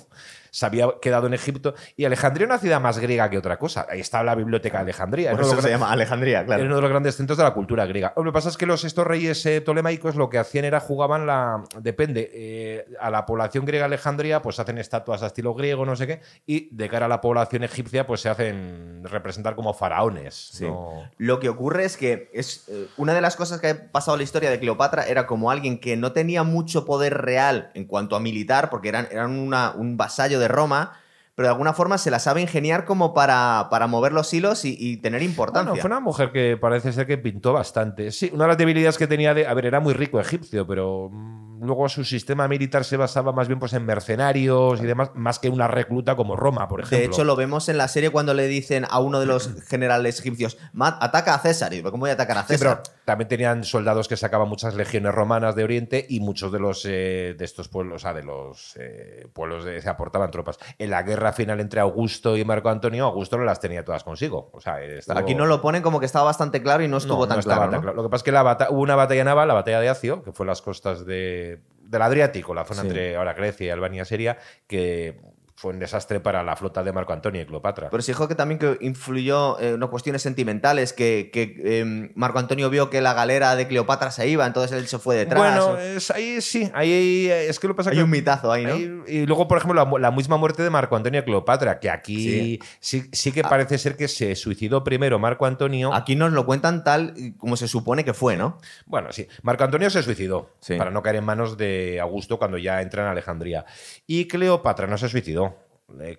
se 0.51 0.65
había 0.65 0.87
quedado 1.01 1.27
en 1.27 1.33
Egipto. 1.33 1.73
Y 1.95 2.05
Alejandría 2.05 2.45
era 2.45 2.53
una 2.55 2.59
ciudad 2.61 2.79
más 2.81 2.99
griega 2.99 3.29
que 3.29 3.37
otra 3.37 3.57
cosa. 3.57 3.85
Ahí 3.89 3.99
está 3.99 4.23
la 4.23 4.35
biblioteca 4.35 4.77
de 4.79 4.83
Alejandría. 4.83 5.31
Por 5.31 5.39
Era 5.41 5.47
eso 5.51 5.61
se 5.61 5.69
llama 5.69 5.91
Alejandría, 5.91 6.37
Era 6.39 6.45
claro. 6.45 6.63
uno 6.65 6.75
de 6.75 6.81
los 6.81 6.89
grandes 6.89 7.15
centros 7.15 7.37
de 7.37 7.43
la 7.43 7.53
cultura 7.53 7.85
griega. 7.85 8.13
Lo 8.15 8.23
que 8.23 8.31
pasa 8.31 8.49
es 8.49 8.57
que 8.57 8.65
los, 8.65 8.83
estos 8.83 9.05
reyes 9.05 9.45
eh, 9.45 9.61
ptolemaicos 9.61 10.15
lo 10.15 10.29
que 10.29 10.37
hacían 10.37 10.65
era 10.65 10.79
jugaban 10.79 11.25
la. 11.25 11.63
Depende. 11.79 12.29
eh, 12.33 12.85
a 12.99 13.09
la 13.09 13.25
población 13.25 13.65
griega 13.65 13.85
Alejandría, 13.85 14.41
pues 14.41 14.59
hacen 14.59 14.77
estatuas 14.77 15.23
a 15.23 15.27
estilo 15.27 15.53
griego, 15.53 15.85
no 15.85 15.95
sé 15.95 16.07
qué. 16.07 16.21
Y 16.45 16.69
de 16.75 16.89
cara 16.89 17.05
a 17.05 17.09
la 17.09 17.21
población 17.21 17.63
egipcia, 17.63 18.05
pues 18.07 18.21
se 18.21 18.29
hacen 18.29 19.01
representar 19.03 19.55
como 19.55 19.73
faraones. 19.73 20.49
Sí. 20.53 20.65
¿no? 20.65 21.09
Lo 21.17 21.39
que 21.39 21.49
ocurre 21.49 21.85
es 21.85 21.97
que 21.97 22.29
es 22.33 22.65
eh, 22.69 22.87
una 22.97 23.13
de 23.13 23.21
las 23.21 23.35
cosas 23.35 23.59
que 23.61 23.67
ha 23.69 23.91
pasado 23.91 24.15
en 24.15 24.19
la 24.19 24.23
historia 24.23 24.49
de 24.49 24.59
Cleopatra 24.59 25.03
era 25.07 25.25
como 25.27 25.51
alguien 25.51 25.79
que 25.79 25.97
no 25.97 26.11
tenía 26.11 26.43
mucho 26.43 26.85
poder 26.85 27.17
real 27.21 27.71
en 27.73 27.85
cuanto 27.85 28.15
a 28.15 28.19
militar, 28.19 28.69
porque 28.69 28.89
eran, 28.89 29.07
eran 29.11 29.37
una- 29.39 29.71
un 29.71 29.97
vasallo 29.97 30.38
de 30.39 30.47
Roma, 30.47 30.93
pero 31.35 31.47
de 31.47 31.51
alguna 31.51 31.73
forma 31.73 31.97
se 31.97 32.11
la 32.11 32.19
sabe 32.19 32.41
ingeniar 32.41 32.85
como 32.85 33.13
para, 33.13 33.67
para 33.69 33.87
mover 33.87 34.11
los 34.11 34.33
hilos 34.33 34.65
y, 34.65 34.97
tener 34.97 35.21
importancia. 35.21 35.81
Fue 35.81 35.87
una 35.87 35.99
mujer 35.99 36.31
que 36.31 36.57
parece 36.57 36.91
ser 36.91 37.07
que 37.07 37.17
pintó 37.17 37.53
bastante. 37.53 38.11
Sí, 38.11 38.29
una 38.33 38.43
de 38.43 38.47
las 38.49 38.57
debilidades 38.57 38.97
que 38.97 39.07
tenía 39.07 39.33
de. 39.33 39.47
A 39.47 39.53
ver, 39.53 39.65
era 39.65 39.79
muy 39.79 39.93
rico 39.93 40.19
egipcio, 40.19 40.67
pero 40.67 41.09
mm, 41.09 41.48
luego 41.61 41.87
su 41.89 42.03
sistema 42.03 42.47
militar 42.47 42.83
se 42.85 42.97
basaba 42.97 43.31
más 43.31 43.47
bien 43.47 43.59
pues, 43.59 43.73
en 43.73 43.85
mercenarios 43.85 44.81
y 44.81 44.85
demás, 44.85 45.11
más 45.15 45.39
que 45.39 45.49
una 45.49 45.67
recluta 45.67 46.15
como 46.15 46.35
Roma, 46.35 46.67
por 46.67 46.81
ejemplo. 46.81 46.97
De 46.97 47.05
hecho, 47.05 47.23
lo 47.23 47.35
vemos 47.35 47.69
en 47.69 47.77
la 47.77 47.87
serie 47.87 48.09
cuando 48.09 48.33
le 48.33 48.47
dicen 48.47 48.85
a 48.89 48.99
uno 48.99 49.19
de 49.19 49.25
los 49.25 49.49
generales 49.67 50.19
egipcios, 50.19 50.57
"Ma- 50.73 50.97
ataca 51.01 51.33
a 51.35 51.39
César. 51.39 51.73
Y 51.73 51.77
digo, 51.77 51.91
¿cómo 51.91 52.01
voy 52.01 52.09
a 52.11 52.13
atacar 52.13 52.37
a 52.37 52.41
Sí, 52.43 52.53
César? 52.57 52.81
pero 52.83 52.95
también 53.05 53.27
tenían 53.27 53.63
soldados 53.63 54.07
que 54.07 54.17
sacaban 54.17 54.47
muchas 54.49 54.75
legiones 54.75 55.13
romanas 55.13 55.55
de 55.55 55.63
Oriente 55.63 56.05
y 56.09 56.19
muchos 56.19 56.51
de 56.51 56.59
los 56.59 56.85
eh, 56.85 57.35
de 57.37 57.45
estos 57.45 57.67
pueblos, 57.67 57.95
o 57.95 57.99
sea, 57.99 58.13
de 58.13 58.23
los 58.23 58.75
eh, 58.79 59.27
pueblos 59.33 59.65
de- 59.65 59.81
se 59.81 59.89
aportaban 59.89 60.31
tropas. 60.31 60.57
En 60.77 60.89
la 60.91 61.03
guerra 61.03 61.33
final 61.33 61.59
entre 61.59 61.79
Augusto 61.79 62.37
y 62.37 62.45
Marco 62.45 62.69
Antonio, 62.69 63.05
Augusto 63.05 63.37
no 63.37 63.43
las 63.43 63.59
tenía 63.59 63.83
todas 63.83 64.03
consigo. 64.03 64.49
O 64.53 64.61
sea, 64.61 64.81
estuvo- 64.83 65.17
Aquí 65.17 65.35
no 65.35 65.45
lo 65.45 65.61
ponen 65.61 65.81
como 65.81 65.99
que 65.99 66.05
estaba 66.05 66.25
bastante 66.25 66.61
claro 66.61 66.83
y 66.83 66.87
no 66.87 66.97
estuvo 66.97 67.21
no, 67.21 67.27
tan 67.27 67.37
no 67.37 67.43
claro. 67.43 67.61
tan 67.61 67.71
¿no? 67.71 67.81
claro. 67.81 67.95
Lo 67.97 68.03
que 68.03 68.09
pasa 68.09 68.19
es 68.21 68.23
que 68.23 68.31
la 68.31 68.43
bata- 68.43 68.67
hubo 68.69 68.81
una 68.81 68.95
batalla 68.95 69.23
naval, 69.23 69.47
la 69.47 69.53
batalla 69.55 69.79
de 69.79 69.89
Acio, 69.89 70.23
que 70.23 70.31
fue 70.31 70.45
las 70.45 70.61
costas 70.61 71.05
de, 71.05 71.48
del 71.89 72.01
Adriático, 72.01 72.53
la 72.53 72.65
zona 72.65 72.81
Sí. 72.81 72.87
entre 72.87 73.15
ahora 73.15 73.33
Grecia 73.33 73.67
y 73.67 73.69
Albania 73.69 74.05
Seria, 74.05 74.37
que 74.67 75.19
fue 75.59 75.73
un 75.73 75.79
desastre 75.79 76.21
para 76.21 76.41
la 76.41 76.55
flota 76.55 76.83
de 76.83 76.93
Marco 76.93 77.11
Antonio 77.11 77.41
y 77.41 77.45
Cleopatra. 77.45 77.89
Pero 77.89 78.01
se 78.01 78.13
dijo 78.13 78.29
que 78.29 78.35
también 78.35 78.59
que 78.59 78.77
influyó 78.79 79.59
en 79.59 79.73
unas 79.73 79.89
cuestiones 79.89 80.21
sentimentales, 80.21 80.93
que, 80.93 81.29
que, 81.33 81.79
em, 81.81 82.13
Marco 82.15 82.39
Antonio 82.39 82.69
vio 82.69 82.89
que 82.89 83.01
la 83.01 83.13
galera 83.13 83.53
de 83.57 83.67
Cleopatra 83.67 84.09
se 84.09 84.29
iba, 84.29 84.45
entonces 84.47 84.71
él 84.77 84.87
se 84.87 84.99
fue 84.99 85.17
detrás. 85.17 85.37
bueno, 85.37 85.77
es, 85.77 86.11
ahí 86.11 86.39
sí, 86.39 86.71
ahí 86.73 87.27
es 87.29 87.59
que 87.59 87.67
lo 87.67 87.73
que 87.73 87.77
pasa 87.79 87.89
Hay 87.89 87.97
que 87.97 88.03
un 88.03 88.09
mitazo 88.09 88.53
ahí, 88.53 88.63
¿no? 88.65 88.73
Ahí- 88.75 89.01
y 89.07 89.25
luego, 89.25 89.49
por 89.49 89.57
ejemplo, 89.57 89.83
la, 89.83 89.99
la 89.99 90.11
misma 90.11 90.37
muerte 90.37 90.63
de 90.63 90.69
Marco 90.69 90.95
Antonio 90.95 91.19
y 91.19 91.23
Cleopatra, 91.23 91.77
que 91.81 91.89
aquí 91.89 92.59
sí, 92.79 93.03
sí, 93.11 93.33
que 93.33 93.41
Ah. 93.41 93.49
parece 93.49 93.77
ser 93.77 93.97
que 93.97 94.07
se 94.07 94.35
suicidó 94.37 94.85
primero 94.85 95.19
Marco 95.19 95.45
Antonio. 95.45 95.93
Aquí 95.93 96.15
nos 96.15 96.31
lo 96.31 96.45
cuentan 96.45 96.85
tal 96.85 97.13
como 97.37 97.57
se 97.57 97.67
supone 97.67 98.05
que 98.05 98.13
fue, 98.13 98.37
¿no? 98.37 98.59
Bueno, 98.85 99.11
sí, 99.11 99.27
Marco 99.41 99.65
Antonio 99.65 99.89
se 99.89 100.03
suicidó 100.03 100.51
Sí. 100.61 100.75
para 100.77 100.89
no 100.89 101.03
caer 101.03 101.17
en 101.17 101.25
manos 101.25 101.57
de 101.57 101.99
Augusto 101.99 102.39
cuando 102.39 102.57
ya 102.57 102.81
entra 102.81 103.03
en 103.03 103.09
Alejandría. 103.09 103.65
Y 104.07 104.29
Cleopatra 104.29 104.87
no 104.87 104.97
se 104.97 105.09
suicidó. 105.09 105.48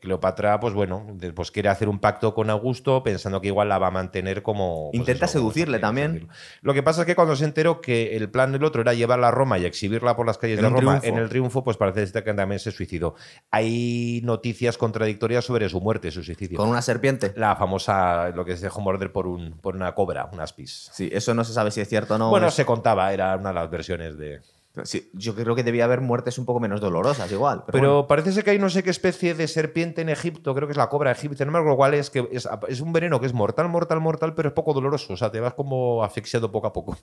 Cleopatra, 0.00 0.58
pues 0.60 0.74
bueno, 0.74 1.06
pues 1.34 1.50
quiere 1.50 1.68
hacer 1.68 1.88
un 1.88 1.98
pacto 1.98 2.34
con 2.34 2.50
Augusto 2.50 3.02
pensando 3.02 3.40
que 3.40 3.48
igual 3.48 3.68
la 3.68 3.78
va 3.78 3.88
a 3.88 3.90
mantener 3.90 4.42
como... 4.42 4.90
pues 4.90 4.98
Intenta 5.00 5.24
eso, 5.26 5.38
seducirle 5.38 5.78
también. 5.78 6.12
seducirlo. 6.12 6.34
Lo 6.62 6.74
que 6.74 6.82
pasa 6.82 7.02
es 7.02 7.06
que 7.06 7.14
cuando 7.14 7.36
se 7.36 7.44
enteró 7.44 7.80
que 7.80 8.16
el 8.16 8.30
plan 8.30 8.52
del 8.52 8.64
otro 8.64 8.82
era 8.82 8.94
llevarla 8.94 9.28
a 9.28 9.30
Roma 9.30 9.58
y 9.58 9.64
exhibirla 9.64 10.16
por 10.16 10.26
las 10.26 10.38
calles 10.38 10.58
En 10.58 10.64
de 10.64 10.70
Roma 10.70 10.98
triunfo. 11.00 11.06
en 11.18 11.22
el 11.22 11.28
triunfo, 11.28 11.64
pues 11.64 11.76
parece 11.76 12.22
que 12.22 12.34
también 12.34 12.58
se 12.58 12.70
suicidó. 12.72 13.14
Hay 13.50 14.20
noticias 14.24 14.78
contradictorias 14.78 15.44
sobre 15.44 15.68
su 15.68 15.80
muerte, 15.80 16.10
su 16.10 16.22
suicidio. 16.22 16.58
Con 16.58 16.68
una 16.68 16.82
serpiente. 16.82 17.32
La 17.36 17.56
famosa, 17.56 18.30
lo 18.30 18.44
que 18.44 18.56
se 18.56 18.64
dejó 18.64 18.80
morder 18.80 19.12
por, 19.12 19.26
un, 19.26 19.52
por 19.60 19.76
una 19.76 19.94
cobra, 19.94 20.28
un 20.32 20.40
aspis. 20.40 20.90
Sí, 20.92 21.08
eso 21.12 21.34
no 21.34 21.44
se 21.44 21.52
sabe 21.52 21.70
si 21.70 21.80
es 21.80 21.88
cierto 21.88 22.14
o 22.14 22.18
no. 22.18 22.30
bueno, 22.30 22.48
Es- 22.48 22.54
se 22.54 22.64
contaba, 22.64 23.12
era 23.12 23.36
una 23.36 23.50
de 23.50 23.54
las 23.54 23.70
versiones 23.70 24.16
de... 24.18 24.40
sí, 24.84 25.10
yo 25.12 25.34
creo 25.34 25.54
que 25.54 25.62
debía 25.62 25.84
haber 25.84 26.00
muertes 26.00 26.38
un 26.38 26.46
poco 26.46 26.60
menos 26.60 26.80
dolorosas, 26.80 27.30
igual. 27.32 27.64
Pero, 27.66 27.72
Pero 27.72 27.92
bueno. 27.94 28.06
parece 28.08 28.32
ser 28.32 28.44
que 28.44 28.50
hay 28.50 28.58
no 28.58 28.70
sé 28.70 28.82
qué 28.82 28.90
especie 28.90 29.34
de 29.34 29.48
serpiente 29.48 30.00
en 30.02 30.08
Egipto, 30.08 30.54
creo 30.54 30.68
que 30.68 30.72
es 30.72 30.76
la 30.76 30.88
cobra 30.88 31.10
egipcia, 31.10 31.44
no 31.44 31.52
me 31.52 31.58
acuerdo 31.58 31.76
cuál 31.76 31.94
es, 31.94 32.10
que 32.10 32.28
es, 32.30 32.48
es 32.68 32.80
un 32.80 32.92
veneno 32.92 33.20
que 33.20 33.26
es 33.26 33.34
mortal, 33.34 33.68
mortal, 33.68 34.00
mortal, 34.00 34.34
pero 34.34 34.48
es 34.48 34.54
poco 34.54 34.72
doloroso, 34.72 35.12
o 35.12 35.16
sea, 35.16 35.30
te 35.30 35.40
vas 35.40 35.54
como 35.54 36.04
asfixiando 36.04 36.52
poco 36.52 36.68
a 36.68 36.72
poco. 36.72 36.96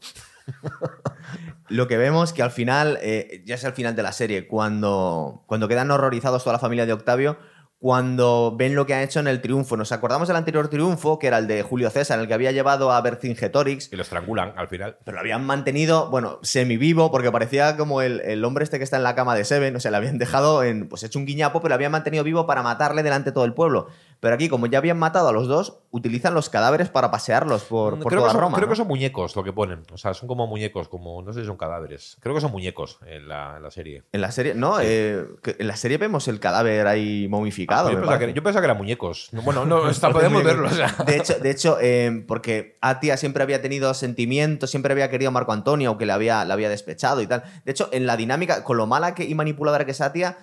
lo 1.69 1.87
que 1.87 1.97
vemos 1.97 2.33
que 2.33 2.43
al 2.43 2.51
final, 2.51 2.97
eh, 3.01 3.43
ya 3.45 3.55
es 3.55 3.63
el 3.63 3.73
final 3.73 3.95
de 3.95 4.03
la 4.03 4.11
serie, 4.11 4.47
cuando, 4.47 5.43
cuando 5.45 5.67
quedan 5.67 5.91
horrorizados 5.91 6.43
toda 6.43 6.53
la 6.53 6.59
familia 6.59 6.85
de 6.85 6.93
Octavio, 6.93 7.37
cuando 7.79 8.55
ven 8.57 8.73
lo 8.73 8.87
que 8.87 8.95
han 8.95 9.01
hecho 9.01 9.19
en 9.19 9.27
el 9.27 9.39
triunfo. 9.39 9.77
Nos 9.77 9.91
acordamos 9.91 10.27
del 10.27 10.37
anterior 10.37 10.67
triunfo, 10.67 11.19
que 11.19 11.27
era 11.27 11.37
el 11.37 11.47
de 11.47 11.61
Julio 11.61 11.89
César, 11.91 12.17
en 12.17 12.21
el 12.23 12.27
que 12.27 12.33
había 12.33 12.51
llevado 12.51 12.91
a 12.91 12.99
Vercingetorix. 13.01 13.93
Y 13.93 13.95
lo 13.95 14.01
estrangulan 14.01 14.53
al 14.57 14.67
final. 14.67 14.97
Pero 15.03 15.15
lo 15.15 15.21
habían 15.21 15.45
mantenido, 15.45 16.09
bueno, 16.09 16.39
semivivo, 16.41 17.11
porque 17.11 17.31
parecía 17.31 17.77
como 17.77 18.01
el, 18.01 18.21
el, 18.21 18.43
hombre 18.45 18.63
este 18.63 18.79
que 18.79 18.83
está 18.83 18.97
en 18.97 19.03
la 19.03 19.13
cama 19.13 19.35
de 19.35 19.45
Seven. 19.45 19.75
O 19.75 19.79
sea, 19.79 19.91
le 19.91 19.97
habían 19.97 20.17
dejado 20.17 20.63
en, 20.63 20.89
pues 20.89 21.03
hecho 21.03 21.19
un 21.19 21.25
guiñapo, 21.25 21.61
pero 21.61 21.69
lo 21.69 21.75
habían 21.75 21.91
mantenido 21.91 22.23
vivo 22.23 22.47
para 22.47 22.63
matarle 22.63 23.03
delante 23.03 23.29
de 23.29 23.33
todo 23.33 23.45
el 23.45 23.53
pueblo. 23.53 23.87
Pero 24.19 24.33
aquí, 24.33 24.49
como 24.49 24.65
ya 24.65 24.79
habían 24.79 24.97
matado 24.97 25.29
a 25.29 25.31
los 25.31 25.47
dos, 25.47 25.79
utilizan 25.91 26.33
los 26.33 26.49
cadáveres 26.49 26.89
para 26.89 27.11
pasearlos 27.11 27.63
por, 27.63 27.99
por 27.99 28.07
creo 28.07 28.21
toda 28.21 28.29
que 28.29 28.33
son, 28.33 28.41
Roma. 28.41 28.55
Creo 28.55 28.67
¿no? 28.67 28.71
que 28.71 28.77
son 28.77 28.87
muñecos 28.87 29.35
lo 29.35 29.43
que 29.43 29.53
ponen. 29.53 29.83
O 29.91 29.97
sea, 29.97 30.13
son 30.13 30.27
como 30.27 30.47
muñecos, 30.47 30.87
como 30.87 31.21
no 31.21 31.33
sé 31.33 31.41
si 31.41 31.45
son 31.45 31.57
cadáveres. 31.57 32.17
Creo 32.19 32.33
que 32.33 32.41
son 32.41 32.51
muñecos 32.51 32.99
en 33.05 33.27
la, 33.27 33.57
en 33.57 33.63
la 33.63 33.71
serie. 33.71 34.03
En 34.11 34.21
la 34.21 34.31
serie, 34.31 34.55
no, 34.55 34.79
eh, 34.81 35.25
en 35.45 35.67
la 35.67 35.75
serie 35.75 35.97
vemos 35.97 36.27
el 36.27 36.39
cadáver 36.39 36.87
ahí 36.87 37.27
momificado. 37.29 37.89
Ah, 37.89 37.91
yo, 37.91 37.99
pensaba 37.99 38.19
que, 38.19 38.33
yo 38.33 38.43
pensaba 38.43 38.61
que 38.61 38.65
eran 38.65 38.77
muñecos. 38.77 39.29
No, 39.31 39.41
Bueno, 39.43 39.65
no, 39.65 39.89
está, 39.89 40.11
podemos 40.11 40.43
verlo. 40.43 40.67
o 40.67 40.71
sea. 40.71 40.95
De 41.05 41.17
hecho, 41.17 41.35
de 41.39 41.51
hecho 41.51 41.77
eh, 41.79 42.23
porque 42.27 42.75
Atia 42.81 43.17
siempre 43.17 43.43
había 43.43 43.61
tenido 43.61 43.93
sentimientos, 43.93 44.71
siempre 44.71 44.91
había 44.93 45.09
querido 45.09 45.29
a 45.29 45.31
Marco 45.31 45.51
Antonio, 45.51 45.89
aunque 45.89 46.05
le 46.05 46.13
había, 46.13 46.43
le 46.43 46.53
había 46.53 46.69
despechado 46.69 47.21
y 47.21 47.27
tal. 47.27 47.43
De 47.65 47.71
hecho, 47.71 47.89
en 47.91 48.07
la 48.07 48.17
dinámica, 48.17 48.63
con 48.63 48.77
lo 48.77 48.87
mala 48.87 49.13
que, 49.13 49.25
y 49.25 49.35
manipuladora 49.35 49.85
que 49.85 49.91
es 49.91 50.01
Atia, 50.01 50.37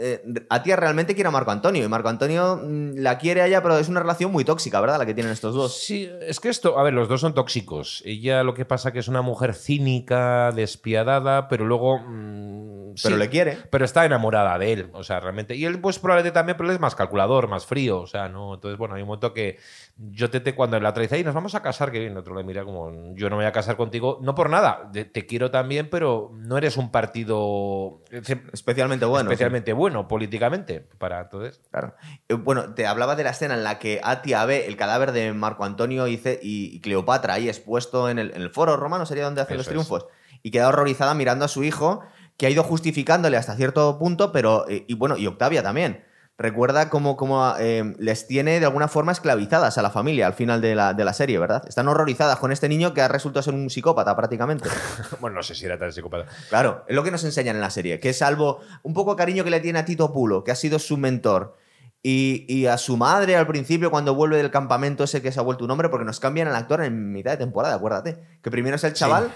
eh, 0.00 0.22
Atia 0.48 0.76
realmente 0.76 1.14
quiere 1.14 1.28
a 1.28 1.30
Marco 1.30 1.50
Antonio. 1.50 1.84
Y 1.84 1.88
Marco 1.88 2.08
Antonio 2.08 2.58
mm, 2.62 2.96
la 2.96 3.18
quiere 3.18 3.42
a 3.42 3.46
ella, 3.46 3.62
pero 3.62 3.78
es 3.78 3.88
una 3.88 4.00
relación 4.00 4.32
muy 4.32 4.44
tóxica, 4.44 4.80
¿verdad? 4.80 4.98
La 4.98 5.06
que 5.06 5.14
tienen 5.14 5.32
estos 5.32 5.54
dos. 5.54 5.76
Sí, 5.78 6.10
es 6.22 6.40
que 6.40 6.48
esto, 6.48 6.78
a 6.78 6.82
ver, 6.82 6.94
los 6.94 7.08
dos 7.08 7.20
son 7.20 7.34
tóxicos. 7.34 8.02
Ella 8.06 8.42
lo 8.42 8.54
que 8.54 8.64
pasa 8.64 8.92
que 8.92 8.98
es 8.98 9.08
una 9.08 9.22
mujer 9.22 9.54
cínica, 9.54 10.50
despiadada, 10.52 11.48
pero 11.48 11.64
luego... 11.66 11.98
mm, 11.98 12.94
Pero 13.02 13.14
sí, 13.16 13.20
le 13.20 13.28
quiere. 13.28 13.58
Pero 13.70 13.84
está 13.84 14.04
enamorada 14.04 14.58
de 14.58 14.72
él, 14.72 14.90
o 14.92 15.04
sea, 15.04 15.20
realmente. 15.20 15.54
Y 15.54 15.64
él, 15.64 15.80
pues 15.80 15.98
probablemente 15.98 16.34
también, 16.34 16.56
pero 16.56 16.68
él 16.68 16.74
es 16.74 16.80
más 16.80 16.94
calculador, 16.94 17.46
más 17.48 17.66
frío, 17.66 18.00
o 18.00 18.06
sea, 18.06 18.28
no. 18.28 18.54
Entonces, 18.54 18.78
bueno, 18.78 18.94
hay 18.94 19.02
un 19.02 19.08
momento 19.08 19.32
que 19.32 19.58
yo 19.96 20.30
te, 20.30 20.40
te 20.40 20.54
cuando 20.54 20.78
la 20.80 20.92
trae 20.94 21.20
y 21.20 21.24
nos 21.24 21.34
vamos 21.34 21.54
a 21.54 21.62
casar, 21.62 21.90
que 21.92 21.98
bien, 21.98 22.16
otro 22.16 22.34
le 22.34 22.42
mira 22.44 22.64
como, 22.64 22.90
yo 23.14 23.28
no 23.28 23.36
me 23.36 23.42
voy 23.42 23.48
a 23.48 23.52
casar 23.52 23.76
contigo, 23.76 24.18
no 24.22 24.34
por 24.34 24.48
nada, 24.50 24.90
te 24.92 25.26
quiero 25.26 25.50
también, 25.50 25.88
pero 25.90 26.30
no 26.34 26.56
eres 26.56 26.76
un 26.76 26.90
partido 26.90 28.02
eh, 28.10 28.22
Especialmente 28.52 29.04
bueno. 29.04 29.28
sí. 29.28 29.32
especialmente 29.34 29.72
bueno 29.90 30.08
políticamente 30.08 30.80
para 30.98 31.20
entonces. 31.22 31.60
Claro. 31.70 31.94
Eh, 32.28 32.34
Bueno, 32.34 32.74
te 32.74 32.86
hablaba 32.86 33.16
de 33.16 33.24
la 33.24 33.30
escena 33.30 33.54
en 33.54 33.64
la 33.64 33.78
que 33.78 34.00
Atia 34.02 34.44
ve 34.44 34.66
el 34.66 34.76
cadáver 34.76 35.12
de 35.12 35.32
Marco 35.32 35.64
Antonio 35.64 36.06
y, 36.08 36.20
y- 36.42 36.80
Cleopatra 36.80 37.34
ahí 37.34 37.48
expuesto 37.48 38.08
en 38.08 38.18
el, 38.18 38.30
en 38.34 38.42
el 38.42 38.50
foro 38.50 38.76
romano, 38.76 39.04
sería 39.06 39.24
donde 39.24 39.40
hacen 39.42 39.56
los 39.56 39.66
es. 39.66 39.70
triunfos, 39.70 40.06
y 40.42 40.50
queda 40.50 40.68
horrorizada 40.68 41.14
mirando 41.14 41.44
a 41.44 41.48
su 41.48 41.64
hijo, 41.64 42.02
que 42.36 42.46
ha 42.46 42.50
ido 42.50 42.62
justificándole 42.62 43.36
hasta 43.36 43.56
cierto 43.56 43.98
punto, 43.98 44.32
pero, 44.32 44.66
eh, 44.68 44.84
y 44.88 44.94
bueno, 44.94 45.16
y 45.16 45.26
Octavia 45.26 45.62
también. 45.62 46.04
Recuerda 46.40 46.88
cómo, 46.88 47.18
cómo, 47.18 47.52
eh, 47.58 47.94
les 47.98 48.26
tiene 48.26 48.60
de 48.60 48.64
alguna 48.64 48.88
forma 48.88 49.12
esclavizadas 49.12 49.76
a 49.76 49.82
la 49.82 49.90
familia 49.90 50.26
al 50.26 50.32
final 50.32 50.62
de 50.62 50.74
la, 50.74 50.94
de 50.94 51.04
la 51.04 51.12
serie, 51.12 51.38
¿verdad? 51.38 51.62
Están 51.68 51.86
horrorizadas 51.86 52.38
con 52.38 52.50
este 52.50 52.66
niño 52.66 52.94
que 52.94 53.02
ha 53.02 53.08
resultado 53.08 53.42
ser 53.42 53.52
un 53.52 53.68
psicópata 53.68 54.16
prácticamente. 54.16 54.66
Bueno, 55.20 55.36
no 55.36 55.42
sé 55.42 55.54
si 55.54 55.66
era 55.66 55.78
tan 55.78 55.92
psicópata. 55.92 56.32
Claro, 56.48 56.82
es 56.88 56.96
lo 56.96 57.04
que 57.04 57.10
nos 57.10 57.24
enseñan 57.24 57.56
en 57.56 57.60
la 57.60 57.68
serie, 57.68 58.00
que 58.00 58.14
salvo 58.14 58.60
un 58.82 58.94
poco 58.94 59.16
cariño 59.16 59.44
que 59.44 59.50
le 59.50 59.60
tiene 59.60 59.80
a 59.80 59.84
Tito 59.84 60.14
Pulo, 60.14 60.42
que 60.42 60.50
ha 60.50 60.54
sido 60.54 60.78
su 60.78 60.96
mentor, 60.96 61.58
y, 62.02 62.46
y 62.48 62.64
a 62.64 62.78
su 62.78 62.96
madre 62.96 63.36
al 63.36 63.46
principio 63.46 63.90
cuando 63.90 64.14
vuelve 64.14 64.38
del 64.38 64.50
campamento 64.50 65.04
ese 65.04 65.20
que 65.20 65.32
se 65.32 65.40
ha 65.40 65.42
vuelto 65.42 65.66
un 65.66 65.72
hombre, 65.72 65.90
porque 65.90 66.06
nos 66.06 66.20
cambian 66.20 66.48
al 66.48 66.56
actor 66.56 66.82
en 66.82 67.12
mitad 67.12 67.32
de 67.32 67.36
temporada, 67.36 67.74
acuérdate. 67.74 68.18
Que 68.42 68.50
primero 68.50 68.76
es 68.76 68.84
el 68.84 68.94
chaval 68.94 69.30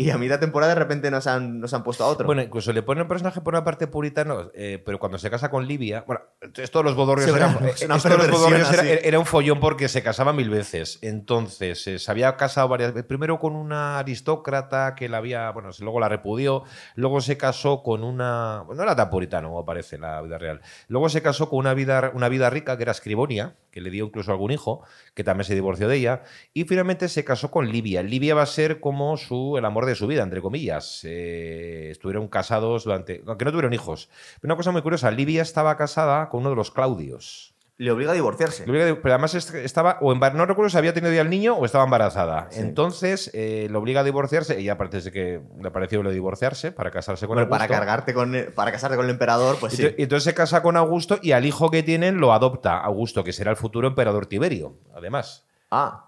y 0.00 0.10
a 0.10 0.16
mitad 0.16 0.38
temporada 0.38 0.74
de 0.74 0.78
repente 0.78 1.10
nos 1.10 1.26
han, 1.26 1.58
nos 1.58 1.74
han 1.74 1.82
puesto 1.82 2.04
a 2.04 2.06
otro. 2.06 2.24
Bueno, 2.24 2.40
incluso 2.40 2.72
le 2.72 2.82
pone 2.82 3.02
un 3.02 3.08
personaje 3.08 3.40
por 3.40 3.54
una 3.54 3.64
parte 3.64 3.88
puritano, 3.88 4.52
eh, 4.54 4.80
pero 4.86 5.00
cuando 5.00 5.18
se 5.18 5.28
casa 5.28 5.50
con 5.50 5.66
Livia, 5.66 6.04
bueno, 6.06 6.20
los 6.40 6.94
bodorrios 6.94 7.28
eh, 7.28 7.72
esto 7.84 8.08
de 8.08 8.16
los 8.16 8.30
bodorrios 8.30 8.72
era, 8.72 8.84
era 8.84 9.18
un 9.18 9.26
follón 9.26 9.58
porque 9.58 9.88
se 9.88 10.04
casaba 10.04 10.32
mil 10.32 10.50
veces. 10.50 11.00
Entonces, 11.02 11.84
eh, 11.88 11.98
se 11.98 12.10
había 12.12 12.36
casado 12.36 12.68
varias 12.68 12.94
veces. 12.94 13.08
Primero 13.08 13.40
con 13.40 13.56
una 13.56 13.98
aristócrata 13.98 14.94
que 14.94 15.08
la 15.08 15.18
había, 15.18 15.50
bueno, 15.50 15.70
luego 15.80 15.98
la 15.98 16.08
repudió. 16.08 16.62
Luego 16.94 17.20
se 17.20 17.36
casó 17.36 17.82
con 17.82 18.04
una. 18.04 18.64
No 18.72 18.80
era 18.80 18.94
tan 18.94 19.10
puritano 19.10 19.48
como 19.48 19.64
parece 19.64 19.98
la 19.98 20.22
vida 20.22 20.38
real. 20.38 20.60
Luego 20.86 21.08
se 21.08 21.22
casó 21.22 21.48
con 21.48 21.58
una 21.58 21.74
vida, 21.74 22.12
una 22.14 22.28
vida 22.28 22.50
rica 22.50 22.76
que 22.76 22.84
era 22.84 22.94
Scribonia, 22.94 23.56
que 23.72 23.80
le 23.80 23.90
dio 23.90 24.04
incluso 24.04 24.30
algún 24.30 24.52
hijo, 24.52 24.84
que 25.14 25.24
también 25.24 25.44
se 25.44 25.56
divorció 25.56 25.88
de 25.88 25.96
ella. 25.96 26.22
Y 26.54 26.64
finalmente 26.64 27.08
se 27.08 27.24
casó 27.24 27.50
con 27.50 27.68
Livia. 27.68 28.04
Livia 28.04 28.36
va 28.36 28.42
a 28.42 28.46
ser 28.46 28.78
como 28.78 29.16
su, 29.16 29.56
el 29.58 29.64
amor 29.64 29.87
de 29.88 29.94
su 29.96 30.06
vida, 30.06 30.22
entre 30.22 30.40
comillas. 30.40 31.00
Eh, 31.04 31.88
estuvieron 31.90 32.28
casados 32.28 32.84
durante. 32.84 33.22
Aunque 33.26 33.44
no 33.44 33.50
tuvieron 33.50 33.72
hijos. 33.72 34.08
Pero 34.40 34.52
una 34.52 34.56
cosa 34.56 34.70
muy 34.70 34.82
curiosa: 34.82 35.10
Livia 35.10 35.42
estaba 35.42 35.76
casada 35.76 36.28
con 36.28 36.40
uno 36.40 36.50
de 36.50 36.56
los 36.56 36.70
Claudios. 36.70 37.54
Le 37.80 37.92
obliga 37.92 38.10
a 38.10 38.14
divorciarse. 38.14 38.66
Le 38.66 38.72
obliga- 38.72 38.98
Pero 39.00 39.14
además 39.14 39.34
est- 39.36 39.54
estaba, 39.54 39.98
o 40.00 40.12
no 40.12 40.46
recuerdo 40.46 40.68
si 40.68 40.76
había 40.78 40.92
tenido 40.92 41.12
ya 41.12 41.20
el 41.20 41.30
niño 41.30 41.54
o 41.54 41.64
estaba 41.64 41.84
embarazada. 41.84 42.48
Sí. 42.50 42.58
Entonces 42.58 43.30
eh, 43.34 43.68
le 43.70 43.78
obliga 43.78 44.00
a 44.00 44.04
divorciarse. 44.04 44.58
Ella 44.58 44.76
parece 44.76 45.12
que 45.12 45.40
le 45.62 45.70
pareció 45.70 46.02
lo 46.02 46.08
de 46.08 46.14
divorciarse 46.16 46.72
para 46.72 46.90
casarse 46.90 47.28
con 47.28 47.36
Bueno, 47.36 47.48
para, 47.48 47.68
cargarte 47.68 48.14
con, 48.14 48.34
para 48.56 48.72
casarte 48.72 48.96
con 48.96 49.04
el 49.04 49.12
emperador, 49.12 49.58
pues 49.60 49.74
Y 49.74 49.76
sí. 49.76 49.94
entonces 49.96 50.24
se 50.24 50.34
casa 50.34 50.60
con 50.60 50.76
Augusto 50.76 51.20
y 51.22 51.30
al 51.30 51.46
hijo 51.46 51.70
que 51.70 51.84
tienen 51.84 52.18
lo 52.18 52.32
adopta 52.32 52.78
Augusto, 52.78 53.22
que 53.22 53.32
será 53.32 53.52
el 53.52 53.56
futuro 53.56 53.86
emperador 53.86 54.26
Tiberio, 54.26 54.74
además. 54.92 55.46
Ah. 55.70 56.07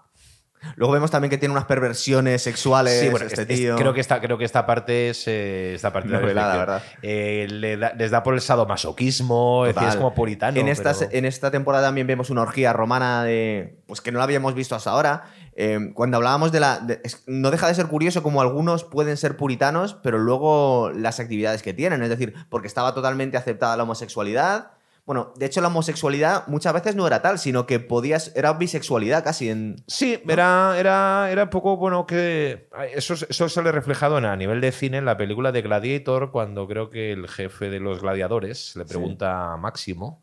Luego 0.75 0.93
vemos 0.93 1.09
también 1.11 1.29
que 1.29 1.37
tiene 1.37 1.51
unas 1.53 1.65
perversiones 1.65 2.41
sexuales 2.41 2.99
Sí, 2.99 3.09
bueno, 3.09 3.25
este 3.25 3.41
es- 3.43 3.49
es- 3.49 3.57
tío. 3.59 3.75
creo, 3.75 3.93
que 3.93 4.01
esta, 4.01 4.21
creo 4.21 4.37
que 4.37 4.45
esta 4.45 4.65
parte 4.65 5.09
es 5.09 5.27
eh, 5.27 5.73
esta 5.75 5.91
parte 5.91 6.09
de 6.09 6.33
la. 6.33 6.55
¿verdad? 6.57 6.83
Eh, 7.01 7.47
le 7.49 7.77
da- 7.77 7.93
les 7.93 8.11
da 8.11 8.23
por 8.23 8.33
el 8.33 8.41
sadomasoquismo, 8.41 9.65
es 9.65 9.95
como 9.95 10.13
puritano. 10.13 10.57
En 10.59 10.65
pero- 10.65 11.09
en 11.11 11.25
esta 11.25 11.51
temporada 11.51 11.87
también 11.87 12.07
vemos 12.07 12.29
una 12.29 12.41
orgía 12.41 12.73
romana 12.73 13.23
de. 13.23 13.79
Pues 13.87 14.01
que 14.01 14.11
no 14.11 14.17
la 14.19 14.25
habíamos 14.25 14.53
visto 14.53 14.75
hasta 14.75 14.91
ahora. 14.91 15.23
Eh, 15.55 15.91
cuando 15.93 16.17
hablábamos 16.17 16.51
de 16.51 16.59
la. 16.59 16.79
de- 16.79 17.01
es- 17.03 17.23
no 17.27 17.51
deja 17.51 17.67
de 17.67 17.75
ser 17.75 17.87
curioso 17.87 18.23
como 18.23 18.41
algunos 18.41 18.83
pueden 18.83 19.17
ser 19.17 19.37
puritanos, 19.37 19.95
pero 20.01 20.17
luego 20.17 20.91
las 20.95 21.19
actividades 21.19 21.61
que 21.63 21.73
tienen. 21.73 22.01
Es 22.03 22.09
decir, 22.09 22.33
porque 22.49 22.67
estaba 22.67 22.93
totalmente 22.93 23.37
aceptada 23.37 23.75
la 23.77 23.83
homosexualidad. 23.83 24.71
Bueno, 25.05 25.33
de 25.35 25.47
hecho, 25.47 25.61
la 25.61 25.67
homosexualidad 25.67 26.45
muchas 26.47 26.73
veces 26.73 26.95
no 26.95 27.07
era 27.07 27.21
tal, 27.21 27.39
sino 27.39 27.65
que 27.65 27.79
podías. 27.79 28.31
Era 28.35 28.53
bisexualidad 28.53 29.23
casi 29.23 29.49
en. 29.49 29.77
Sí, 29.87 30.21
era, 30.27 30.75
era, 30.79 31.29
era 31.31 31.43
un 31.43 31.49
poco 31.49 31.75
bueno 31.77 32.05
que. 32.05 32.69
Eso, 32.93 33.15
eso 33.15 33.49
sale 33.49 33.71
reflejado 33.71 34.17
en- 34.19 34.25
a 34.25 34.35
nivel 34.35 34.61
de 34.61 34.71
cine 34.71 34.97
en 34.99 35.05
la 35.05 35.17
película 35.17 35.51
de 35.51 35.63
Gladiator, 35.63 36.31
cuando 36.31 36.67
creo 36.67 36.89
que 36.89 37.11
el 37.11 37.27
jefe 37.27 37.69
de 37.69 37.79
los 37.79 38.01
gladiadores 38.01 38.75
le 38.75 38.85
pregunta 38.85 39.53
a 39.53 39.57
Máximo. 39.57 40.21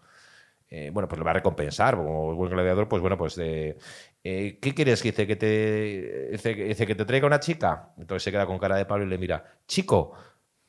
eh, 0.70 0.90
bueno, 0.92 1.08
pues 1.08 1.18
le 1.18 1.24
va 1.24 1.30
a 1.30 1.34
recompensar, 1.34 1.96
como 1.96 2.34
buen 2.34 2.50
gladiador, 2.50 2.88
pues 2.88 3.00
bueno, 3.00 3.16
pues 3.18 3.34
de. 3.36 3.78
eh, 4.22 4.58
¿Qué 4.60 4.74
quieres? 4.74 5.02
Que 5.02 5.10
dice 5.12 5.26
que 5.26 5.36
te. 5.36 6.28
Dice, 6.32 6.54
que- 6.54 6.64
dice 6.64 6.86
que 6.86 6.94
te 6.94 7.04
traiga 7.04 7.26
una 7.26 7.40
chica. 7.40 7.90
Entonces 7.98 8.22
se 8.22 8.30
queda 8.30 8.46
con 8.46 8.58
cara 8.58 8.76
de 8.76 8.84
Pablo 8.86 9.04
y 9.06 9.08
le 9.08 9.18
mira, 9.18 9.44
chico. 9.66 10.12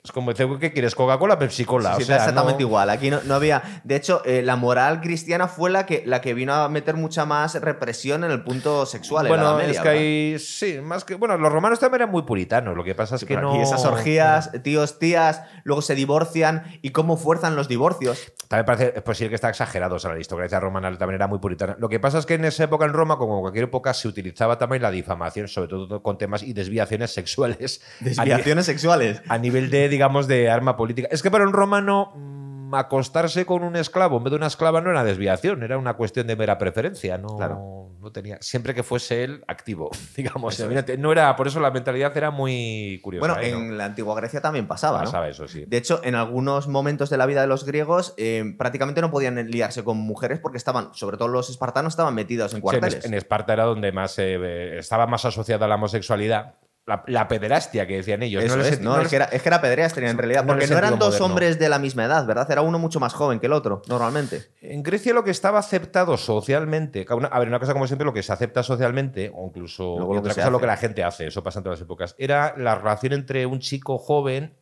Es 0.01 0.13
como 0.13 0.31
dice, 0.31 0.47
¿qué 0.61 0.71
quieres? 0.71 0.95
¿Coca-Cola 0.95 1.37
Pepsi 1.37 1.65
Cola? 1.65 1.95
Sí, 1.97 2.03
o 2.03 2.05
sea, 2.05 2.15
exactamente 2.17 2.63
no- 2.63 2.69
igual. 2.69 2.89
Aquí 2.89 3.09
no, 3.09 3.19
no 3.25 3.35
había. 3.35 3.81
De 3.83 3.97
hecho, 3.97 4.21
eh, 4.23 4.41
la 4.41 4.55
moral 4.55 5.01
cristiana 5.01 5.49
fue 5.49 5.69
la 5.69 5.85
que, 5.85 6.03
la 6.05 6.21
que 6.21 6.33
vino 6.33 6.53
a 6.53 6.69
meter 6.69 6.95
mucha 6.95 7.25
más 7.25 7.55
represión 7.55 8.23
en 8.23 8.31
el 8.31 8.41
punto 8.41 8.85
sexual. 8.85 9.27
Bueno, 9.27 9.57
Media, 9.57 9.71
es 9.71 9.79
que 9.81 9.89
hay. 9.89 10.39
Sí, 10.39 10.79
más 10.81 11.03
que. 11.03 11.15
Bueno, 11.15 11.37
los 11.37 11.51
romanos 11.51 11.79
también 11.79 12.03
eran 12.03 12.11
muy 12.11 12.21
puritanos. 12.21 12.77
Lo 12.77 12.83
que 12.85 12.95
pasa 12.95 13.17
es 13.17 13.25
que 13.25 13.35
no. 13.35 13.51
aquí 13.51 13.61
esas 13.61 13.83
orgías, 13.83 14.51
tíos, 14.63 14.99
tías, 14.99 15.41
luego 15.65 15.81
se 15.81 15.95
divorcian 15.95 16.63
y 16.81 16.91
cómo 16.91 17.17
fuerzan 17.17 17.57
los 17.57 17.67
divorcios. 17.67 18.31
También 18.47 18.65
parece 18.65 18.93
es 18.95 19.03
posible 19.03 19.29
que 19.29 19.35
está 19.35 19.49
exagerado. 19.49 19.95
O 19.95 19.99
sea, 19.99 20.09
la 20.09 20.15
aristocracia 20.15 20.61
romana 20.61 20.97
también 20.97 21.15
era 21.15 21.27
muy 21.27 21.39
puritana. 21.39 21.75
Lo 21.77 21.89
que 21.89 21.99
pasa 21.99 22.19
es 22.19 22.25
que 22.25 22.35
en 22.35 22.45
esa 22.45 22.63
época 22.63 22.85
en 22.85 22.93
Roma, 22.93 23.17
como 23.17 23.35
en 23.35 23.41
cualquier 23.41 23.65
época, 23.65 23.93
se 23.93 24.07
utilizaba 24.07 24.57
también 24.57 24.81
la 24.81 24.91
difamación, 24.91 25.49
sobre 25.49 25.67
todo 25.67 26.01
con 26.01 26.17
temas 26.17 26.41
y 26.41 26.53
desviaciones 26.53 27.11
sexuales. 27.11 27.81
a 28.01 28.05
Desviaciones 28.05 28.65
sexuales. 28.65 29.21
A, 29.27 29.37
nivel 29.37 29.69
de, 29.69 29.88
digamos, 29.89 30.27
de 30.27 30.49
arma 30.49 30.77
política. 30.77 31.07
Es 31.11 31.21
que 31.21 31.31
para 31.31 31.45
un 31.45 31.53
romano. 31.53 32.13
mm, 32.15 32.39
Acostarse 32.71 33.47
con 33.47 33.63
un 33.63 33.75
esclavo 33.75 34.17
en 34.17 34.23
vez 34.25 34.29
de 34.29 34.37
una 34.37 34.45
esclava 34.45 34.79
no 34.79 34.91
era 34.91 35.03
desviación, 35.03 35.63
era 35.63 35.79
una 35.79 35.95
cuestión 35.95 36.27
de 36.27 36.35
mera 36.35 36.59
preferencia. 36.59 37.17
No, 37.17 37.35
Claro. 37.35 37.89
no 37.99 38.11
tenía. 38.11 38.37
Siempre 38.41 38.75
que 38.75 38.83
fuese 38.83 39.23
él 39.23 39.43
activo, 39.47 39.89
digamos. 40.15 40.59
Eso 40.59 40.69
No 40.99 41.11
era, 41.11 41.35
por 41.35 41.47
eso 41.47 41.59
la 41.59 41.71
mentalidad 41.71 42.15
era 42.15 42.29
muy 42.29 42.99
curiosa. 43.01 43.25
Bueno, 43.33 43.41
¿eh? 43.43 43.51
¿no? 43.51 43.57
en 43.57 43.77
la 43.79 43.85
antigua 43.85 44.13
Grecia 44.15 44.39
también 44.39 44.67
pasaba, 44.67 44.99
¿no? 44.99 45.05
Pasaba 45.05 45.27
eso, 45.29 45.47
sí. 45.47 45.65
De 45.67 45.77
hecho, 45.77 45.99
en 46.03 46.13
algunos 46.13 46.67
momentos 46.67 47.09
de 47.09 47.17
la 47.17 47.25
vida 47.25 47.41
de 47.41 47.47
los 47.47 47.65
griegos 47.65 48.13
eh, 48.17 48.53
prácticamente 48.55 49.01
no 49.01 49.09
podían 49.09 49.37
liarse 49.49 49.83
con 49.83 49.97
mujeres 49.97 50.37
porque 50.39 50.59
estaban, 50.59 50.93
sobre 50.93 51.17
todo 51.17 51.27
los 51.27 51.49
espartanos, 51.49 51.93
estaban 51.93 52.13
metidos 52.13 52.51
en 52.53 52.57
Sí, 52.57 52.57
en, 52.57 52.61
cuarteles. 52.61 53.03
en 53.03 53.15
Esparta 53.15 53.53
era 53.53 53.63
donde 53.63 53.91
más 53.91 54.19
eh, 54.19 54.77
estaba 54.77 55.07
más 55.07 55.25
asociada 55.25 55.67
la 55.67 55.73
homosexualidad, 55.73 56.53
la, 56.89 57.03
la 57.07 57.27
pederastia 57.29 57.87
que 57.87 57.95
decían 57.95 58.21
ellos. 58.23 58.43
Eso 58.43 58.57
no 58.57 58.63
es, 58.63 58.81
no, 58.81 58.95
no 58.97 59.01
es, 59.01 59.07
que 59.07 59.15
era, 59.15 59.25
es 59.25 59.41
que 59.41 59.47
era 59.49 59.61
pedreastia 59.61 60.09
en 60.09 60.17
realidad, 60.17 60.45
porque 60.45 60.67
no 60.67 60.77
eran 60.77 60.99
dos 60.99 61.09
moderno. 61.11 61.25
hombres 61.27 61.57
de 61.59 61.69
la 61.69 61.79
misma 61.79 62.03
edad, 62.05 62.25
¿verdad? 62.25 62.49
Era 62.51 62.61
uno 62.61 62.77
mucho 62.79 62.99
más 62.99 63.13
joven 63.13 63.39
que 63.39 63.45
el 63.45 63.53
otro, 63.53 63.81
normalmente. 63.87 64.43
En 64.61 64.83
Grecia 64.83 65.13
lo 65.13 65.23
que 65.23 65.31
estaba 65.31 65.59
aceptado 65.59 66.17
socialmente, 66.17 67.05
una- 67.11 67.27
a 67.27 67.39
ver, 67.39 67.47
una 67.47 67.59
cosa 67.59 67.73
como 67.73 67.87
siempre, 67.87 68.05
lo 68.05 68.13
que 68.13 68.23
se 68.23 68.33
acepta 68.33 68.63
socialmente, 68.63 69.31
o 69.33 69.45
incluso 69.47 69.83
lo 69.99 70.09
otra 70.09 70.33
que 70.59 70.67
la 70.67 70.77
gente 70.77 71.03
hace, 71.03 71.27
eso 71.27 71.43
pasa 71.43 71.59
en 71.59 71.63
todas 71.63 71.79
las 71.79 71.85
épocas, 71.85 72.15
era 72.17 72.53
la 72.57 72.75
relación 72.75 73.13
entre 73.13 73.45
un 73.45 73.59
chico 73.59 73.97
joven 73.97 74.53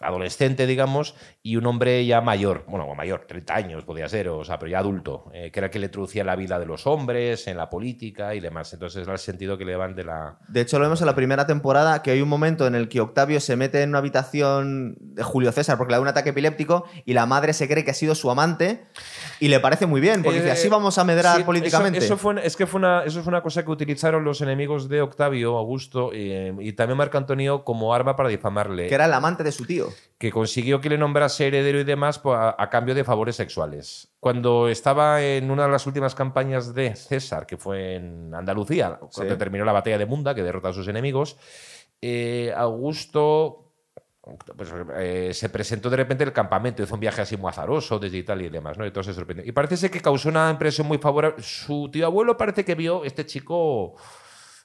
adolescente, 0.00 0.66
digamos, 0.66 1.14
y 1.42 1.56
un 1.56 1.66
hombre 1.66 2.04
ya 2.04 2.20
mayor, 2.20 2.64
bueno, 2.66 2.86
o 2.86 2.94
mayor, 2.94 3.24
30 3.26 3.54
años 3.54 3.84
podía 3.84 4.08
ser, 4.08 4.28
o 4.28 4.44
sea, 4.44 4.58
pero 4.58 4.70
ya 4.70 4.78
adulto, 4.78 5.30
eh, 5.32 5.50
que 5.52 5.60
era 5.60 5.66
el 5.66 5.70
que 5.70 5.78
le 5.78 5.86
introducía 5.86 6.24
la 6.24 6.34
vida 6.36 6.58
de 6.58 6.66
los 6.66 6.86
hombres, 6.86 7.46
en 7.46 7.56
la 7.56 7.70
política 7.70 8.34
y 8.34 8.40
demás. 8.40 8.72
Entonces 8.72 9.02
era 9.04 9.12
el 9.12 9.18
sentido 9.18 9.56
que 9.58 9.64
le 9.64 9.76
van 9.76 9.94
de 9.94 10.04
la... 10.04 10.38
De 10.48 10.60
hecho, 10.60 10.78
lo 10.78 10.84
vemos 10.84 11.00
en 11.00 11.06
la 11.06 11.14
primera 11.14 11.46
temporada, 11.46 12.02
que 12.02 12.10
hay 12.10 12.20
un 12.20 12.28
momento 12.28 12.66
en 12.66 12.74
el 12.74 12.88
que 12.88 13.00
Octavio 13.00 13.40
se 13.40 13.56
mete 13.56 13.82
en 13.82 13.90
una 13.90 13.98
habitación 13.98 14.96
de 14.98 15.22
Julio 15.22 15.52
César 15.52 15.78
porque 15.78 15.92
le 15.92 15.96
da 15.96 16.02
un 16.02 16.08
ataque 16.08 16.30
epiléptico 16.30 16.84
y 17.04 17.12
la 17.12 17.26
madre 17.26 17.52
se 17.52 17.68
cree 17.68 17.84
que 17.84 17.92
ha 17.92 17.94
sido 17.94 18.14
su 18.14 18.30
amante 18.30 18.84
y 19.40 19.48
le 19.48 19.60
parece 19.60 19.86
muy 19.86 20.00
bien, 20.00 20.22
porque 20.22 20.38
Eh, 20.38 20.42
dice, 20.42 20.52
así 20.52 20.68
vamos 20.68 20.98
a 20.98 21.04
medrar 21.04 21.36
Sí, 21.36 21.44
políticamente. 21.44 21.98
Eso, 21.98 22.06
eso 22.06 22.16
fue, 22.16 22.44
es 22.44 22.56
que 22.56 22.66
fue 22.66 22.78
una, 22.78 23.04
eso 23.04 23.22
fue 23.22 23.30
una 23.30 23.42
cosa 23.42 23.64
que 23.64 23.70
utilizaron 23.70 24.24
los 24.24 24.40
enemigos 24.40 24.88
de 24.88 25.00
Octavio, 25.00 25.56
Augusto, 25.56 26.10
eh, 26.12 26.54
y 26.60 26.72
también 26.72 26.98
Marco 26.98 27.18
Antonio 27.18 27.64
como 27.64 27.94
arma 27.94 28.16
para 28.16 28.28
difamarle. 28.28 28.88
Que 28.88 28.94
era 28.94 29.04
el 29.06 29.12
amante 29.12 29.44
de 29.44 29.52
su 29.52 29.64
tío. 29.64 29.81
Que 30.18 30.30
consiguió 30.30 30.80
que 30.80 30.88
le 30.88 30.98
nombrase 30.98 31.46
heredero 31.48 31.80
y 31.80 31.84
demás 31.84 32.18
po- 32.18 32.34
a, 32.34 32.54
a 32.56 32.70
cambio 32.70 32.94
de 32.94 33.02
favores 33.04 33.36
sexuales. 33.36 34.08
Cuando 34.20 34.68
estaba 34.68 35.20
en 35.22 35.50
una 35.50 35.64
de 35.64 35.70
las 35.72 35.86
últimas 35.86 36.14
campañas 36.14 36.74
de 36.74 36.94
César, 36.94 37.46
que 37.46 37.56
fue 37.56 37.96
en 37.96 38.32
Andalucía, 38.34 38.98
cuando 39.00 39.32
Sí. 39.34 39.38
terminó 39.38 39.64
la 39.64 39.72
batalla 39.72 39.98
de 39.98 40.06
Munda, 40.06 40.34
que 40.34 40.42
derrotó 40.42 40.68
a 40.68 40.72
sus 40.72 40.86
enemigos, 40.88 41.36
eh, 42.00 42.52
Augusto 42.56 43.58
pues, 44.56 44.72
eh, 44.98 45.30
se 45.34 45.48
presentó 45.48 45.90
de 45.90 45.96
repente 45.96 46.22
en 46.22 46.28
el 46.28 46.32
campamento, 46.32 46.80
hizo 46.80 46.94
un 46.94 47.00
viaje 47.00 47.22
así 47.22 47.36
muy 47.36 47.48
azaroso 47.48 47.98
desde 47.98 48.18
Italia 48.18 48.46
y 48.46 48.50
demás, 48.50 48.78
¿no? 48.78 48.86
Y 48.86 48.92
todo 48.92 49.02
se 49.02 49.12
sorprendió. 49.14 49.44
Y 49.44 49.50
parece 49.50 49.76
ser 49.76 49.90
que 49.90 50.00
causó 50.00 50.28
una 50.28 50.48
impresión 50.48 50.86
muy 50.86 50.98
favorable. 50.98 51.42
Su 51.42 51.90
tío 51.92 52.06
abuelo 52.06 52.36
parece 52.36 52.64
que 52.64 52.76
vio 52.76 53.02
este 53.04 53.26
chico. 53.26 53.96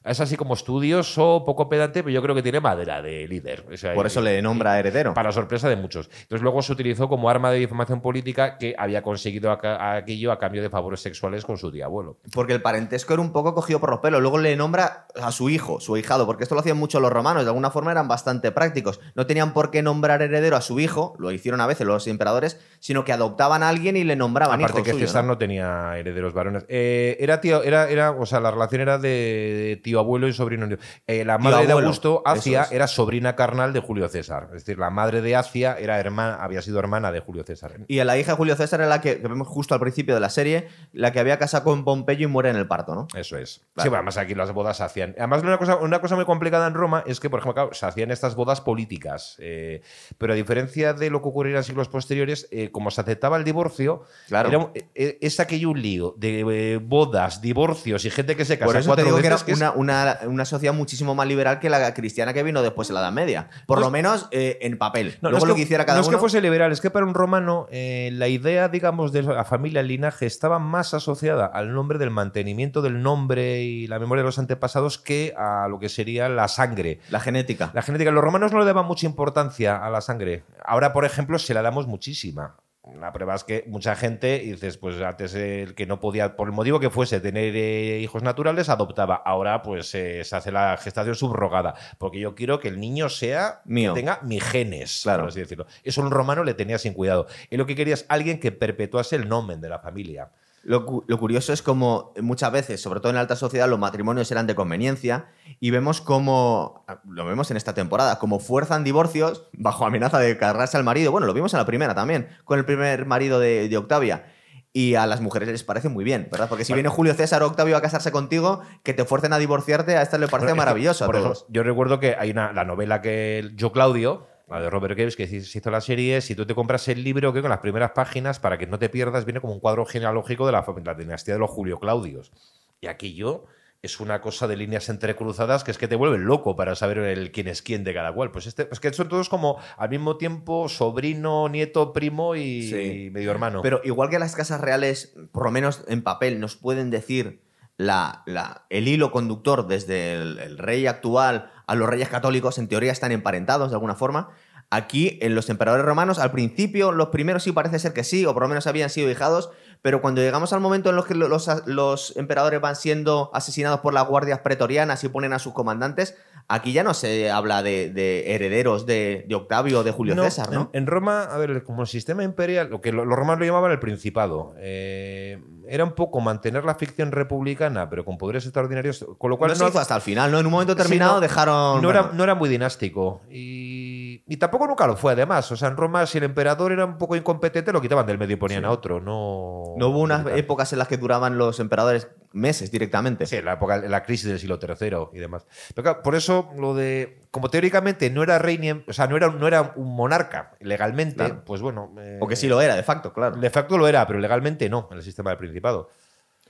Es 0.07 0.19
así 0.21 0.35
como 0.37 0.53
estudioso, 0.53 1.43
poco 1.45 1.69
pedante, 1.69 2.03
pero 2.03 2.13
yo 2.13 2.21
creo 2.21 2.35
que 2.35 2.41
tiene 2.43 2.59
madera 2.59 3.01
de 3.01 3.27
líder. 3.27 3.65
O 3.71 3.77
sea, 3.77 3.93
Por 3.93 4.05
y- 4.05 4.07
eso 4.07 4.21
le 4.21 4.41
nombra 4.41 4.79
heredero. 4.79 5.13
para 5.13 5.31
sorpresa 5.31 5.69
de 5.69 5.75
muchos. 5.75 6.09
Entonces 6.21 6.41
luego 6.41 6.61
se 6.61 6.71
utilizó 6.73 7.09
como 7.09 7.29
arma 7.29 7.51
de 7.51 7.59
difamación 7.59 8.01
política 8.01 8.57
que 8.57 8.75
había 8.77 9.01
conseguido 9.01 9.51
aquello 9.51 10.31
a 10.31 10.39
cambio 10.39 10.61
de 10.61 10.69
favores 10.69 11.01
sexuales 11.01 11.45
con 11.45 11.57
su 11.57 11.71
abuelo. 11.83 12.17
Porque 12.31 12.53
el 12.53 12.61
parentesco 12.61 13.13
era 13.13 13.21
un 13.21 13.31
poco 13.31 13.53
cogido 13.53 13.79
por 13.79 13.89
los 13.91 13.99
pelos. 13.99 14.21
Luego 14.21 14.37
le 14.37 14.55
nombra 14.55 15.07
a 15.21 15.31
su 15.31 15.49
hijo, 15.49 15.79
su 15.79 15.95
ahijado, 15.95 16.25
porque 16.25 16.43
esto 16.43 16.55
lo 16.55 16.61
hacían 16.61 16.77
mucho 16.77 16.99
los 16.99 17.11
romanos. 17.11 17.43
De 17.43 17.49
alguna 17.49 17.69
forma 17.71 17.91
eran 17.91 18.07
bastante 18.07 18.51
prácticos. 18.51 18.99
No 19.15 19.25
tenían 19.27 19.53
por 19.53 19.71
qué 19.71 19.81
nombrar 19.81 20.21
heredero 20.21 20.55
a 20.55 20.61
su 20.61 20.79
hijo, 20.79 21.15
lo 21.19 21.31
hicieron 21.31 21.61
a 21.61 21.67
veces 21.67 21.85
los 21.85 22.07
emperadores, 22.07 22.59
sino 22.79 23.03
que 23.03 23.11
adoptaban 23.13 23.63
a 23.63 23.69
alguien 23.69 23.97
y 23.97 24.03
le 24.03 24.15
nombraban 24.15 24.59
Aparte 24.59 24.79
hijo 24.79 24.85
que 24.85 24.91
suyo, 24.93 25.07
César 25.07 25.23
¿no? 25.25 25.33
no 25.33 25.37
tenía 25.37 25.97
herederos 25.97 26.33
varones. 26.33 26.65
Eh, 26.69 27.17
era 27.19 27.41
tío, 27.41 27.63
era, 27.63 27.89
era, 27.89 28.11
o 28.11 28.25
sea, 28.25 28.39
la 28.39 28.51
relación 28.51 28.81
era 28.81 28.97
de 28.97 29.79
tío 29.83 29.96
abuelo 29.99 30.27
y 30.27 30.33
sobrino. 30.33 30.67
Eh, 31.07 31.25
la 31.25 31.37
madre 31.37 31.65
de 31.67 31.73
Augusto, 31.73 32.21
Acia, 32.25 32.63
es. 32.63 32.71
era 32.71 32.87
sobrina 32.87 33.35
carnal 33.35 33.73
de 33.73 33.79
Julio 33.79 34.07
César. 34.09 34.45
Es 34.53 34.63
decir, 34.65 34.77
la 34.79 34.89
madre 34.89 35.21
de 35.21 35.35
Acia 35.35 35.75
era 35.77 35.99
hermana, 35.99 36.35
había 36.43 36.61
sido 36.61 36.79
hermana 36.79 37.11
de 37.11 37.19
Julio 37.19 37.43
César. 37.43 37.73
Y 37.87 38.03
la 38.03 38.17
hija 38.17 38.31
de 38.31 38.37
Julio 38.37 38.55
César 38.55 38.79
era 38.81 38.89
la 38.89 39.01
que, 39.01 39.19
que 39.21 39.27
vemos 39.27 39.47
justo 39.47 39.73
al 39.73 39.79
principio 39.79 40.13
de 40.13 40.19
la 40.21 40.29
serie, 40.29 40.67
la 40.93 41.11
que 41.11 41.19
había 41.19 41.37
casado 41.39 41.63
con 41.65 41.83
Pompeyo 41.83 42.25
y 42.25 42.27
muere 42.27 42.49
en 42.49 42.55
el 42.55 42.67
parto, 42.67 42.95
¿no? 42.95 43.07
Eso 43.15 43.37
es. 43.37 43.61
Claro. 43.73 43.83
Sí, 43.85 43.89
bueno, 43.89 43.97
además 43.99 44.17
aquí 44.17 44.35
las 44.35 44.51
bodas 44.53 44.77
se 44.77 44.83
hacían. 44.83 45.15
Además, 45.17 45.43
una 45.43 45.57
cosa, 45.57 45.75
una 45.77 45.99
cosa 46.01 46.15
muy 46.15 46.25
complicada 46.25 46.67
en 46.67 46.73
Roma 46.73 47.03
es 47.05 47.19
que, 47.19 47.29
por 47.29 47.39
ejemplo, 47.39 47.53
claro, 47.55 47.73
se 47.73 47.85
hacían 47.85 48.11
estas 48.11 48.35
bodas 48.35 48.61
políticas. 48.61 49.35
eh, 49.39 49.81
pero 50.17 50.33
a 50.33 50.35
diferencia 50.35 50.93
de 50.93 51.09
lo 51.09 51.21
que 51.21 51.27
ocurriera 51.29 51.59
en 51.59 51.63
siglos 51.63 51.89
posteriores, 51.89 52.47
eh, 52.51 52.71
como 52.71 52.91
se 52.91 53.01
aceptaba 53.01 53.37
el 53.37 53.43
divorcio, 53.43 54.03
Claro. 54.27 54.49
era 54.49 54.69
eh, 54.95 55.17
es 55.21 55.39
aquello 55.39 55.69
un 55.71 55.81
lío 55.81 56.13
de 56.17 56.39
eh, 56.73 56.77
bodas, 56.77 57.41
divorcios 57.41 58.05
y 58.05 58.09
gente 58.09 58.35
que 58.35 58.45
se 58.45 58.57
casa 58.57 58.65
Por 58.65 58.75
eso 58.77 58.85
te 58.95 59.03
cuatro 59.03 59.05
digo 59.05 59.17
que 59.17 59.27
era 59.27 59.35
veces. 59.35 59.45
que 59.45 59.51
es- 59.53 59.57
una, 59.57 59.71
una- 59.71 59.86
una 60.27 60.45
sociedad 60.45 60.73
muchísimo 60.73 61.15
más 61.15 61.27
liberal 61.27 61.59
que 61.59 61.69
la 61.69 61.93
cristiana 61.93 62.33
que 62.33 62.43
vino 62.43 62.61
después 62.61 62.89
en 62.89 62.95
la 62.95 63.01
Edad 63.01 63.11
Media. 63.11 63.49
Por 63.65 63.77
No 63.77 63.81
lo 63.81 63.87
es- 63.87 63.93
menos 63.93 64.27
eh, 64.31 64.57
en 64.61 64.77
papel. 64.77 65.17
No, 65.21 65.29
es 65.35 65.43
lo 65.45 65.55
que, 65.55 65.61
hiciera 65.61 65.85
cada 65.85 65.97
no 65.97 66.01
es 66.01 66.07
uno. 66.07 66.17
que 66.17 66.21
fuese 66.21 66.41
liberal, 66.41 66.71
es 66.71 66.81
que 66.81 66.89
para 66.91 67.05
un 67.05 67.13
romano 67.13 67.67
eh, 67.71 68.09
la 68.13 68.27
idea, 68.27 68.69
digamos, 68.69 69.11
de 69.11 69.23
la 69.23 69.43
familia, 69.45 69.81
el 69.81 69.87
linaje, 69.87 70.25
estaba 70.25 70.59
más 70.59 70.93
asociada 70.93 71.45
al 71.45 71.73
nombre 71.73 71.97
del 71.97 72.11
mantenimiento 72.11 72.81
del 72.81 73.01
nombre 73.01 73.61
y 73.61 73.87
la 73.87 73.99
memoria 73.99 74.21
de 74.23 74.27
los 74.27 74.39
antepasados 74.39 74.97
que 74.97 75.33
a 75.37 75.67
lo 75.69 75.79
que 75.79 75.89
sería 75.89 76.29
la 76.29 76.47
sangre. 76.47 76.99
La 77.09 77.19
genética. 77.19 77.71
La 77.73 77.81
genética, 77.81 78.11
los 78.11 78.23
romanos 78.23 78.51
no 78.51 78.59
le 78.59 78.65
daban 78.65 78.85
mucha 78.85 79.05
importancia 79.05 79.77
a 79.77 79.89
la 79.89 80.01
sangre. 80.01 80.43
Ahora, 80.63 80.93
por 80.93 81.05
ejemplo, 81.05 81.39
se 81.39 81.53
la 81.53 81.61
damos 81.61 81.87
muchísima. 81.87 82.55
La 82.99 83.11
prueba 83.13 83.35
es 83.35 83.43
que 83.43 83.63
mucha 83.67 83.95
gente, 83.95 84.41
y 84.43 84.51
dices, 84.51 84.77
pues 84.77 84.99
antes 85.01 85.33
el 85.35 85.75
que 85.75 85.85
no 85.85 85.99
podía, 85.99 86.35
por 86.35 86.47
el 86.47 86.53
motivo 86.53 86.79
que 86.79 86.89
fuese, 86.89 87.19
tener 87.19 87.55
eh, 87.55 87.99
hijos 87.99 88.23
naturales, 88.23 88.69
adoptaba. 88.69 89.15
Ahora, 89.15 89.61
pues 89.61 89.93
eh, 89.95 90.23
se 90.23 90.35
hace 90.35 90.51
la 90.51 90.77
gestación 90.77 91.15
subrogada. 91.15 91.75
Porque 91.97 92.19
yo 92.19 92.33
quiero 92.33 92.59
que 92.59 92.69
el 92.69 92.79
niño 92.79 93.09
sea, 93.09 93.61
Mío. 93.65 93.93
que 93.93 93.99
tenga 94.01 94.19
mis 94.23 94.43
genes, 94.43 95.01
Claro. 95.03 95.23
por 95.23 95.29
así 95.29 95.39
decirlo. 95.41 95.67
Eso 95.83 96.01
un 96.01 96.11
romano 96.11 96.43
le 96.43 96.53
tenía 96.53 96.77
sin 96.77 96.93
cuidado. 96.93 97.27
Y 97.49 97.57
lo 97.57 97.65
que 97.65 97.75
quería 97.75 97.93
es 97.93 98.05
alguien 98.09 98.39
que 98.39 98.51
perpetuase 98.51 99.15
el 99.15 99.27
nomen 99.29 99.61
de 99.61 99.69
la 99.69 99.79
familia. 99.79 100.31
Lo, 100.63 100.85
cu- 100.85 101.03
lo 101.07 101.17
curioso 101.17 101.53
es 101.53 101.61
como 101.61 102.11
muchas 102.21 102.51
veces, 102.51 102.81
sobre 102.81 102.99
todo 102.99 103.09
en 103.09 103.15
la 103.15 103.21
alta 103.21 103.35
sociedad, 103.37 103.69
los 103.69 103.79
matrimonios 103.79 104.29
eran 104.31 104.47
de 104.47 104.55
conveniencia 104.55 105.27
y 105.61 105.71
vemos 105.71 106.01
como, 106.01 106.85
lo 107.07 107.25
vemos 107.25 107.49
en 107.51 107.57
esta 107.57 107.73
temporada, 107.73 108.19
como 108.19 108.39
fuerzan 108.39 108.83
divorcios 108.83 109.47
bajo 109.53 109.85
amenaza 109.85 110.19
de 110.19 110.37
cargarse 110.37 110.75
al 110.75 110.83
marido. 110.83 111.11
Bueno, 111.11 111.25
lo 111.27 111.33
vimos 111.33 111.53
en 111.53 111.59
la 111.59 111.65
primera 111.65 111.95
también, 111.95 112.27
con 112.43 112.59
el 112.59 112.65
primer 112.65 113.05
marido 113.05 113.39
de, 113.39 113.69
de 113.69 113.77
Octavia. 113.77 114.25
Y 114.73 114.93
a 114.95 115.07
las 115.07 115.21
mujeres 115.21 115.47
les 115.47 115.63
parece 115.63 115.89
muy 115.89 116.03
bien, 116.03 116.27
¿verdad? 116.29 116.49
Porque 116.49 116.63
si 116.65 116.73
viene 116.73 116.89
Julio 116.89 117.13
César 117.15 117.41
o 117.41 117.47
Octavio 117.47 117.77
a 117.77 117.81
casarse 117.81 118.11
contigo, 118.11 118.61
que 118.83 118.93
te 118.93 119.05
fuercen 119.05 119.33
a 119.33 119.39
divorciarte, 119.39 119.95
a 119.97 120.03
esta 120.03 120.17
le 120.19 120.27
parece 120.27 120.47
Bueno, 120.47 120.49
es 120.49 120.53
que, 120.53 120.57
maravilloso 120.57 121.03
a 121.03 121.07
por 121.07 121.15
todos. 121.15 121.37
ejemplo, 121.37 121.53
yo 121.53 121.63
recuerdo 121.63 121.99
que 121.99 122.15
hay 122.19 122.29
una, 122.29 122.51
la 122.53 122.63
novela 122.65 123.01
que 123.01 123.49
Yo 123.55 123.71
Claudio, 123.71 124.27
la 124.49 124.61
de 124.61 124.69
Robert 124.69 124.95
Graves, 124.95 125.15
que 125.15 125.27
se 125.27 125.57
hizo 125.57 125.71
la 125.71 125.81
serie, 125.81 126.21
si 126.21 126.35
tú 126.35 126.45
te 126.45 126.55
compras 126.55 126.87
el 126.87 127.03
libro, 127.03 127.33
que 127.33 127.41
con 127.41 127.49
las 127.49 127.59
primeras 127.59 127.91
páginas, 127.91 128.39
para 128.39 128.57
que 128.57 128.65
no 128.65 128.79
te 128.79 128.89
pierdas, 128.89 129.25
viene 129.25 129.41
como 129.41 129.53
un 129.53 129.59
cuadro 129.59 129.85
genealógico 129.85 130.45
de 130.45 130.53
la, 130.53 130.93
dinastía 130.97 131.33
de 131.33 131.39
los 131.39 131.49
Julio 131.49 131.79
Claudios. 131.79 132.31
Y 132.79 132.87
aquí 132.87 133.13
yo 133.13 133.45
es 133.81 133.99
una 133.99 134.21
cosa 134.21 134.47
de 134.47 134.55
líneas 134.55 134.89
entrecruzadas 134.89 135.63
que 135.63 135.71
es 135.71 135.77
que 135.77 135.87
te 135.87 135.95
vuelven 135.95 136.25
loco 136.25 136.55
para 136.55 136.75
saber 136.75 136.97
el 136.99 137.31
quién 137.31 137.47
es 137.47 137.61
quién 137.61 137.83
de 137.83 137.93
cada 137.93 138.13
cual. 138.13 138.31
Pues 138.31 138.47
este, 138.47 138.65
pues 138.65 138.79
que 138.79 138.91
son 138.93 139.09
todos 139.09 139.29
como 139.29 139.59
al 139.77 139.89
mismo 139.89 140.17
tiempo 140.17 140.67
sobrino, 140.69 141.47
nieto, 141.49 141.93
primo 141.93 142.35
y, 142.35 142.63
Sí. 142.63 143.09
medio 143.11 143.31
hermano. 143.31 143.61
Pero 143.61 143.81
igual 143.83 144.09
que 144.09 144.17
las 144.17 144.35
casas 144.35 144.61
reales, 144.61 145.15
por 145.31 145.43
lo 145.43 145.51
menos 145.51 145.83
en 145.87 146.01
papel, 146.01 146.39
nos 146.39 146.55
pueden 146.55 146.89
decir 146.89 147.41
la, 147.77 148.23
la- 148.25 148.65
el 148.69 148.87
hilo 148.87 149.11
conductor 149.11 149.67
desde 149.67 150.13
el, 150.13 150.39
el 150.39 150.57
rey 150.57 150.87
actual 150.87 151.51
a 151.67 151.75
los 151.75 151.87
reyes 151.89 152.09
católicos, 152.09 152.57
en 152.57 152.67
teoría 152.67 152.91
están 152.91 153.11
emparentados 153.11 153.69
de 153.69 153.75
alguna 153.75 153.95
forma. 153.95 154.29
Aquí, 154.69 155.17
en 155.21 155.33
los 155.33 155.49
emperadores 155.49 155.85
romanos, 155.85 156.19
al 156.19 156.31
principio, 156.31 156.91
los 156.91 157.07
primeros 157.07 157.43
sí 157.43 157.53
parece 157.53 157.79
ser 157.79 157.93
que 157.93 158.03
sí, 158.03 158.25
o 158.25 158.33
por 158.33 158.43
lo 158.43 158.49
menos 158.49 158.67
habían 158.67 158.89
sido 158.89 159.09
hijados, 159.09 159.49
pero 159.81 160.01
cuando 160.01 160.19
llegamos 160.19 160.51
al 160.51 160.59
momento 160.59 160.89
en 160.89 160.97
los 160.97 161.05
que 161.05 161.15
lo- 161.15 161.29
los, 161.29 161.49
los 161.67 162.17
emperadores 162.17 162.59
van 162.59 162.75
siendo 162.75 163.29
asesinados 163.33 163.79
por 163.79 163.93
las 163.93 164.05
guardias 164.07 164.39
pretorianas 164.39 165.03
y 165.05 165.09
ponen 165.09 165.31
a 165.31 165.39
sus 165.39 165.53
comandantes, 165.53 166.17
aquí 166.49 166.73
ya 166.73 166.83
no 166.83 166.93
se 166.93 167.31
habla 167.31 167.63
de, 167.63 167.91
de 167.93 168.33
herederos 168.35 168.85
de, 168.85 169.25
de 169.29 169.35
Octavio 169.35 169.79
o 169.79 169.83
de 169.85 169.91
Julio 169.91 170.15
No, 170.15 170.23
César, 170.25 170.51
¿no? 170.51 170.69
En, 170.73 170.81
en 170.81 170.87
Roma, 170.87 171.23
a 171.23 171.37
ver, 171.37 171.63
como 171.63 171.83
el 171.83 171.87
sistema 171.87 172.23
imperial, 172.25 172.69
lo 172.69 172.81
que 172.81 172.91
lo- 172.91 173.05
los 173.05 173.17
romanos 173.17 173.39
lo 173.39 173.45
llamaban 173.45 173.71
el 173.71 173.79
principado, 173.79 174.53
eh, 174.57 175.41
era 175.69 175.83
un 175.83 175.93
poco 175.93 176.19
mantener 176.19 176.63
la 176.65 176.75
ficción 176.75 177.11
republicana, 177.11 177.89
pero 177.89 178.05
con 178.05 178.17
poderes 178.17 178.45
extraordinarios, 178.45 179.05
con 179.17 179.29
lo 179.29 179.37
cual 179.37 179.51
no 179.51 179.55
se 179.55 179.67
hizo 179.67 179.79
hasta 179.79 179.95
el 179.95 180.01
final, 180.01 180.31
¿no? 180.31 180.39
En 180.39 180.45
un 180.45 180.51
momento 180.51 180.75
Sí, 180.83 180.97
no, 180.97 181.19
dejaron... 181.19 181.81
no, 181.81 181.89
era, 181.89 182.11
no 182.13 182.23
era 182.23 182.35
muy 182.35 182.49
dinástico. 182.49 183.21
Y, 183.29 183.96
y 184.29 184.37
tampoco 184.37 184.67
nunca 184.67 184.85
lo 184.85 184.97
fue, 184.97 185.13
además. 185.13 185.49
O 185.51 185.55
sea, 185.55 185.69
en 185.69 185.77
Roma, 185.77 186.05
si 186.05 186.17
el 186.17 186.25
emperador 186.25 186.71
era 186.73 186.83
un 186.85 186.97
poco 186.97 187.15
incompetente, 187.15 187.71
lo 187.71 187.81
quitaban 187.81 188.05
del 188.05 188.17
medio 188.17 188.33
y 188.33 188.37
ponían 188.37 188.61
Sí. 188.63 188.65
a 188.65 188.71
otro. 188.71 188.99
No, 188.99 189.73
No 189.77 189.87
hubo 189.87 189.99
unas 189.99 190.25
épocas 190.35 190.71
en 190.73 190.79
las 190.79 190.87
que 190.87 190.97
duraban 190.97 191.37
los 191.37 191.59
emperadores 191.59 192.09
meses 192.33 192.69
directamente. 192.71 193.25
Sí, 193.25 193.41
la 193.41 193.53
época, 193.53 193.77
en 193.77 193.89
la 193.89 194.03
crisis 194.03 194.27
del 194.27 194.39
siglo 194.39 194.59
III 194.61 195.07
y 195.13 195.19
demás. 195.19 195.45
Pero 195.73 195.83
claro, 195.83 196.03
por 196.03 196.15
eso 196.15 196.49
lo 196.57 196.73
de. 196.75 197.21
Como 197.31 197.49
teóricamente 197.49 198.09
no 198.09 198.21
era 198.21 198.37
rey 198.37 198.57
ni. 198.57 198.71
O 198.71 198.91
sea, 198.93 199.07
no 199.07 199.15
era, 199.15 199.29
no 199.29 199.47
era 199.47 199.73
un 199.75 199.95
monarca 199.95 200.51
legalmente, 200.59 201.15
Claro. 201.15 201.43
pues 201.45 201.61
bueno. 201.61 201.93
eh, 201.99 202.17
O 202.21 202.27
que 202.27 202.35
sí 202.35 202.47
lo 202.47 202.59
era, 202.61 202.75
de 202.75 202.83
facto, 202.83 203.13
claro. 203.13 203.37
De 203.37 203.49
facto 203.49 203.77
lo 203.77 203.87
era, 203.87 204.05
pero 204.07 204.19
legalmente 204.19 204.67
no, 204.69 204.87
en 204.91 204.97
el 204.97 205.03
sistema 205.03 205.29
del 205.29 205.39
Principado. 205.39 205.89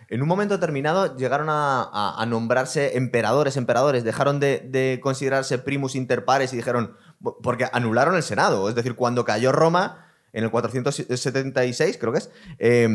En 0.10 0.22
un 0.22 0.28
momento 0.30 0.54
determinado 0.54 1.18
llegaron 1.18 1.50
a, 1.50 1.82
a- 1.84 2.16
a 2.22 2.26
nombrarse 2.26 2.96
emperadores, 2.98 3.58
emperadores, 3.58 4.06
dejaron 4.06 4.40
de, 4.40 4.60
de 4.60 5.00
considerarse 5.04 5.58
primus 5.58 5.96
inter 5.96 6.24
pares 6.24 6.54
y 6.54 6.56
dijeron, 6.56 6.96
porque 7.44 7.68
anularon 7.72 8.16
el 8.16 8.24
Senado, 8.24 8.70
es 8.70 8.76
decir, 8.76 8.96
cuando 8.96 9.26
cayó 9.26 9.52
Roma 9.52 10.04
en 10.34 10.44
el 10.44 10.52
476, 10.52 11.98
creo 12.00 12.12
que 12.12 12.20
es, 12.20 12.30
eh, 12.60 12.88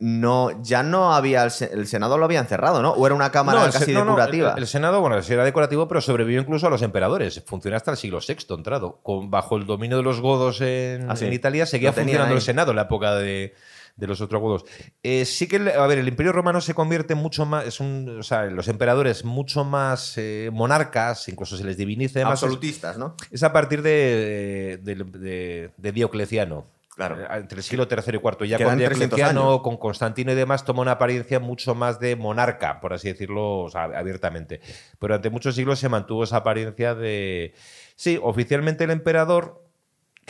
no, 0.00 0.62
ya 0.62 0.82
no 0.82 1.14
había, 1.14 1.44
el, 1.44 1.50
se- 1.50 1.72
el 1.72 1.86
Senado 1.86 2.18
lo 2.18 2.24
habían 2.24 2.46
cerrado, 2.46 2.82
¿no? 2.82 2.90
O 2.90 3.06
era 3.06 3.14
una 3.14 3.30
cámara 3.30 3.64
No, 3.66 3.72
casi 3.72 3.92
no, 3.92 4.00
no, 4.04 4.12
depurativa. 4.16 4.52
el, 4.52 4.58
el 4.60 4.66
Senado, 4.66 5.00
bueno, 5.00 5.22
sí 5.22 5.32
era 5.32 5.44
decorativo, 5.44 5.88
pero 5.88 6.00
sobrevivió 6.00 6.40
incluso 6.40 6.66
a 6.66 6.70
los 6.70 6.82
emperadores. 6.82 7.42
Funcionó 7.46 7.76
hasta 7.76 7.92
el 7.92 7.96
siglo 7.96 8.18
VI, 8.26 8.36
entrado. 8.54 8.98
Con, 9.02 9.30
bajo 9.30 9.56
el 9.56 9.66
dominio 9.66 9.96
de 9.96 10.02
los 10.02 10.20
godos 10.20 10.60
en, 10.60 11.10
Ah, 11.10 11.16
sí. 11.16 11.26
en 11.26 11.32
Italia 11.32 11.64
seguía 11.64 11.92
funcionando 11.92 12.32
ahí. 12.32 12.36
el 12.36 12.42
Senado 12.42 12.70
en 12.72 12.76
la 12.76 12.82
época 12.82 13.14
de, 13.14 13.54
de 14.00 14.06
los 14.06 14.20
ostrogodos. 14.20 14.64
Eh, 15.02 15.24
sí 15.24 15.46
que, 15.46 15.56
a 15.56 15.86
ver, 15.86 15.98
el 15.98 16.08
Imperio 16.08 16.32
Romano 16.32 16.60
se 16.60 16.74
convierte 16.74 17.14
mucho 17.14 17.46
más, 17.46 17.66
es 17.66 17.78
un, 17.78 18.18
o 18.18 18.22
sea, 18.22 18.46
los 18.46 18.66
emperadores 18.68 19.24
mucho 19.24 19.64
más 19.64 20.14
eh, 20.16 20.50
monarcas, 20.52 21.28
incluso 21.28 21.56
se 21.56 21.64
les 21.64 21.76
divinice 21.76 22.24
más. 22.24 22.42
Absolutistas, 22.42 22.98
¿no? 22.98 23.14
Es 23.30 23.42
a 23.42 23.52
partir 23.52 23.82
de, 23.82 24.78
de, 24.82 24.94
de- 24.96 25.70
de 25.76 25.92
Diocleciano. 25.92 26.66
Claro. 26.96 27.18
Eh, 27.18 27.26
Entre 27.38 27.56
el 27.58 27.62
siglo 27.62 27.86
III 27.90 27.98
y 28.08 28.16
IV. 28.16 28.46
Ya 28.48 28.58
con 28.58 28.76
300 28.76 28.98
Diocleciano, 28.98 29.62
con 29.62 29.76
Constantino 29.78 30.32
y 30.32 30.34
demás, 30.34 30.64
toma 30.64 30.82
una 30.82 30.92
apariencia 30.92 31.38
mucho 31.40 31.74
más 31.74 31.98
de 32.00 32.16
monarca, 32.16 32.80
por 32.80 32.92
así 32.92 33.08
decirlo 33.08 33.60
o 33.60 33.70
sea, 33.70 33.84
abiertamente. 33.84 34.60
Pero 34.98 35.14
durante 35.14 35.30
muchos 35.30 35.54
siglos 35.54 35.78
se 35.78 35.88
mantuvo 35.88 36.24
esa 36.24 36.38
apariencia 36.38 36.94
de. 36.94 37.54
Sí, 37.96 38.18
oficialmente 38.22 38.84
el 38.84 38.90
emperador. 38.90 39.59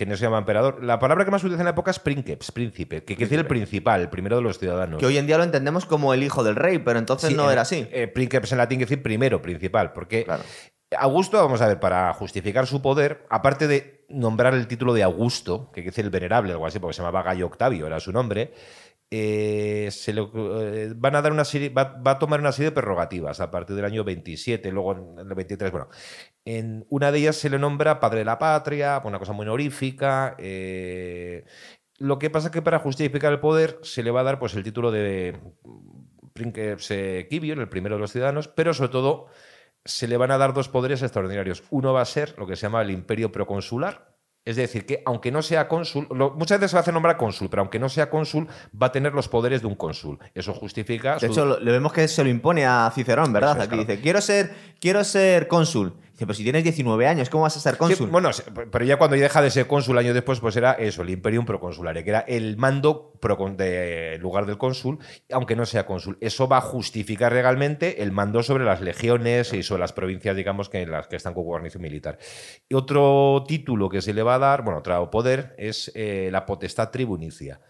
Que 0.01 0.07
no 0.07 0.17
se 0.17 0.23
llama 0.23 0.39
emperador. 0.39 0.83
La 0.83 0.99
palabra 0.99 1.27
que 1.27 1.31
más 1.31 1.43
se 1.43 1.47
utiliza 1.47 1.61
en 1.61 1.67
la 1.67 1.73
época 1.73 1.91
es 1.91 1.99
princeps, 1.99 2.53
príncipe, 2.53 3.01
que 3.05 3.15
quiere 3.17 3.27
decir 3.27 3.39
el 3.39 3.47
principal, 3.47 4.01
el 4.01 4.09
primero 4.09 4.37
de 4.37 4.41
los 4.43 4.59
ciudadanos. 4.59 4.99
Que 4.99 5.05
hoy 5.05 5.19
en 5.19 5.27
día 5.27 5.37
lo 5.37 5.45
entendemos 5.45 5.85
como 5.85 6.15
el 6.15 6.23
hijo 6.23 6.43
del 6.43 6.57
rey, 6.57 6.79
pero 6.79 6.99
entonces 6.99 7.29
Sí, 7.29 7.37
no 7.37 7.51
era 7.51 7.61
así. 7.61 7.87
eh, 7.93 8.09
princeps 8.09 8.53
en 8.53 8.57
latín 8.57 8.79
quiere 8.79 8.89
decir 8.89 9.03
primero, 9.03 9.43
principal, 9.43 9.93
porque 9.93 10.25
Claro. 10.25 10.43
Augusto, 10.99 11.37
vamos 11.37 11.61
a 11.61 11.69
ver, 11.69 11.79
para 11.81 12.11
justificar 12.15 12.67
su 12.67 12.81
poder, 12.81 13.27
aparte 13.29 13.69
de 13.69 14.07
nombrar 14.09 14.55
el 14.55 14.67
título 14.69 14.95
de 14.95 15.03
Augusto, 15.03 15.67
que 15.71 15.83
quiere 15.83 15.91
decir 15.91 16.07
el 16.07 16.11
venerable, 16.11 16.53
algo 16.53 16.67
así, 16.67 16.79
porque 16.79 16.95
se 16.95 17.03
llamaba 17.03 17.23
Gallo 17.23 17.45
Octavio, 17.45 17.87
era 17.87 18.01
su 18.01 18.11
nombre, 18.11 18.55
eh, 19.11 19.89
se 19.91 20.13
le- 20.15 20.23
eh, 20.35 20.93
van 20.97 21.17
a 21.17 21.21
dar 21.21 21.33
una 21.33 21.45
serie, 21.45 21.69
va, 21.69 21.85
va 22.01 22.13
a 22.13 22.19
tomar 22.19 22.41
una 22.41 22.53
serie 22.53 22.71
de 22.71 22.75
prerrogativas 22.75 23.41
a 23.41 23.51
partir 23.51 23.77
del 23.77 23.85
año 23.85 24.03
27, 24.03 24.71
luego 24.73 24.93
en 25.21 25.29
el 25.29 25.35
23, 25.35 25.71
bueno. 25.71 25.89
En 26.57 26.85
una 26.89 27.13
de 27.13 27.19
ellas 27.21 27.37
se 27.37 27.49
le 27.51 27.59
nombra 27.59 28.01
padre 28.01 28.21
de 28.21 28.25
la 28.25 28.39
patria, 28.39 29.01
una 29.05 29.19
cosa 29.19 29.33
muy 29.33 29.45
honorífica. 29.47 30.35
eh, 30.39 31.45
lo 31.99 32.19
que 32.19 32.31
pasa 32.31 32.49
es 32.49 32.53
que 32.53 32.63
para 32.63 32.79
justificar 32.79 33.31
el 33.33 33.41
poder 33.41 33.79
se 33.83 34.03
le 34.03 34.11
va 34.11 34.21
a 34.21 34.25
dar 34.25 34.39
pues, 34.39 34.55
el 34.55 34.63
título 34.65 34.91
de 34.91 35.39
Princeps 36.33 36.91
eh, 36.91 37.27
Kibion, 37.29 37.61
el 37.61 37.69
primero 37.69 37.97
de 37.97 38.01
los 38.01 38.13
ciudadanos, 38.13 38.49
pero 38.49 38.73
sobre 38.75 38.91
todo 38.91 39.27
se 39.85 40.09
le 40.09 40.17
van 40.17 40.31
a 40.31 40.39
dar 40.39 40.53
dos 40.55 40.69
poderes 40.69 41.03
extraordinarios. 41.03 41.63
Uno 41.71 41.93
va 41.93 42.01
a 42.03 42.07
ser 42.07 42.35
lo 42.39 42.47
que 42.47 42.57
se 42.57 42.63
llama 42.63 42.83
el 42.83 42.91
imperio 42.91 43.31
proconsular. 43.31 44.09
Es 44.43 44.57
decir, 44.57 44.87
que 44.87 45.03
aunque 45.05 45.31
no 45.31 45.43
sea 45.43 45.69
cónsul, 45.69 46.09
lo- 46.15 46.31
muchas 46.31 46.59
veces 46.59 46.71
se 46.71 46.79
hace 46.79 46.93
nombrar 46.93 47.19
cónsul, 47.19 47.51
pero 47.51 47.61
aunque 47.61 47.79
no 47.79 47.91
sea 47.91 48.09
cónsul, 48.09 48.49
va 48.81 48.87
a 48.87 48.93
tener 48.93 49.13
los 49.13 49.29
poderes 49.29 49.61
de 49.61 49.67
un 49.67 49.75
cónsul. 49.75 50.19
Eso 50.35 50.55
justifica. 50.55 51.17
De 51.19 51.27
hecho, 51.27 51.45
lo- 51.45 51.61
le 51.61 51.71
vemos 51.71 51.93
que 51.93 52.09
se 52.09 52.25
lo 52.25 52.31
impone 52.31 52.65
a 52.65 52.91
Cicerón, 52.95 53.33
¿verdad? 53.35 53.57
Es, 53.59 53.63
Aquí 53.65 53.69
claro. 53.77 53.85
dice, 53.85 54.01
quiero 54.01 54.21
ser, 54.23 54.55
quiero 54.81 55.05
ser 55.05 55.47
cónsul. 55.47 55.93
Pero 56.21 56.35
si 56.35 56.43
tienes 56.43 56.63
19 56.65 57.07
años, 57.07 57.29
¿cómo 57.31 57.43
vas 57.45 57.57
a 57.57 57.61
ser 57.61 57.73
Sí, 57.73 57.79
cónsul? 57.79 58.11
bueno, 58.11 58.31
pero 58.71 58.85
ya 58.85 58.97
cuando 58.99 59.17
ya 59.17 59.23
deja 59.25 59.43
de 59.43 59.51
ser 59.51 59.67
cónsul 59.67 59.99
años 59.99 60.15
después, 60.15 60.39
pues 60.41 60.55
era 60.57 60.73
eso, 60.73 61.03
el 61.03 61.11
imperium 61.11 61.45
proconsulare, 61.47 62.05
que 62.05 62.11
era 62.11 62.21
el 62.21 62.57
mando 62.57 63.15
procon- 63.21 63.57
de, 63.57 64.19
lugar 64.21 64.47
del 64.47 64.59
cónsul, 64.59 64.99
aunque 65.33 65.57
no 65.57 65.67
sea 65.67 65.87
cónsul. 65.87 66.19
Eso 66.21 66.47
va 66.49 66.59
a 66.59 66.61
justificar 66.61 67.33
legalmente 67.33 68.03
el 68.03 68.13
mando 68.13 68.43
sobre 68.43 68.65
las 68.65 68.81
legiones 68.81 69.53
y 69.53 69.63
sobre 69.63 69.81
las 69.81 69.93
provincias, 69.93 70.37
digamos, 70.37 70.69
que 70.69 70.83
en 70.83 70.91
las 70.91 71.07
que 71.09 71.17
están 71.17 71.35
con 71.35 71.45
guarnición 71.45 71.83
militar. 71.83 72.19
Y 72.69 72.75
otro 72.75 73.45
título 73.49 73.89
que 73.89 74.03
se 74.03 74.13
le 74.15 74.23
va 74.23 74.35
a 74.35 74.39
dar, 74.39 74.63
bueno, 74.63 74.81
otro 74.81 75.11
poder, 75.11 75.55
es 75.59 75.91
eh, 75.95 76.29
la 76.31 76.45
potestad 76.47 76.91
tribunicia. 76.91 77.61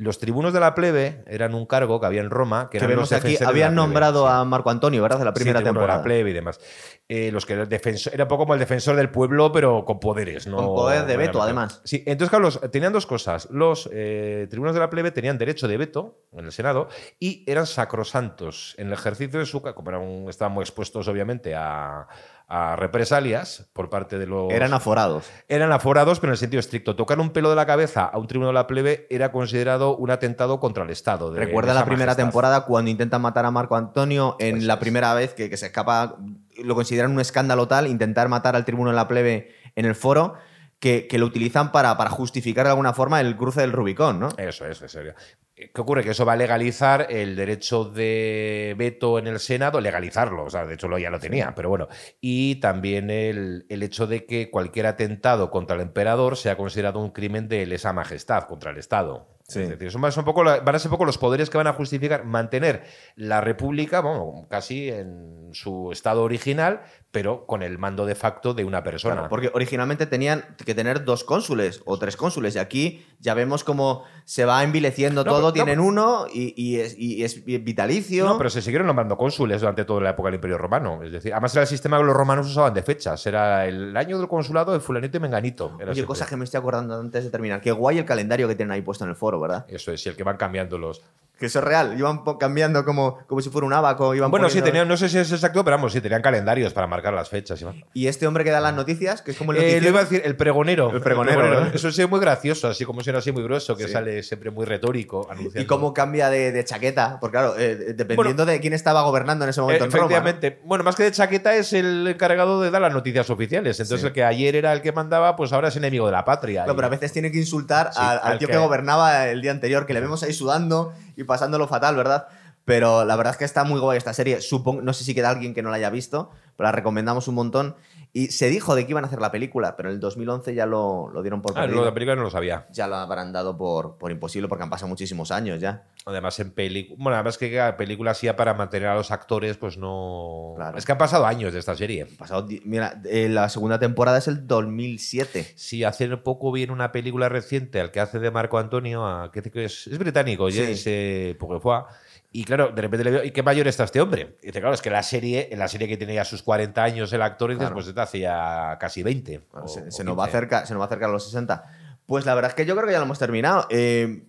Los 0.00 0.20
tribunos 0.20 0.52
de 0.52 0.60
la 0.60 0.74
plebe 0.76 1.24
eran 1.26 1.54
un 1.54 1.66
cargo 1.66 1.98
que 2.00 2.06
había 2.06 2.20
en 2.20 2.30
Roma, 2.30 2.68
que, 2.70 2.78
que 2.78 2.86
vemos 2.86 3.10
aquí, 3.12 3.36
habían 3.44 3.74
nombrado 3.74 4.28
a 4.28 4.44
Marco 4.44 4.70
Antonio, 4.70 5.02
¿verdad? 5.02 5.18
De 5.18 5.24
la 5.24 5.34
primera 5.34 5.58
Sí, 5.58 5.64
tribuno 5.64 5.80
de 5.80 5.80
temporada. 5.80 5.98
la 5.98 6.04
plebe 6.04 6.30
y 6.30 6.32
demás. 6.32 6.60
Eh, 7.08 7.32
los 7.32 7.44
que 7.46 7.56
defensor, 7.66 8.14
era 8.14 8.24
un 8.24 8.28
poco 8.28 8.44
como 8.44 8.54
el 8.54 8.60
defensor 8.60 8.94
del 8.94 9.10
pueblo, 9.10 9.50
pero 9.50 9.84
con 9.84 9.98
poderes, 9.98 10.46
¿no? 10.46 10.58
Con 10.58 10.66
poder 10.66 11.04
de 11.06 11.16
veto, 11.16 11.38
era- 11.38 11.44
además. 11.46 11.80
Sí, 11.84 12.04
entonces, 12.06 12.30
claro, 12.30 12.44
los- 12.44 12.60
tenían 12.70 12.92
dos 12.92 13.06
cosas. 13.06 13.48
Los 13.50 13.88
eh, 13.92 14.46
tribunos 14.48 14.74
de 14.74 14.80
la 14.80 14.88
plebe 14.90 15.10
tenían 15.10 15.36
derecho 15.36 15.66
de 15.66 15.76
veto 15.76 16.20
en 16.32 16.44
el 16.44 16.52
Senado 16.52 16.88
y 17.18 17.44
eran 17.50 17.66
sacrosantos 17.66 18.74
en 18.78 18.88
el 18.88 18.92
ejercicio 18.92 19.40
de 19.40 19.46
su. 19.46 19.60
Como 19.62 19.90
eran, 19.90 20.28
estaban 20.28 20.52
muy 20.52 20.62
expuestos, 20.62 21.08
obviamente, 21.08 21.54
a, 21.56 22.06
a 22.50 22.76
represalias 22.76 23.68
por 23.74 23.90
parte 23.90 24.18
de 24.18 24.26
los. 24.26 24.50
Eran 24.52 24.72
aforados. 24.72 25.24
Eran 25.48 25.70
aforados, 25.70 26.18
pero 26.18 26.30
en 26.30 26.32
el 26.34 26.38
sentido 26.38 26.60
estricto. 26.60 26.96
Tocar 26.96 27.20
un 27.20 27.30
pelo 27.30 27.50
de 27.50 27.56
la 27.56 27.66
cabeza 27.66 28.04
a 28.06 28.16
un 28.18 28.26
tribuno 28.26 28.48
de 28.48 28.54
la 28.54 28.66
plebe 28.66 29.06
era 29.10 29.30
considerado 29.32 29.96
un 29.96 30.10
atentado 30.10 30.58
contra 30.58 30.84
el 30.84 30.90
Estado. 30.90 31.30
de- 31.30 31.40
Recuerda 31.40 31.72
de 31.74 31.78
la 31.80 31.84
primera 31.84 32.06
majestad. 32.06 32.24
temporada 32.24 32.64
cuando 32.64 32.90
intentan 32.90 33.20
matar 33.22 33.44
a 33.44 33.50
Marco 33.50 33.76
Antonio 33.76 34.36
en 34.38 34.66
la 34.66 34.74
es. 34.74 34.80
primera 34.80 35.12
vez 35.14 35.34
que, 35.34 35.50
que 35.50 35.56
se 35.58 35.66
escapa, 35.66 36.16
lo 36.62 36.74
consideran 36.74 37.12
un 37.12 37.20
escándalo 37.20 37.68
tal, 37.68 37.86
intentar 37.86 38.28
matar 38.28 38.56
al 38.56 38.64
tribuno 38.64 38.90
de 38.90 38.96
la 38.96 39.06
plebe 39.08 39.52
en 39.76 39.84
el 39.84 39.94
foro, 39.94 40.34
que, 40.80 41.06
que 41.06 41.18
lo 41.18 41.26
utilizan 41.26 41.72
para, 41.72 41.96
para 41.96 42.10
justificar 42.10 42.64
de 42.64 42.70
alguna 42.70 42.92
forma 42.92 43.20
el 43.20 43.36
cruce 43.36 43.60
del 43.60 43.72
Rubicón, 43.72 44.20
¿no? 44.20 44.28
Eso 44.36 44.66
es, 44.66 44.80
en 44.82 44.88
serio. 44.88 45.14
¿Qué 45.54 45.80
ocurre? 45.80 46.04
Que 46.04 46.10
eso 46.10 46.24
va 46.24 46.34
a 46.34 46.36
legalizar 46.36 47.08
el 47.10 47.34
derecho 47.34 47.84
de 47.84 48.76
veto 48.78 49.18
en 49.18 49.26
el 49.26 49.40
Senado, 49.40 49.80
legalizarlo, 49.80 50.44
o 50.44 50.50
sea, 50.50 50.64
de 50.64 50.74
hecho 50.74 50.86
lo 50.86 50.98
ya 50.98 51.10
lo 51.10 51.18
tenía, 51.18 51.52
pero 51.56 51.68
bueno. 51.68 51.88
Y 52.20 52.56
también 52.56 53.10
el, 53.10 53.66
el 53.68 53.82
hecho 53.82 54.06
de 54.06 54.24
que 54.24 54.50
cualquier 54.50 54.86
atentado 54.86 55.50
contra 55.50 55.74
el 55.74 55.82
emperador 55.82 56.36
sea 56.36 56.56
considerado 56.56 57.00
un 57.00 57.10
crimen 57.10 57.48
de 57.48 57.66
lesa 57.66 57.92
majestad 57.92 58.44
contra 58.44 58.70
el 58.70 58.78
Estado. 58.78 59.38
Sí. 59.48 59.62
Es 59.62 59.70
decir, 59.70 59.90
son, 59.90 60.24
poco, 60.26 60.44
van 60.44 60.74
a 60.74 60.78
ser 60.78 60.90
poco 60.90 61.06
los 61.06 61.16
poderes 61.16 61.48
que 61.48 61.56
van 61.56 61.66
a 61.66 61.72
justificar 61.72 62.24
mantener 62.24 62.84
la 63.16 63.40
república, 63.40 64.00
bueno, 64.00 64.46
casi 64.50 64.90
en 64.90 65.48
su 65.52 65.90
estado 65.90 66.22
original, 66.22 66.82
pero 67.10 67.46
con 67.46 67.62
el 67.62 67.78
mando 67.78 68.04
de 68.04 68.14
facto 68.14 68.52
de 68.52 68.64
una 68.64 68.82
persona. 68.82 69.14
Claro, 69.14 69.28
porque 69.30 69.50
originalmente 69.54 70.04
tenían 70.04 70.44
que 70.64 70.74
tener 70.74 71.04
dos 71.04 71.24
cónsules 71.24 71.80
o 71.86 71.98
tres 71.98 72.16
cónsules 72.18 72.54
y 72.54 72.58
aquí 72.58 73.06
ya 73.18 73.32
vemos 73.32 73.64
cómo 73.64 74.04
se 74.26 74.44
va 74.44 74.62
envileciendo 74.62 75.24
No, 75.24 75.30
todo, 75.30 75.36
pero- 75.38 75.46
no, 75.48 75.52
tienen 75.52 75.80
uno 75.80 76.26
y, 76.32 76.52
y 76.62 76.80
es, 76.80 76.94
y 76.98 77.24
es 77.24 77.44
vitalicio. 77.44 78.26
No, 78.26 78.36
pero 78.36 78.50
se 78.50 78.60
siguieron 78.60 78.86
nombrando 78.86 79.16
cónsules 79.16 79.60
durante 79.62 79.86
toda 79.86 80.02
la 80.02 80.10
época 80.10 80.26
del 80.26 80.34
Imperio 80.34 80.58
Romano. 80.58 81.02
Es 81.02 81.10
decir, 81.12 81.32
además 81.32 81.54
era 81.54 81.62
el 81.62 81.68
sistema 81.68 81.96
que 81.96 82.04
los 82.04 82.14
romanos 82.14 82.46
usaban 82.46 82.74
de 82.74 82.82
fechas. 82.82 83.26
Era 83.26 83.66
el 83.66 83.96
año 83.96 84.18
del 84.18 84.28
consulado 84.28 84.72
de 84.72 84.80
fulanito 84.80 85.16
y 85.16 85.20
menganito. 85.20 85.78
Era 85.80 85.92
Oye, 85.92 86.04
cosas 86.04 86.28
que 86.28 86.36
me 86.36 86.44
estoy 86.44 86.58
acordando 86.58 87.00
antes 87.00 87.24
de 87.24 87.30
terminar. 87.30 87.62
Qué 87.62 87.72
guay 87.72 87.96
el 87.98 88.04
calendario 88.04 88.46
que 88.48 88.54
tienen 88.54 88.72
ahí 88.72 88.82
puesto 88.82 89.04
en 89.04 89.10
el 89.10 89.16
foro, 89.16 89.40
¿verdad? 89.40 89.64
Eso 89.68 89.92
es, 89.92 90.04
y 90.04 90.10
el 90.10 90.16
que 90.16 90.24
van 90.24 90.36
cambiando 90.36 90.76
los... 90.76 91.02
Que 91.38 91.46
eso 91.46 91.60
es 91.60 91.64
real. 91.64 91.94
Iban 91.96 92.22
cambiando 92.38 92.84
como, 92.84 93.18
como 93.28 93.40
si 93.40 93.48
fuera 93.48 93.64
un 93.66 93.72
abaco. 93.72 94.12
Iban 94.14 94.30
Bueno, 94.30 94.50
sí, 94.50 94.60
tenían, 94.60 94.88
no 94.88 94.96
sé 94.96 95.08
si 95.08 95.18
es 95.18 95.30
exacto, 95.30 95.64
pero 95.64 95.76
vamos, 95.76 95.92
sí, 95.92 96.00
tenían 96.00 96.20
calendarios 96.20 96.72
para 96.72 96.88
marcar 96.88 97.14
las 97.14 97.28
fechas. 97.28 97.62
y. 97.62 98.02
Y 98.02 98.06
este 98.08 98.26
hombre 98.26 98.42
que 98.42 98.50
da 98.50 98.60
las 98.60 98.74
noticias, 98.74 99.22
que 99.22 99.30
es 99.30 99.36
como 99.36 99.52
el 99.52 99.58
Eh, 99.58 99.80
lo 99.80 99.88
iba 99.90 100.00
a 100.00 100.02
decir, 100.02 100.20
el 100.24 100.34
pregonero. 100.36 100.90
El 100.90 101.00
pregonero, 101.00 101.40
¿verdad? 101.42 101.70
Eso 101.72 101.88
es 101.88 102.08
muy 102.10 102.18
gracioso, 102.18 102.66
así 102.68 102.84
como 102.84 103.02
suena 103.02 103.20
así 103.20 103.30
muy 103.30 103.44
grueso, 103.44 103.76
que 103.76 103.84
Sí. 103.86 103.92
sale 103.92 104.22
siempre 104.24 104.50
muy 104.50 104.66
retórico 104.66 105.28
anunciando. 105.30 105.60
Y 105.60 105.66
cómo 105.66 105.94
cambia 105.94 106.28
de, 106.28 106.50
de 106.50 106.64
chaqueta. 106.64 107.18
Porque 107.20 107.36
claro, 107.38 107.54
eh, 107.56 107.94
dependiendo 107.94 108.44
de 108.44 108.58
quién 108.60 108.72
estaba 108.72 109.02
gobernando 109.02 109.44
en 109.44 109.50
ese 109.50 109.60
Eh, 109.60 109.62
momento 109.62 109.84
en 109.84 109.90
Roma, 109.92 110.00
¿no? 110.02 110.06
efectivamente. 110.10 110.58
Bueno, 110.64 110.82
más 110.82 110.96
que 110.96 111.04
de 111.04 111.12
chaqueta 111.12 111.54
es 111.54 111.72
el 111.72 112.06
encargado 112.08 112.60
de 112.60 112.70
dar 112.72 112.82
las 112.82 112.92
noticias 112.92 113.30
oficiales. 113.30 113.78
Entonces 113.78 114.00
Sí. 114.00 114.06
el 114.08 114.12
que 114.12 114.24
ayer 114.24 114.56
era 114.56 114.72
el 114.72 114.82
que 114.82 114.90
mandaba, 114.90 115.36
pues 115.36 115.52
ahora 115.52 115.68
es 115.68 115.76
enemigo 115.76 116.06
de 116.06 116.12
la 116.12 116.24
patria. 116.24 116.64
Y- 116.68 116.74
pero 116.74 116.86
a 116.86 116.90
veces 116.90 117.12
tiene 117.12 117.30
que 117.30 117.38
insultar 117.38 117.90
Sí, 117.92 118.00
al, 118.02 118.18
al 118.18 118.32
al 118.32 118.38
tío 118.38 118.48
que... 118.48 118.54
que- 118.54 118.58
gobernaba 118.58 119.28
el 119.28 119.40
día 119.40 119.52
anterior, 119.52 119.86
que 119.86 119.94
le 119.94 120.00
vemos 120.00 120.22
ahí 120.24 120.32
sudando 120.32 120.92
y 121.18 121.24
pasándolo 121.24 121.66
fatal, 121.66 121.96
¿verdad? 121.96 122.28
Pero 122.64 123.04
la 123.04 123.16
verdad 123.16 123.32
es 123.32 123.38
que 123.38 123.44
está 123.44 123.64
muy 123.64 123.80
guay 123.80 123.98
esta 123.98 124.14
serie. 124.14 124.40
Supongo, 124.40 124.82
no 124.82 124.92
sé 124.92 125.02
si 125.02 125.14
queda 125.14 125.30
alguien 125.30 125.52
que 125.52 125.62
no 125.62 125.70
la 125.70 125.76
haya 125.76 125.90
visto, 125.90 126.30
pero 126.56 126.68
la 126.68 126.72
recomendamos 126.72 127.26
un 127.26 127.34
montón. 127.34 127.76
Y 128.12 128.28
se 128.28 128.48
dijo 128.48 128.74
de 128.74 128.84
que 128.86 128.90
iban 128.92 129.04
a 129.04 129.06
hacer 129.06 129.20
la 129.20 129.30
película, 129.30 129.76
pero 129.76 129.90
en 129.90 129.96
el 129.96 130.00
2011 130.00 130.54
ya 130.54 130.64
lo, 130.66 131.10
lo 131.12 131.22
dieron 131.22 131.42
por 131.42 131.52
Ah, 131.56 131.62
perdido. 131.62 131.84
la 131.84 131.92
película 131.94 132.16
no 132.16 132.22
lo 132.22 132.30
sabía. 132.30 132.66
Ya 132.72 132.86
lo 132.88 132.96
habrán 132.96 133.32
dado 133.32 133.56
por, 133.56 133.96
por 133.98 134.10
imposible 134.10 134.48
porque 134.48 134.64
han 134.64 134.70
pasado 134.70 134.88
muchísimos 134.88 135.30
años 135.30 135.60
ya. 135.60 135.84
Además, 136.06 136.40
en 136.40 136.50
película. 136.52 136.96
Bueno, 136.98 137.16
además 137.16 137.36
que 137.36 137.52
cada 137.52 137.76
película 137.76 138.12
así 138.12 138.26
para 138.32 138.54
mantener 138.54 138.88
a 138.88 138.94
los 138.94 139.10
actores, 139.10 139.58
pues 139.58 139.76
no. 139.76 140.54
Claro. 140.56 140.78
Es 140.78 140.86
que 140.86 140.92
han 140.92 140.98
pasado 140.98 141.26
años 141.26 141.52
de 141.52 141.58
esta 141.58 141.76
serie. 141.76 142.06
Pasado, 142.06 142.42
di- 142.42 142.62
mira, 142.64 143.00
eh, 143.04 143.28
la 143.28 143.48
segunda 143.50 143.78
temporada 143.78 144.18
es 144.18 144.26
el 144.26 144.46
2007. 144.46 145.52
Sí, 145.54 145.84
hace 145.84 146.08
poco 146.16 146.50
vi 146.50 146.62
en 146.62 146.70
una 146.70 146.92
película 146.92 147.28
reciente 147.28 147.80
al 147.80 147.90
que 147.90 148.00
hace 148.00 148.18
de 148.18 148.30
Marco 148.30 148.58
Antonio, 148.58 149.06
a, 149.06 149.30
que 149.30 149.42
es, 149.64 149.86
es 149.86 149.98
británico, 149.98 150.50
Sí. 150.50 150.58
James 150.58 150.82
eh, 150.86 151.36
Pokefua, 151.38 151.88
Y 152.30 152.44
claro, 152.44 152.70
de 152.72 152.82
repente 152.82 153.04
le 153.04 153.10
veo, 153.10 153.24
¿y 153.24 153.30
qué 153.30 153.42
mayor 153.42 153.66
está 153.68 153.84
este 153.84 154.00
hombre? 154.02 154.36
Y 154.42 154.46
dice, 154.48 154.60
claro, 154.60 154.74
es 154.74 154.82
que 154.82 154.90
la 154.90 155.02
serie, 155.02 155.48
en 155.50 155.58
la 155.58 155.66
serie 155.68 155.88
que 155.88 155.96
tiene 155.96 156.14
ya 156.14 156.24
sus 156.26 156.42
40 156.42 156.82
años 156.82 157.10
el 157.12 157.22
actor, 157.22 157.50
y 157.50 157.54
dices, 157.54 157.62
Claro. 157.68 157.74
pues 157.74 157.86
este 157.86 158.00
hacía 158.00 158.76
casi 158.78 159.02
20. 159.02 159.40
Claro, 159.50 159.64
o- 159.64 159.68
se, 159.68 159.80
o 159.88 159.90
se 159.90 160.04
nos 160.04 160.18
va 160.18 160.24
15. 160.26 160.38
cerca, 160.38 160.66
se 160.66 160.74
nos 160.74 160.80
va 160.80 160.84
a 160.84 160.86
acercar 160.88 161.08
a 161.08 161.12
los 161.12 161.24
60. 161.24 161.64
Pues 162.04 162.26
la 162.26 162.34
verdad 162.34 162.50
es 162.50 162.54
que 162.54 162.66
yo 162.66 162.74
creo 162.74 162.86
que 162.86 162.92
ya 162.92 162.98
lo 162.98 163.04
hemos 163.06 163.18
terminado. 163.18 163.66
Eh, 163.70 164.24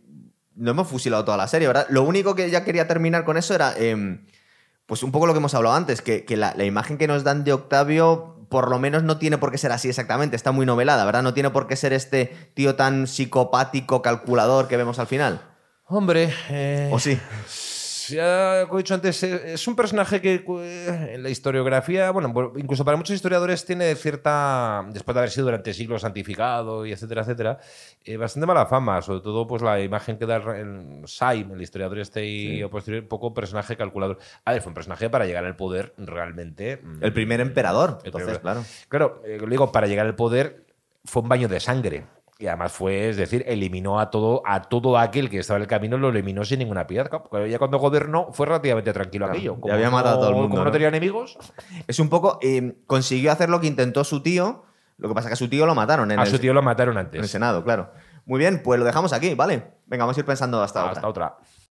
no 0.56 0.72
hemos 0.72 0.88
fusilado 0.88 1.26
toda 1.26 1.36
la 1.38 1.47
serie, 1.47 1.68
¿verdad? 1.68 1.88
Lo 1.89 2.04
único 2.04 2.36
que 2.36 2.50
ya 2.50 2.64
quería 2.64 2.88
terminar 2.88 3.26
con 3.26 3.36
eso 3.38 3.54
era, 3.54 3.74
eh, 3.78 4.20
pues 4.86 5.04
un 5.04 5.12
poco 5.12 5.28
lo 5.28 5.34
que 5.34 5.39
hemos 5.39 5.54
hablado 5.54 5.76
antes, 5.76 6.02
que, 6.02 6.24
que 6.26 6.36
la, 6.38 6.54
la 6.56 6.64
imagen 6.66 6.97
que 6.97 7.08
nos 7.08 7.24
dan 7.24 7.43
de 7.43 7.54
Octavio 7.54 8.36
por 8.50 8.70
lo 8.70 8.80
menos 8.80 9.04
no 9.04 9.18
tiene 9.20 9.38
por 9.38 9.52
qué 9.52 9.58
ser 9.60 9.72
así 9.72 9.89
exactamente, 9.89 10.36
está 10.36 10.52
muy 10.52 10.66
novelada, 10.66 11.06
¿verdad? 11.06 11.22
No 11.22 11.34
tiene 11.36 11.52
por 11.52 11.68
qué 11.68 11.76
ser 11.76 11.93
este 11.93 12.26
tío 12.56 12.76
tan 12.76 13.06
psicopático, 13.08 14.02
calculador 14.02 14.68
que 14.68 14.76
vemos 14.76 14.97
al 15.00 15.06
final. 15.08 15.41
Hombre, 15.86 16.34
eh, 16.50 16.89
¿O 16.91 16.97
sí? 17.00 17.20
ya, 18.10 18.66
como 18.68 18.80
he 18.80 18.84
dicho 18.84 18.93
antes, 18.93 19.24
eh, 19.24 19.53
es 19.53 19.68
un 19.68 19.76
personaje 19.76 20.22
que 20.22 20.43
eh, 20.47 21.12
en 21.14 21.24
la 21.24 21.30
historiografía, 21.30 22.12
bueno, 22.12 22.53
incluso 22.57 22.86
para 22.86 22.97
muchos 22.97 23.16
historiadores 23.16 23.66
tiene 23.66 23.95
cierta, 23.95 24.86
después 24.91 25.14
de 25.14 25.20
haber 25.20 25.32
sido 25.32 25.45
durante 25.45 25.74
siglos 25.74 26.01
santificado 26.01 26.86
y 26.86 26.91
etcétera, 26.91 27.22
etcétera, 27.22 27.60
eh, 28.03 28.18
bastante 28.18 28.45
mala 28.45 28.66
fama, 28.66 29.01
sobre 29.01 29.22
todo 29.22 29.47
pues 29.47 29.62
la 29.62 29.80
imagen 29.80 30.18
que 30.18 30.26
da 30.26 30.38
el 30.38 31.03
Saim, 31.05 31.51
el 31.51 31.62
historiador 31.62 31.99
este 31.99 32.26
y 32.26 32.64
posterior, 32.66 33.03
un 33.03 33.10
poco 33.10 33.34
personaje 33.34 33.78
calculador. 33.78 34.18
A 34.45 34.53
ver, 34.53 34.62
fue 34.62 34.70
un 34.70 34.76
personaje 34.76 35.10
para 35.10 35.26
llegar 35.26 35.45
al 35.45 35.55
poder 35.55 35.93
realmente. 35.97 36.78
Mm, 36.78 37.03
el 37.03 37.14
primer 37.14 37.41
emperador, 37.41 37.99
entonces, 38.03 38.39
claro. 38.39 38.64
Claro, 38.88 39.22
digo, 39.47 39.72
para 39.72 39.88
llegar 39.88 40.05
al 40.05 40.16
poder 40.16 40.66
fue 41.05 41.22
un 41.22 41.30
baño 41.30 41.47
de 41.47 41.60
sangre. 41.60 42.05
Y 42.42 42.48
además 42.48 42.72
fue, 42.72 43.10
es 43.10 43.18
decir, 43.18 43.44
eliminó 43.48 44.00
a 44.00 44.10
todo, 44.10 44.42
a 44.46 44.62
todo 44.62 44.98
aquel 44.98 45.30
que 45.30 45.40
estaba 45.40 45.58
en 45.58 45.64
el 45.64 45.68
camino, 45.68 45.98
lo 45.98 46.08
eliminó 46.08 46.46
sin 46.46 46.60
ninguna 46.60 46.88
piedad. 46.88 47.12
Ya 47.50 47.60
cuando 47.60 47.80
gobernó 47.80 48.30
fue 48.32 48.46
relativamente 48.46 48.94
tranquilo 48.94 49.26
aquello. 49.26 49.60
Como 49.60 49.74
había 49.74 49.90
matado 49.90 50.16
a 50.16 50.20
todo 50.20 50.30
el 50.30 50.36
mundo. 50.36 50.50
Como 50.52 50.64
no, 50.64 50.72
tenía 50.72 50.88
enemigos. 50.88 51.38
Es 51.86 52.00
un 52.00 52.08
poco. 52.08 52.40
Eh, 52.42 52.78
consiguió 52.88 53.34
hacer 53.34 53.50
lo 53.50 53.60
que 53.60 53.68
intentó 53.68 54.06
su 54.06 54.24
tío. 54.24 54.64
Lo 54.96 55.10
que 55.10 55.16
pasa 55.16 55.28
es 55.28 55.32
que 55.32 55.34
a 55.34 55.36
su 55.36 55.50
tío 55.50 55.66
lo 55.66 55.76
mataron. 55.76 56.10
En 56.12 56.20
a 56.20 56.26
su 56.26 56.40
tío 56.40 56.54
lo 56.54 56.62
mataron 56.62 56.98
antes. 56.98 57.18
En 57.18 57.24
el 57.24 57.30
Senado, 57.30 57.62
claro. 57.62 57.92
Muy 58.26 58.40
bien, 58.40 58.62
pues 58.64 58.80
lo 58.80 58.86
dejamos 58.86 59.12
aquí, 59.12 59.36
¿vale? 59.36 59.74
Venga, 59.88 60.06
vamos 60.06 60.16
a 60.16 60.22
ir 60.22 60.26
pensando 60.26 60.64
hasta, 60.64 60.92
hasta 60.92 61.08
otra. 61.10 61.36